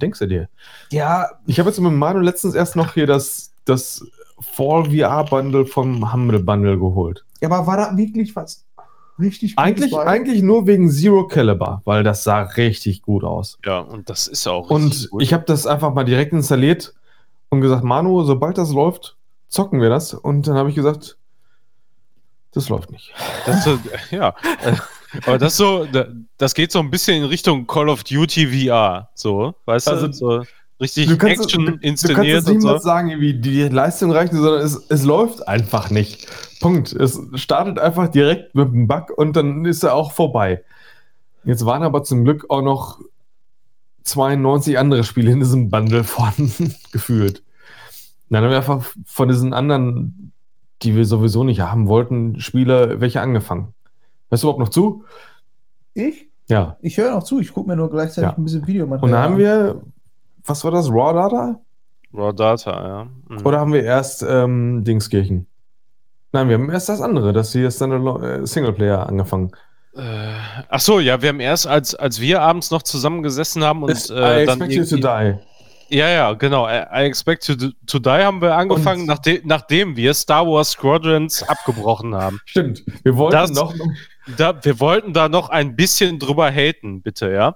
[0.00, 0.48] denkst du dir.
[0.92, 4.04] ja, Ich habe jetzt mit Manu letztens erst noch hier das, das
[4.40, 7.24] Fall VR Bundle vom Humble Bundle geholt.
[7.42, 8.64] aber war da wirklich was
[9.18, 13.58] richtig Gutes Eigentlich, eigentlich nur wegen Zero Caliber, weil das sah richtig gut aus.
[13.64, 15.22] Ja, und das ist auch Und richtig gut.
[15.22, 16.92] ich habe das einfach mal direkt installiert
[17.56, 19.16] und gesagt, Manu, sobald das läuft,
[19.48, 20.14] zocken wir das.
[20.14, 21.16] Und dann habe ich gesagt,
[22.52, 23.12] das läuft nicht.
[23.44, 23.78] Das, so-
[24.10, 24.34] ja,
[25.26, 26.08] aber das so, da-
[26.38, 30.12] das geht so ein bisschen in Richtung Call of Duty VR, so, weißt Also, du,
[30.12, 30.42] so
[30.80, 32.86] richtig Du kannst, Action du, du kannst inszeniert es niemals so.
[32.88, 36.26] sagen, wie die Leistung reicht, sondern es, es läuft einfach nicht.
[36.60, 36.92] Punkt.
[36.92, 40.64] Es startet einfach direkt mit einem Bug und dann ist er auch vorbei.
[41.44, 42.98] Jetzt waren aber zum Glück auch noch
[44.04, 47.42] 92 andere Spiele in diesem Bundle vorhanden, gefühlt.
[48.30, 50.32] Dann haben wir einfach von diesen anderen,
[50.82, 53.72] die wir sowieso nicht haben wollten, Spiele welche angefangen.
[54.28, 55.04] Hörst du überhaupt noch zu?
[55.94, 56.28] ich?
[56.48, 56.76] Ja.
[56.80, 58.36] Ich höre noch zu, ich gucke mir nur gleichzeitig Ja.
[58.36, 59.38] ein bisschen Videomaterial Und dann haben an.
[59.38, 59.82] wir,
[60.44, 61.60] was war das, Raw Data?
[62.14, 63.06] Raw Data, ja.
[63.28, 63.44] Mhm.
[63.46, 65.46] Oder haben wir erst ähm, Dingskirchen?
[66.32, 69.50] Nein, wir haben erst das andere, das hier Standalone äh, Singleplayer angefangen.
[69.96, 70.34] Äh,
[70.68, 74.10] ach so, ja, wir haben erst, als, als wir abends noch zusammengesessen haben und Das-
[74.10, 75.38] äh, I dann expect you to die.
[75.88, 76.66] Ja, ja, genau.
[76.68, 77.54] I, expect to,
[77.86, 82.40] to die haben wir angefangen, Und- nachdem, nachdem wir Star Wars Squadrons abgebrochen haben.
[82.44, 82.82] Stimmt.
[83.04, 83.72] Wir wollten Das- noch.
[84.36, 87.54] Da, wir wollten da noch ein bisschen drüber haten, bitte, ja.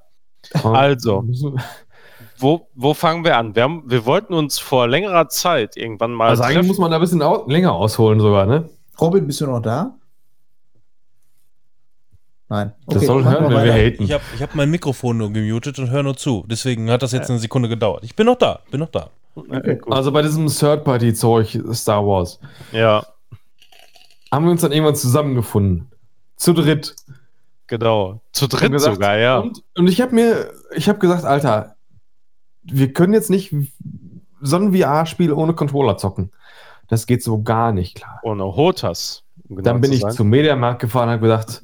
[0.63, 1.25] Also.
[2.39, 3.55] Wo, wo fangen wir an?
[3.55, 6.31] Wir, haben, wir wollten uns vor längerer Zeit irgendwann mal.
[6.31, 6.69] Also eigentlich treffen.
[6.69, 8.67] muss man da ein bisschen au länger ausholen sogar, ne?
[8.99, 9.95] Robin, bist du noch da?
[12.51, 12.73] Nein.
[12.89, 14.03] Das soll hören, wir wenn wir haten.
[14.03, 16.45] Ich habe hab mein Mikrofon nur gemutet und höre nur zu.
[16.49, 18.03] Deswegen hat das jetzt eine Sekunde gedauert.
[18.05, 19.09] Ich bin noch da, bin noch da.
[19.37, 19.81] Okay.
[19.89, 22.41] Also bei diesem Third-Party-Zeug Star Wars
[22.73, 23.07] ja,
[24.33, 25.89] haben wir uns dann irgendwann zusammengefunden.
[26.37, 26.97] Zu dritt.
[27.69, 28.21] genau.
[28.33, 29.39] Zu dritt gesagt- sogar, ja.
[29.39, 31.77] Und, und ich habe mir, ich habe gesagt, Alter,
[32.65, 33.55] wir können jetzt nicht
[34.41, 36.33] so ein VR-Spiel ohne Controller zocken.
[36.89, 38.19] Das geht so gar nicht klar.
[38.25, 39.23] Ohne Hotas.
[39.49, 40.13] um genau Dann bin zu ich sein.
[40.13, 41.63] zum Mediamarkt gefahren und habe gesagt,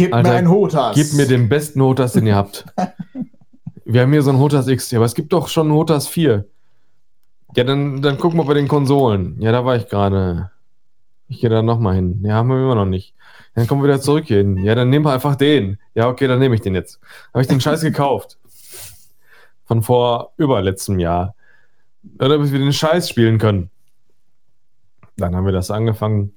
[0.00, 0.94] Gib Alter, mir ein Hotas.
[0.94, 2.64] Gib mir den besten Hotas, den ihr habt.
[3.84, 6.08] Wir haben hier so einen Hotas X, ja, aber es gibt doch schon einen Hotas
[6.08, 6.46] 4.
[7.54, 9.36] Ja, dann, dann gucken wir bei den Konsolen.
[9.40, 10.52] Ja, da war ich gerade.
[11.28, 12.20] Ich gehe da nochmal hin.
[12.24, 13.14] Ja, haben wir immer noch nicht.
[13.54, 14.56] Dann kommen wir wieder zurück hier hin.
[14.58, 15.78] Ja, dann nehmen wir einfach den.
[15.94, 16.98] Ja, okay, dann nehme ich den jetzt.
[17.34, 18.38] Habe ich den Scheiß gekauft.
[19.66, 21.34] Von vor überletztem Jahr.
[22.18, 23.68] Oder bis wir den Scheiß spielen können.
[25.18, 26.32] Dann haben wir das angefangen.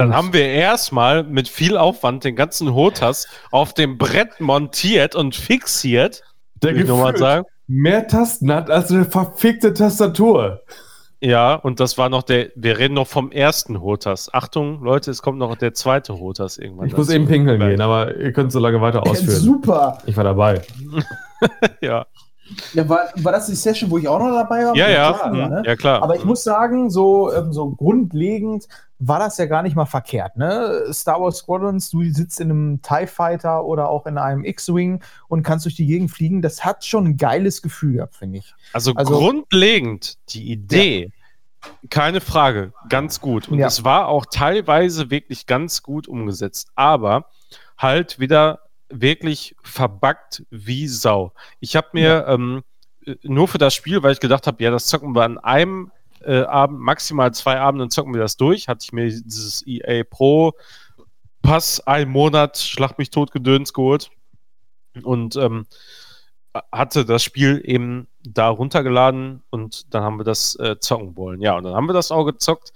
[0.00, 5.34] Dann haben wir erstmal mit viel Aufwand den ganzen Hotas auf dem Brett montiert und
[5.34, 6.22] fixiert.
[6.62, 7.46] Der ich nur mal sagen.
[7.66, 10.62] mehr Tasten hat als eine verfickte Tastatur.
[11.22, 14.32] Ja, und das war noch der, wir reden noch vom ersten Hotas.
[14.32, 16.86] Achtung, Leute, es kommt noch der zweite Hotas irgendwann.
[16.86, 17.16] Ich muss dazu.
[17.16, 19.36] eben pinkeln gehen, aber ihr könnt so lange weiter ausführen.
[19.36, 19.98] Super.
[20.06, 20.62] Ich war dabei.
[21.80, 22.04] Ja,
[22.74, 24.76] Ja, war, war das die Session, wo ich auch noch dabei war?
[24.76, 25.62] ja, ja, Klar, mhm, ne?
[25.66, 26.02] ja klar.
[26.02, 28.66] Aber ich muss sagen, so, ähm, so grundlegend
[28.98, 30.36] war das ja gar nicht mal verkehrt.
[30.36, 30.84] Ne?
[30.92, 35.42] Star Wars Squadrons, du sitzt in einem TIE Fighter oder auch in einem X-Wing und
[35.42, 36.42] kannst durch die Gegend fliegen.
[36.42, 38.54] Das hat schon ein geiles Gefühl gehabt, finde ich.
[38.72, 41.12] Also, Also- grundlegend die Idee,
[41.88, 43.48] keine Frage, ganz gut.
[43.48, 43.68] Und Ja.
[43.68, 47.26] es war auch teilweise wirklich ganz gut umgesetzt, aber
[47.78, 48.60] halt wieder
[48.90, 51.32] wirklich verbuggt wie Sau.
[51.60, 52.62] Ich habe mir ähm,
[53.06, 55.90] äh, nur für das Spiel, weil ich gedacht habe, ja, das zocken wir an einem
[56.22, 60.52] äh, Abend, maximal zwei Abenden zocken wir das durch, hatte ich mir dieses EA Pro
[61.42, 64.10] Pass ein Monat Schlag mich tot Gedöns geholt
[65.02, 65.66] und ähm,
[66.72, 71.40] hatte das Spiel eben da runtergeladen und dann haben wir das äh, zocken wollen.
[71.40, 72.72] Ja, und dann haben wir das auch gezockt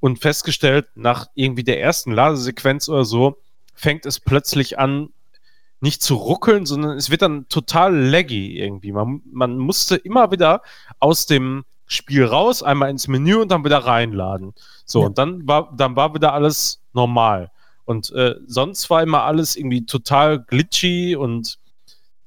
[0.00, 3.36] und festgestellt, nach irgendwie der ersten Ladesequenz oder so,
[3.74, 5.10] fängt es plötzlich an,
[5.80, 8.92] nicht zu ruckeln, sondern es wird dann total laggy irgendwie.
[8.92, 10.62] Man, man musste immer wieder
[10.98, 14.54] aus dem Spiel raus, einmal ins Menü und dann wieder reinladen.
[14.84, 15.06] So, Ja.
[15.06, 17.50] und dann war, dann war wieder alles normal.
[17.84, 21.58] Und äh, sonst war immer alles irgendwie total glitchy und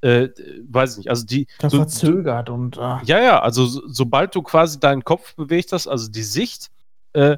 [0.00, 0.30] äh,
[0.68, 1.46] weiß nicht, also die.
[1.60, 2.76] so- verzögert und.
[2.78, 3.00] ah.
[3.04, 6.70] ja, ja, also so, sobald du quasi deinen Kopf bewegt hast, also die Sicht,
[7.12, 7.36] äh,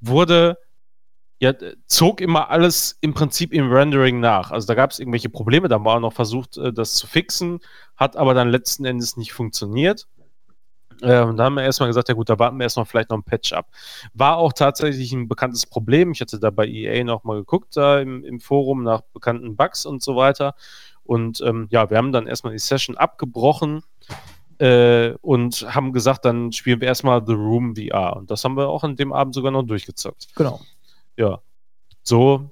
[0.00, 0.58] wurde
[1.38, 1.52] ja,
[1.86, 4.50] zog immer alles im Prinzip im Rendering nach.
[4.50, 7.60] Also da gab es irgendwelche Probleme, da war noch versucht, äh, das zu fixen,
[7.96, 10.06] hat aber dann letzten Endes nicht funktioniert.
[11.02, 13.22] Und da haben wir erstmal gesagt, ja gut, da warten wir erstmal vielleicht noch ein
[13.22, 13.68] Patch ab.
[14.14, 16.12] War auch tatsächlich ein bekanntes Problem.
[16.12, 20.02] Ich hatte da bei EA nochmal geguckt, da im, im Forum nach bekannten Bugs und
[20.02, 20.54] so weiter.
[21.04, 23.82] Und ähm, ja, wir haben dann erstmal die Session abgebrochen
[24.58, 28.16] äh, und haben gesagt, dann spielen wir erstmal The Room VR.
[28.16, 30.28] Und das haben wir auch an dem Abend sogar noch durchgezockt.
[30.34, 30.60] Genau.
[31.16, 31.40] Ja.
[32.02, 32.50] So.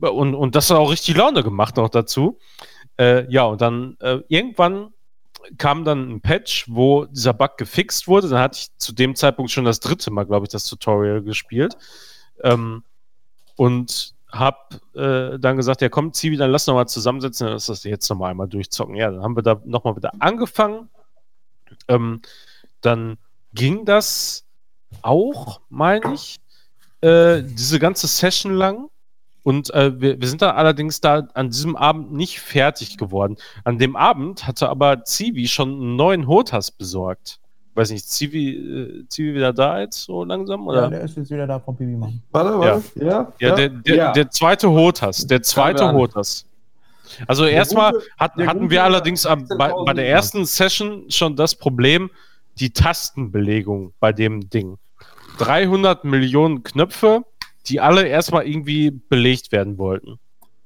[0.00, 2.38] Und, und das hat auch richtig Laune gemacht noch dazu.
[2.98, 4.92] Äh, ja, und dann äh, irgendwann
[5.56, 8.28] kam dann ein Patch, wo dieser Bug gefixt wurde.
[8.28, 11.76] Dann hatte ich zu dem Zeitpunkt schon das dritte Mal, glaube ich, das Tutorial gespielt.
[12.42, 12.84] Ähm,
[13.56, 17.66] und hab äh, dann gesagt, ja komm, Zivi, dann lass noch mal zusammensetzen, dann lass
[17.66, 18.94] das jetzt noch mal einmal durchzocken.
[18.94, 20.88] Ja, dann haben wir da noch mal wieder angefangen.
[21.88, 22.20] Ähm,
[22.80, 23.16] dann
[23.54, 24.44] ging das
[25.02, 26.36] auch, meine ich,
[27.00, 28.88] äh, diese ganze Session lang.
[29.44, 33.36] Und äh, wir, wir sind dann allerdings da an diesem Abend nicht fertig geworden.
[33.64, 37.38] An dem Abend hatte aber Zivi schon einen neuen Hotas besorgt.
[37.74, 40.66] Weiß nicht, Zivi, äh, Zivi wieder da jetzt so langsam?
[40.66, 40.82] Oder?
[40.82, 42.20] Ja, der ist jetzt wieder da vom Pipi Mann.
[42.32, 42.82] Warte, warte.
[42.96, 44.12] Ja, Ja, der, der, Ja.
[44.12, 45.26] der zweite Hotas.
[45.26, 45.92] Der zweite.
[45.92, 46.44] Hotas.
[47.26, 51.36] Also erstmal hat, der hatten wir allerdings am, bei, 16.000 bei der ersten Session schon
[51.36, 52.10] das Problem,
[52.58, 54.76] die Tastenbelegung bei dem Ding.
[55.38, 57.22] 300 Millionen Knöpfe,
[57.66, 60.18] die alle erstmal irgendwie belegt werden wollten.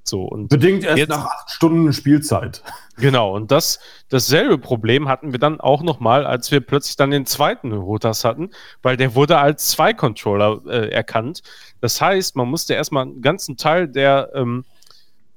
[0.05, 2.63] So, und Bedingt erst Jetzt- nach acht Stunden Spielzeit.
[2.97, 3.79] Genau, und das,
[4.09, 8.51] dasselbe Problem hatten wir dann auch nochmal, als wir plötzlich dann den zweiten Rotas hatten,
[8.83, 11.43] weil der wurde als Zwei-Controller äh, erkannt.
[11.81, 14.65] Das heißt, man musste erstmal einen ganzen Teil der, ähm,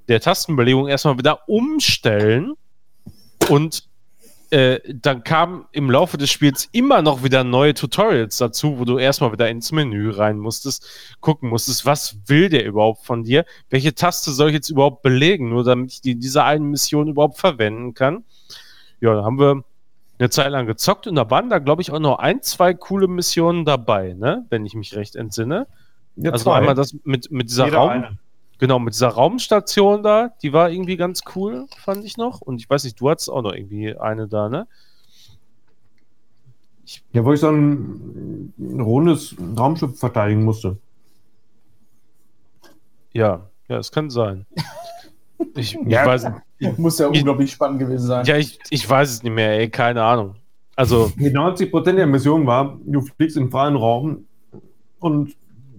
[0.08, 2.56] der Tastenbelegung erstmal wieder umstellen
[3.50, 3.88] und
[4.56, 8.98] äh, dann kamen im Laufe des Spiels immer noch wieder neue Tutorials dazu, wo du
[8.98, 10.88] erstmal wieder ins Menü rein musstest,
[11.20, 13.44] gucken musstest, was will der überhaupt von dir?
[13.70, 17.10] Welche Taste soll ich jetzt überhaupt belegen, nur damit ich die in dieser einen Mission
[17.10, 18.24] überhaupt verwenden kann?
[19.02, 19.66] Ja, da haben wir
[20.20, 23.10] eine Zeit lang gezockt und da waren da, glaube ich, auch noch ein, zwei coole
[23.10, 24.46] Missionen dabei, ne?
[24.50, 25.68] Wenn ich mich recht entsinne.
[26.16, 28.18] Ja, also einmal das mit, mit dieser Jeder Raum, eine.
[28.58, 32.40] Genau, mit dieser Raumstation da, die war irgendwie ganz cool, fand ich noch.
[32.42, 34.68] Und ich weiß nicht, du hattest auch noch irgendwie eine da, ne?
[37.12, 40.78] Ja, wo ich so ein, ein rundes Raumschiff verteidigen musste.
[43.14, 44.46] Ja, ja, es kann sein.
[45.58, 46.06] Ich, ich Ja.
[46.06, 46.30] weiß
[46.60, 46.78] nicht.
[46.80, 48.26] Muss ja Ich- unglaublich spannend gewesen sein.
[48.26, 50.36] Ja, ich, ich weiß es nicht mehr, ey, keine Ahnung.
[50.78, 54.26] Also, Die 90% der Mission war, du fliegst im freien Raum
[55.00, 55.36] und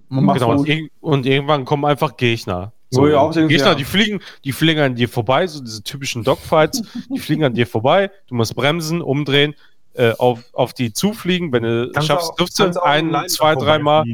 [0.09, 2.71] genau, und, irg- und irgendwann kommen einfach Gegner.
[2.91, 3.75] Die denkt, Gegner, ja.
[3.75, 7.67] die fliegen, die fliegen an dir vorbei, so diese typischen Dogfights, die fliegen an dir
[7.67, 9.55] vorbei, du musst bremsen, umdrehen,
[9.93, 14.05] äh, auf, auf die zufliegen, wenn du Kannst schaffst, triffst du ein, zwei, dreimal,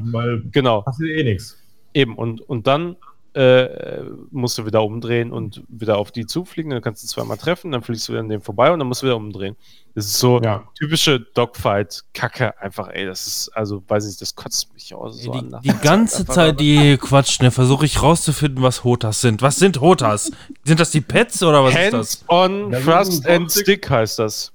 [0.51, 0.83] genau.
[0.85, 1.57] hast du eh nichts.
[1.93, 2.95] Eben, und, und dann
[3.35, 7.71] äh, musst du wieder umdrehen und wieder auf die zufliegen, dann kannst du zweimal treffen,
[7.71, 9.55] dann fliegst du wieder an dem vorbei und dann musst du wieder umdrehen.
[9.95, 10.67] Das ist so Ja.
[10.77, 15.21] typische Dogfight-Kacke einfach, ey, das ist, also weiß ich, das kotzt mich aus.
[15.21, 19.41] So die, die ganze Zeit, die quatschen, versuche ich rauszufinden, was Hotas sind.
[19.41, 20.31] Was sind Hotas?
[20.63, 21.93] Sind das die Pets oder was ist das?
[21.93, 24.51] Hands on ist Thrust and Stick heißt das.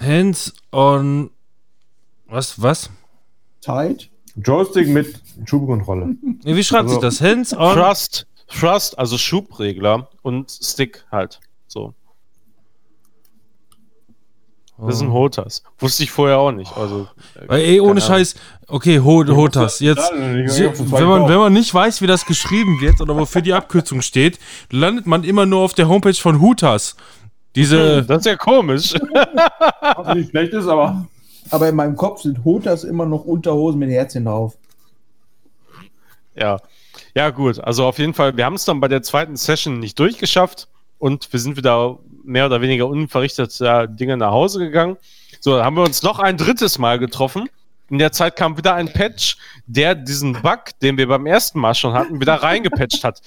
[0.00, 1.30] Hands on.
[2.26, 2.60] Was?
[2.60, 2.90] Was?
[3.60, 4.10] Tight.
[4.36, 6.16] Joystick mit Schubkontrolle.
[6.44, 7.20] Wie schreibt Also- sich das?
[7.20, 7.74] Hands on.
[7.74, 11.40] Thrust, Thrust, also Schubregler und Stick halt.
[11.66, 11.94] So.
[14.80, 14.98] Das Oh.
[14.98, 15.64] sind Hotas.
[15.78, 16.76] Wusste ich vorher auch nicht.
[16.76, 18.00] Also, äh, Weil, ey, ohne.
[18.00, 18.36] Scheiß.
[18.68, 19.80] Okay, Ho Hotas.
[19.80, 20.08] Jetzt.
[20.12, 24.38] Wenn man, wenn man nicht weiß, wie das geschrieben wird oder wofür die Abkürzung steht,
[24.70, 26.94] landet man immer nur auf der Homepage von Hutas.
[27.56, 28.04] Diese.
[28.04, 28.94] Das ist ja komisch.
[29.96, 31.06] Was nicht schlecht ist, aber
[31.50, 34.56] Aber in meinem Kopf sind Hotas immer noch Unterhosen mit Herzchen drauf.
[36.38, 36.58] Ja.
[37.14, 37.60] Ja, gut.
[37.60, 41.32] Also auf jeden Fall, wir haben es dann bei der zweiten Session nicht durchgeschafft und
[41.32, 44.96] wir sind wieder mehr oder weniger unverrichteter Dinge nach Hause gegangen.
[45.40, 47.48] So, dann haben wir uns noch ein drittes Mal getroffen.
[47.90, 51.74] In der Zeit kam wieder ein Patch, der diesen Bug, den wir beim ersten Mal
[51.74, 53.22] schon hatten, wieder reingepatcht hat.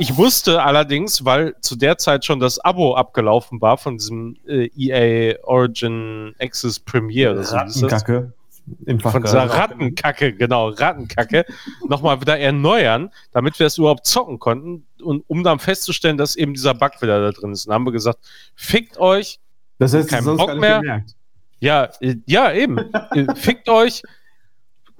[0.00, 4.68] Ich wusste allerdings, weil zu der Zeit schon das Abo abgelaufen war von diesem äh,
[4.76, 7.82] EA Origin Access Premiere oder so.
[7.92, 8.41] hieß
[8.86, 9.44] Im Von dieser.
[9.50, 11.44] Rattenkacke, genau, Rattenkacke,
[11.88, 16.54] nochmal wieder erneuern, damit wir es überhaupt zocken konnten und um dann festzustellen, dass eben
[16.54, 17.66] dieser Bug wieder da drin ist.
[17.66, 18.18] Und dann haben wir gesagt,
[18.54, 19.40] fickt euch,
[19.78, 20.80] Das heißt, kein sonst Bock mehr.
[20.80, 21.14] gemerkt.
[21.60, 22.78] ja, äh, ja, eben,
[23.14, 24.02] Äh, fickt euch,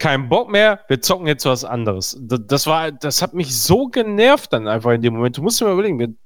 [0.02, 2.18] kein Bock mehr, wir zocken jetzt was anderes.
[2.20, 5.36] Das, war, das hat mich so genervt dann einfach in dem Moment.
[5.36, 6.18] Du musst dir mal überlegen,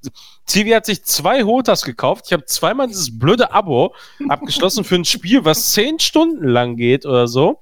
[0.46, 2.24] Zivi hat sich zwei Hotas gekauft.
[2.26, 3.94] Ich habe zweimal dieses blöde Abo
[4.30, 7.60] abgeschlossen für ein Spiel, was zehn Stunden lang geht oder so.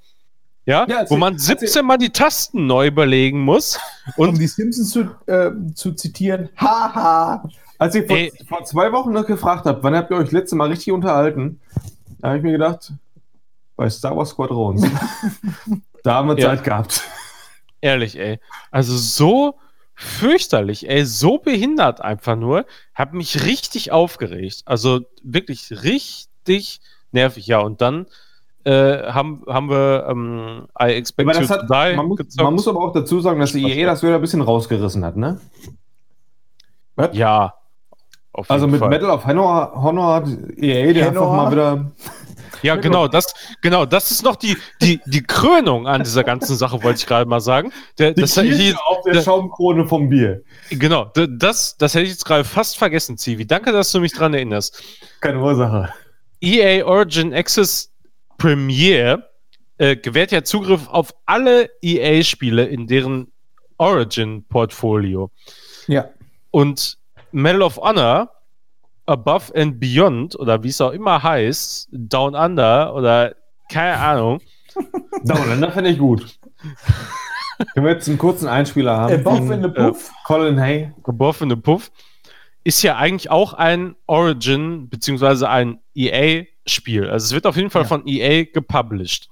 [0.67, 3.81] Ja, Ja, wo man 17 Mal die Tasten neu belegen muss.
[4.17, 6.49] um Und die Simpsons zu, äh, zu zitieren.
[6.57, 7.43] Haha.
[7.77, 8.33] Als ich vor, Ey.
[8.49, 11.59] vor zwei Wochen noch gefragt habe, wann habt ihr euch letzte Mal richtig unterhalten,
[12.21, 12.93] da habe ich mir gedacht,
[13.75, 14.87] bei Star Wars Squadrons.
[16.05, 16.51] da haben wir Ja.
[16.51, 17.03] Zeit gehabt.
[17.81, 18.39] ehrlich, ey.
[18.71, 19.59] Also so
[19.97, 22.67] fürchterlich, ey, so behindert einfach nur.
[22.95, 24.63] Hab mich richtig aufgeregt.
[24.67, 26.81] Also wirklich richtig
[27.13, 27.47] nervig.
[27.47, 28.07] Ja, und dann
[28.65, 31.63] äh, haben, haben wir ähm, I Expect Aber das to hat,
[31.93, 34.21] Die man, muss, man muss aber auch dazu sagen, dass die EA das wieder ein
[34.21, 35.41] bisschen rausgerissen hat, ne?
[37.13, 37.55] ja.
[38.33, 38.89] Auf Also mit Fall.
[38.89, 41.93] Medal of Honor, Honor hat EA der einfach mal wieder.
[42.65, 46.83] Ja, genau, das, genau, das ist noch die, die, die Krönung an dieser ganzen Sache,
[46.83, 47.73] wollte ich gerade mal sagen.
[47.99, 50.43] Der, Die das, Kirsche hier, auf der der- Schaumkrone vom Bier.
[50.71, 53.47] genau, das, das hätte ich jetzt gerade fast vergessen, Zivi.
[53.47, 54.83] Danke, dass du mich dran erinnerst.
[55.21, 55.93] Keine Ursache.
[56.41, 57.93] EA Origin Access
[58.39, 59.31] Premiere
[59.79, 63.31] äh, gewährt ja Zugriff auf alle EA-Spiele in deren
[63.79, 65.31] Origin-Portfolio.
[65.87, 66.09] Ja.
[66.51, 66.99] Und
[67.33, 68.31] Medal of Honor,
[69.07, 73.35] Above and Beyond, oder wie es auch immer heißt, Down Under oder
[73.71, 74.41] keine Ahnung,
[75.25, 76.39] Downlander finde ich gut.
[77.75, 79.23] Können wir jetzt einen kurzen Einspieler haben?
[79.23, 80.11] Boff von, in the äh, Puff.
[80.27, 80.93] Colin Hay.
[81.05, 81.93] geworfene Puff,
[82.65, 87.09] ist ja eigentlich auch ein Origin beziehungsweise ein EA-Spiel.
[87.09, 87.89] Also es wird auf jeden Fall Ja.
[87.89, 89.29] von EA gepublished.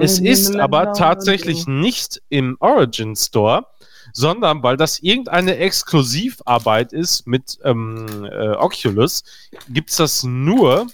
[0.00, 3.66] Es ist aber tatsächlich nicht im Origin Store,
[4.12, 9.24] sondern weil das irgendeine Exklusivarbeit ist mit ähm, äh, Oculus,
[9.68, 10.86] gibt es das nur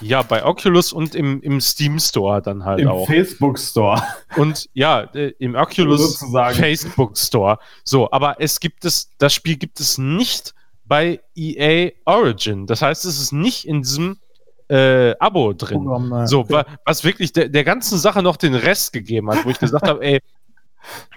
[0.00, 3.06] ja bei Oculus und im, im Steam Store dann halt Im auch.
[3.06, 4.02] Facebook Store.
[4.36, 6.56] Und ja, äh, im Oculus Sozusagen.
[6.56, 7.58] Facebook Store.
[7.84, 10.54] So, aber es gibt es, das Spiel gibt es nicht
[10.84, 12.66] bei EA Origin.
[12.66, 14.18] Das heißt, es ist nicht in diesem
[14.68, 15.82] äh, Abo drin.
[15.82, 16.52] Programm, äh, So, okay.
[16.52, 19.86] wa was wirklich der, der ganzen Sache noch den Rest gegeben hat, wo ich gesagt
[19.86, 20.20] habe, ey,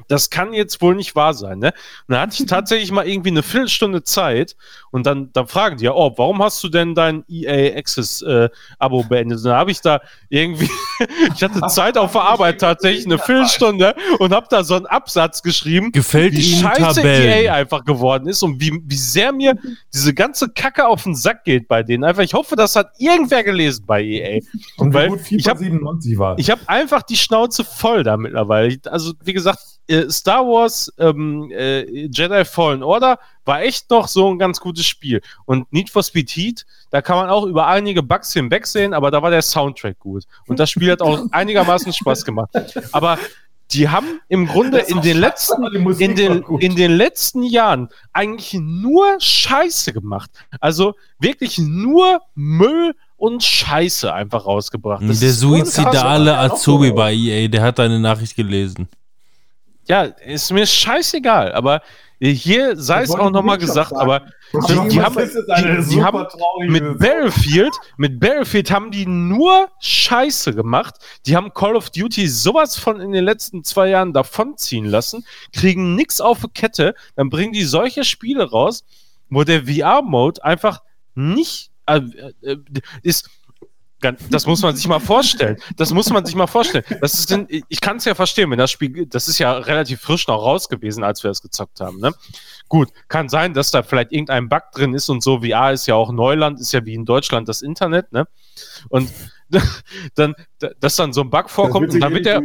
[0.07, 1.67] das kann jetzt wohl nicht wahr sein, ne?
[2.07, 4.55] Und dann hatte ich tatsächlich mal irgendwie eine Viertelstunde Zeit
[4.91, 8.49] und dann, dann fragen die ja, oh, warum hast du denn dein EA Access äh,
[8.79, 9.39] Abo beendet?
[9.39, 10.69] Und dann habe ich da irgendwie,
[11.35, 15.41] ich hatte Zeit auf der Arbeit tatsächlich eine Viertelstunde und habe da so einen Absatz
[15.41, 17.45] geschrieben, Gefällt wie Ihnen scheiße Tabellen?
[17.45, 19.55] EA einfach geworden ist und wie, wie sehr mir
[19.93, 22.03] diese ganze Kacke auf den Sack geht bei denen.
[22.03, 24.39] Einfach, ich hoffe, das hat irgendwer gelesen bei EA.
[24.77, 26.39] Und Weil wie gut ich FIFA hab- 97 war.
[26.39, 28.77] Ich habe einfach die Schnauze voll da mittlerweile.
[28.85, 29.52] Also, wie gesagt,
[29.87, 34.85] äh, Star Wars ähm, äh, Jedi Fallen Order war echt noch so ein ganz gutes
[34.85, 35.21] Spiel.
[35.45, 39.21] Und Need for Speed Heat, da kann man auch über einige Bugs hinwegsehen, aber da
[39.21, 40.23] war der Soundtrack gut.
[40.47, 42.49] Und das Spiel hat auch einigermaßen Spaß gemacht.
[42.91, 43.17] Aber
[43.71, 45.63] die haben im Grunde in den letzten,
[45.99, 50.29] in den, in den letzten Jahren eigentlich nur Scheiße gemacht.
[50.59, 55.03] Also wirklich nur Müll und Scheiße einfach rausgebracht.
[55.07, 58.87] Das Der suizidale Azubi bei EA, der hat deine Nachricht gelesen.
[59.87, 61.81] Ja, ist mir scheißegal, aber
[62.19, 64.01] hier sei es auch nochmal gesagt, sagen.
[64.01, 64.19] aber
[64.53, 66.25] Die die haben- die, die haben
[66.67, 66.99] mit.
[66.99, 70.95] Battlefield, mit Battlefield haben die nur Scheiße gemacht.
[71.25, 75.95] Die haben Call of Duty sowas von in den letzten zwei Jahren davonziehen lassen, kriegen
[75.95, 78.85] nix auf die Kette, dann bringen die solche Spiele raus,
[79.29, 80.81] wo der VR-Mode einfach
[81.15, 81.99] nicht äh,
[82.43, 82.57] äh,
[83.01, 83.29] ist.
[84.29, 85.57] Das muss man sich mal vorstellen.
[85.75, 86.83] Das muss man sich mal vorstellen.
[87.01, 90.01] Das ist in, ich kann es ja verstehen, wenn das Spiel, das ist ja relativ
[90.01, 91.99] frisch noch raus gewesen, als wir es gezockt haben.
[91.99, 92.13] Ne?
[92.69, 95.41] Gut, kann sein, dass da vielleicht irgendein Bug drin ist und so.
[95.41, 98.11] VR ist ja auch Neuland, ist ja wie in Deutschland das Internet.
[98.11, 98.27] Ne?
[98.89, 99.09] Und
[100.15, 100.35] dann,
[100.79, 102.41] dass dann so ein Bug vorkommt und dann wird der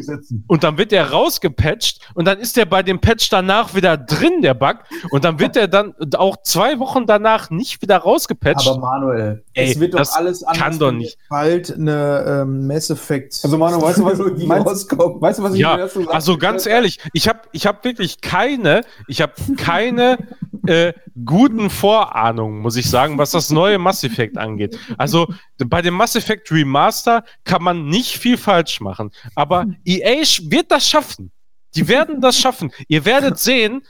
[0.47, 4.43] und dann wird der rausgepatcht und dann ist der bei dem Patch danach wieder drin,
[4.43, 4.79] der Bug.
[5.11, 8.67] Und dann wird der dann auch zwei Wochen danach nicht wieder rausgepatcht.
[8.69, 10.59] Aber Manuel, Ey, es wird doch das alles anders.
[10.63, 11.19] kann doch nicht.
[11.29, 13.41] Bald eine ähm, Mass Effect.
[13.43, 15.21] Also, Manu, weißt du, was, Trilogie meinst, rauskommt.
[15.21, 17.85] weißt du, was ich Ja, mir dazu sagen also ganz ehrlich, ich habe ich hab
[17.85, 20.19] wirklich keine, ich habe keine
[20.67, 20.93] äh,
[21.25, 24.79] guten Vorahnungen, muss ich sagen, was das neue Mass Effect angeht.
[24.97, 25.27] Also
[25.59, 30.89] bei dem Mass Effect Remaster kann man nicht viel falsch machen, aber EA wird das
[30.89, 31.31] schaffen.
[31.75, 32.73] Die werden das schaffen.
[32.89, 33.83] Ihr werdet sehen,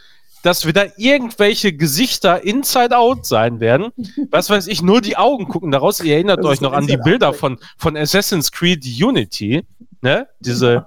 [0.42, 3.92] dass wieder irgendwelche Gesichter inside out sein werden.
[4.30, 6.00] Was weiß ich, nur die Augen gucken daraus.
[6.00, 6.96] Ihr erinnert euch noch an die.
[6.96, 9.64] Bilder von, von Assassin's Creed Unity.
[10.00, 10.28] Ne?
[10.40, 10.84] Diese,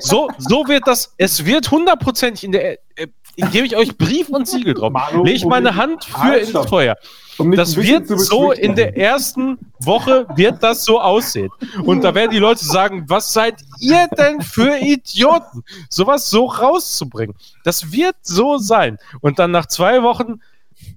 [0.00, 3.06] so, so wird das, es wird hundertprozentig in der, äh,
[3.36, 4.92] gebe ich euch Brief und Siegel drauf.
[5.12, 6.50] Lege ich meine Hand für ins.
[6.68, 6.96] Feuer.
[7.38, 11.50] Um Das wird so in der ersten Woche wird das so aussehen.
[11.84, 17.36] Und da werden die Leute sagen, was seid ihr denn für Idioten, sowas so rauszubringen?
[17.64, 18.98] Das wird so sein.
[19.20, 20.40] Und dann nach zwei Wochen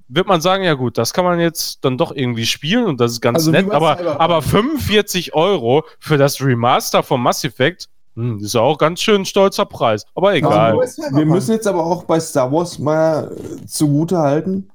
[0.07, 3.13] wird man sagen, ja gut, das kann man jetzt dann doch irgendwie spielen und das
[3.13, 8.39] ist ganz Also nett, aber, aber 45 Euro für das Remaster von Mass Effect, Hm,
[8.39, 10.05] ist ja auch ganz schön ein stolzer Preis.
[10.13, 10.73] Aber egal.
[10.73, 14.67] Aber wir müssen jetzt aber auch bei Star Wars mal äh, zugute halten,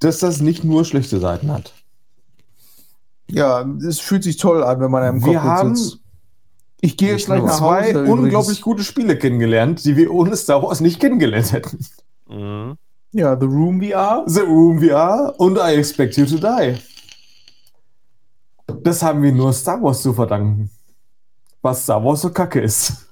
[0.00, 1.72] dass das nicht nur schlechte Seiten hat.
[3.30, 6.00] Ja, es fühlt sich toll an, wenn man im Wir Cockpit haben sitzt.
[6.80, 8.00] Ich gehe jetzt gleich nach zwei Hause.
[8.00, 8.60] unglaublich übrigens.
[8.60, 11.86] gute Spiele kennengelernt, die wir ohne Star Wars nicht kennengelernt hätten.
[12.28, 12.76] Mhm.
[13.12, 14.24] Ja, The Room VR.
[14.26, 16.74] The Room VR und I Expect You to Die.
[18.82, 20.70] Das haben wir nur Star Wars zu verdanken.
[21.66, 23.06] Was Star Wars so kacke ist.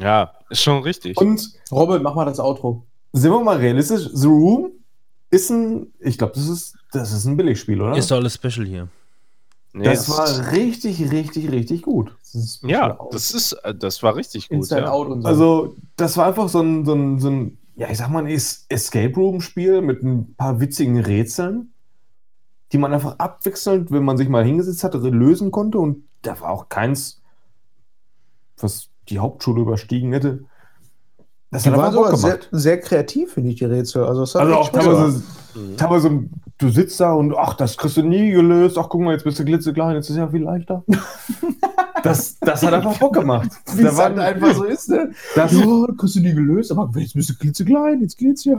[0.00, 1.16] Ja, ist schon richtig.
[1.16, 2.84] Und Robin, mach mal das Outro.
[3.12, 4.70] sind wir mal realistisch, The Room
[5.30, 7.96] ist ein, ich glaube, das ist, das ist ein Billigspiel, oder?
[7.96, 8.88] Ist doch alles special hier.
[9.72, 12.12] Nee, das war richtig, richtig, richtig gut.
[12.62, 14.58] ja, das ist, äh, das war richtig gut.
[14.58, 14.90] Inside Ja.
[14.90, 15.28] Out und so.
[15.28, 18.30] Also, das war einfach so ein, so ein, so ein ja, ich sag mal, ein
[18.32, 21.72] Es- Escape Room-Spiel mit ein paar witzigen Rätseln,
[22.72, 25.78] die man einfach abwechselnd, wenn man sich mal hingesetzt hatte, lösen konnte.
[25.78, 27.19] Und da war auch keins,
[28.62, 30.44] was die Hauptschule überstiegen hätte.
[31.52, 32.48] Das die hat waren sogar sehr, gemacht.
[32.52, 34.04] sehr kreativ, finde ich, die Rätsel.
[34.04, 35.22] Also, es hat Also auch teilweise,
[35.56, 35.76] Mhm.
[35.76, 36.24] teilweise,
[36.58, 38.78] du sitzt da und ach, das kriegst du nie gelöst.
[38.78, 40.84] Ach, guck mal, jetzt bist du klitzeklein, jetzt ist ja viel leichter.
[42.02, 43.50] Das, das hat einfach Bock gemacht.
[43.74, 45.10] Wie Da es halt waren- einfach so ist, ne?
[45.34, 48.56] das, Ja, das kriegst du nie gelöst, aber jetzt bist du klitzeklein, jetzt geht's ja.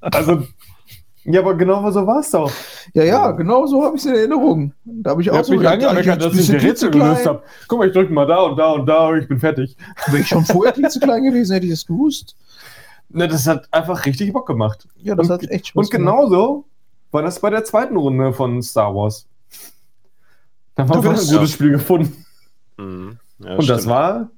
[0.00, 0.42] also,
[1.26, 2.50] ja, aber genau so war es doch.
[2.94, 4.72] Ja, ja, genau so habe ich es in Erinnerung.
[4.84, 7.42] Da habe ich Ich auch habe mich gedacht, dass ich die Rätsel gelöst habe.
[7.68, 9.76] Guck mal, ich drücke mal da und da und da und ich bin fertig.
[10.06, 12.36] Wäre ich schon vorher klitzeklein gewesen, hätte ich das gewusst.
[13.08, 14.86] Ne, das hat einfach richtig Bock gemacht.
[14.96, 16.64] Ja, das Und- hat echt Spaß Und genauso
[17.12, 19.26] war das bei der zweiten Runde von Star Wars.
[20.74, 22.24] Da haben wir wieder ein gutes Spiel gefunden.
[22.76, 23.18] Mhm.
[23.38, 23.94] Ja, Und das stimmt.
[23.94, 24.30] war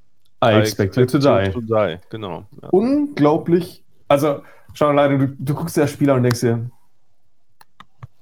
[0.44, 1.50] I Expect You to Die.
[1.52, 1.96] to die.
[2.10, 2.44] Genau.
[2.62, 2.68] Ja.
[2.70, 3.82] Unglaublich.
[4.06, 4.42] Also,
[4.74, 6.70] schau alleine, du, du guckst dir das Spiel an und denkst dir,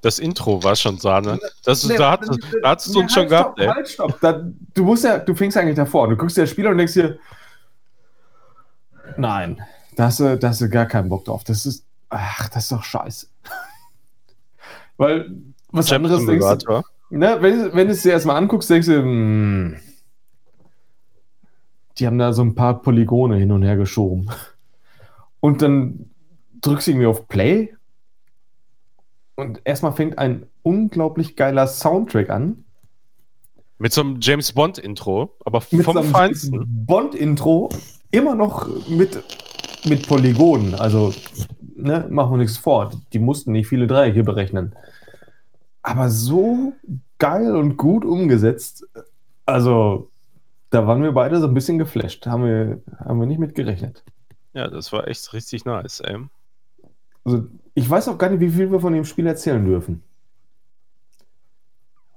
[0.03, 1.39] Das Intro war schon Sahne.
[1.65, 3.75] Das, Nee, da, hat, nee, da hast du uns schon halt, gehabt, stopp, ey.
[3.75, 4.21] Halt, stopp.
[4.21, 4.45] Da,
[4.75, 6.09] du musst ja, du fängst eigentlich davor.
[6.09, 7.19] Du guckst dir das Spiel und denkst dir,
[9.17, 9.61] nein,
[9.97, 11.45] da hast du, da hast du gar keinen Bock drauf.
[11.45, 13.27] Das ist, ach, das ist doch scheiße.
[14.97, 15.31] Weil,
[15.73, 19.03] was Jam anderes denkst du, ne, wenn, wenn du es dir erstmal anguckst, denkst du,
[19.03, 19.77] hm,
[21.99, 24.31] die haben da so ein paar Polygone hin und her geschoben.
[25.41, 26.11] Und dann
[26.61, 27.75] drückst du irgendwie auf Play
[29.37, 32.65] und erstmal fängt ein unglaublich geiler Soundtrack an.
[33.79, 36.65] Mit so einem James Bond Intro, aber Mit vom so einem Feinsten.
[36.87, 37.69] Bond-Intro
[38.11, 39.23] immer noch mit,
[39.85, 40.75] mit Polygonen.
[40.75, 41.13] Also,
[41.77, 42.91] ne, machen wir nichts vor.
[43.13, 44.75] Die mussten nicht viele Dreiecke berechnen.
[45.83, 46.73] Aber so
[47.19, 48.87] geil und gut umgesetzt.
[49.45, 50.11] Also,
[50.71, 52.27] da waren wir beide so ein bisschen geflasht.
[52.27, 54.03] Haben wir, haben wir nicht mit gerechnet.
[54.55, 56.17] Ja, das war echt richtig nice, ey.
[57.25, 57.47] Also,
[57.77, 60.03] ich weiß auch gar nicht, wie viel wir von dem Spiel erzählen dürfen.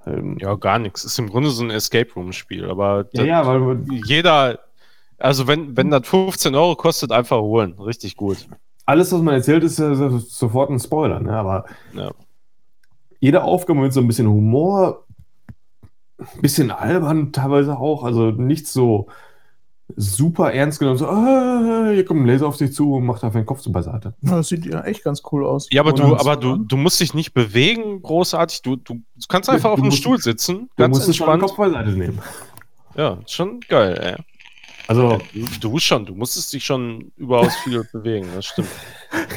[0.06, 1.04] Ähm, Ja, gar nichts.
[1.04, 4.60] Ist im Grunde so ein Escape Room Spiel, aber ja, ja, weil jeder,
[5.18, 7.74] also wenn, wenn das 15 Euro kostet, einfach holen.
[7.80, 8.48] Richtig gut.
[8.86, 11.20] alles, was man erzählt, ist ja so- sofort ein Spoiler.
[11.20, 11.32] Ne?
[11.34, 12.10] Aber Ja.
[13.20, 15.06] jede Aufgabe mit so ein bisschen Humor,
[16.18, 19.08] ein bisschen albern teilweise auch, also nicht so
[19.96, 23.40] super ernst genommen, so, ah, hier kommt ein Laser auf dich zu und macht einfach
[23.40, 24.14] den Kopf so beiseite.
[24.22, 25.68] Das sieht ja echt ganz cool aus.
[25.72, 28.62] Ja, aber du, aber du, du musst dich nicht bewegen, großartig.
[28.62, 31.28] Du, du, du kannst einfach Du auf einem musst- Stuhl sitzen, Du ganz musst schon
[31.28, 31.42] den entspannt.
[31.44, 32.20] Kopf beiseite nehmen.
[32.96, 34.24] Ja, schon geil, ey.
[34.88, 38.70] Also, Du, du schon, du musstest dich schon überaus viel bewegen, das stimmt.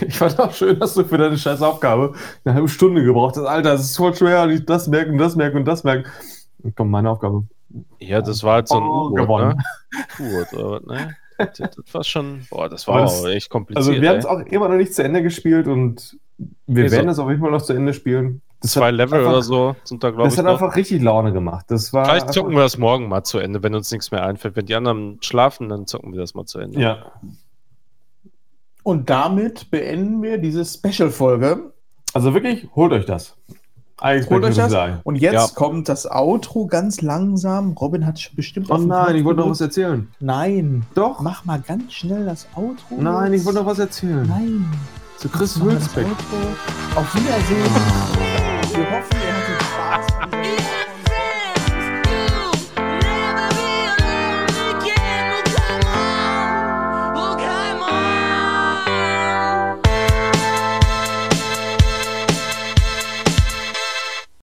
[0.06, 2.14] ich fand auch schön, dass du für deine scheiß Aufgabe
[2.44, 3.44] eine halbe Stunde gebraucht hast.
[3.46, 6.08] Alter, das ist voll schwer, und ich das merken, das merken und das merken.
[6.62, 7.44] Und komm, meine Aufgabe.
[7.98, 9.56] Ja, das war halt so ein Oh, U-Boot, gewonnen.
[10.18, 10.46] ne?
[10.50, 11.16] Was, ne?
[11.38, 13.88] Das, das war schon, boah, das war das- auch echt kompliziert.
[13.88, 16.16] Also, wir haben es auch immer noch nicht zu Ende gespielt und
[16.66, 18.42] wir Nee, werden so- es auf jeden Fall noch zu Ende spielen.
[18.60, 20.38] Das Zwei hat Level einfach, oder so sind da, glaube Das ich.
[20.38, 20.52] hat noch.
[20.52, 21.66] einfach richtig Laune gemacht.
[21.68, 24.24] Das war Vielleicht einfach- zocken wir das morgen mal zu Ende, wenn uns nichts mehr
[24.24, 24.54] einfällt.
[24.54, 26.80] Wenn die anderen schlafen, dann zocken wir das mal zu Ende.
[26.80, 27.06] Ja.
[28.84, 31.72] Und damit beenden wir diese Special-Folge.
[32.14, 33.36] Also wirklich, holt euch das.
[34.04, 34.72] I Holt euch das.
[34.72, 34.98] Sein.
[35.04, 35.46] Und jetzt Ja.
[35.54, 37.72] kommt das Outro ganz langsam.
[37.72, 40.08] Robin hat bestimmt Oh nein, ich wollte noch was erzählen.
[40.18, 40.84] Nein.
[40.94, 41.20] Doch.
[41.20, 42.96] Mach mal ganz schnell das Outro.
[43.00, 44.26] Nein, ich wollte noch was erzählen.
[44.28, 44.64] Nein.
[45.18, 45.56] Zu Chris.
[45.60, 45.70] Outro.
[46.96, 47.70] Auf Wiedersehen.
[48.74, 49.41] Wir hoffen, ihr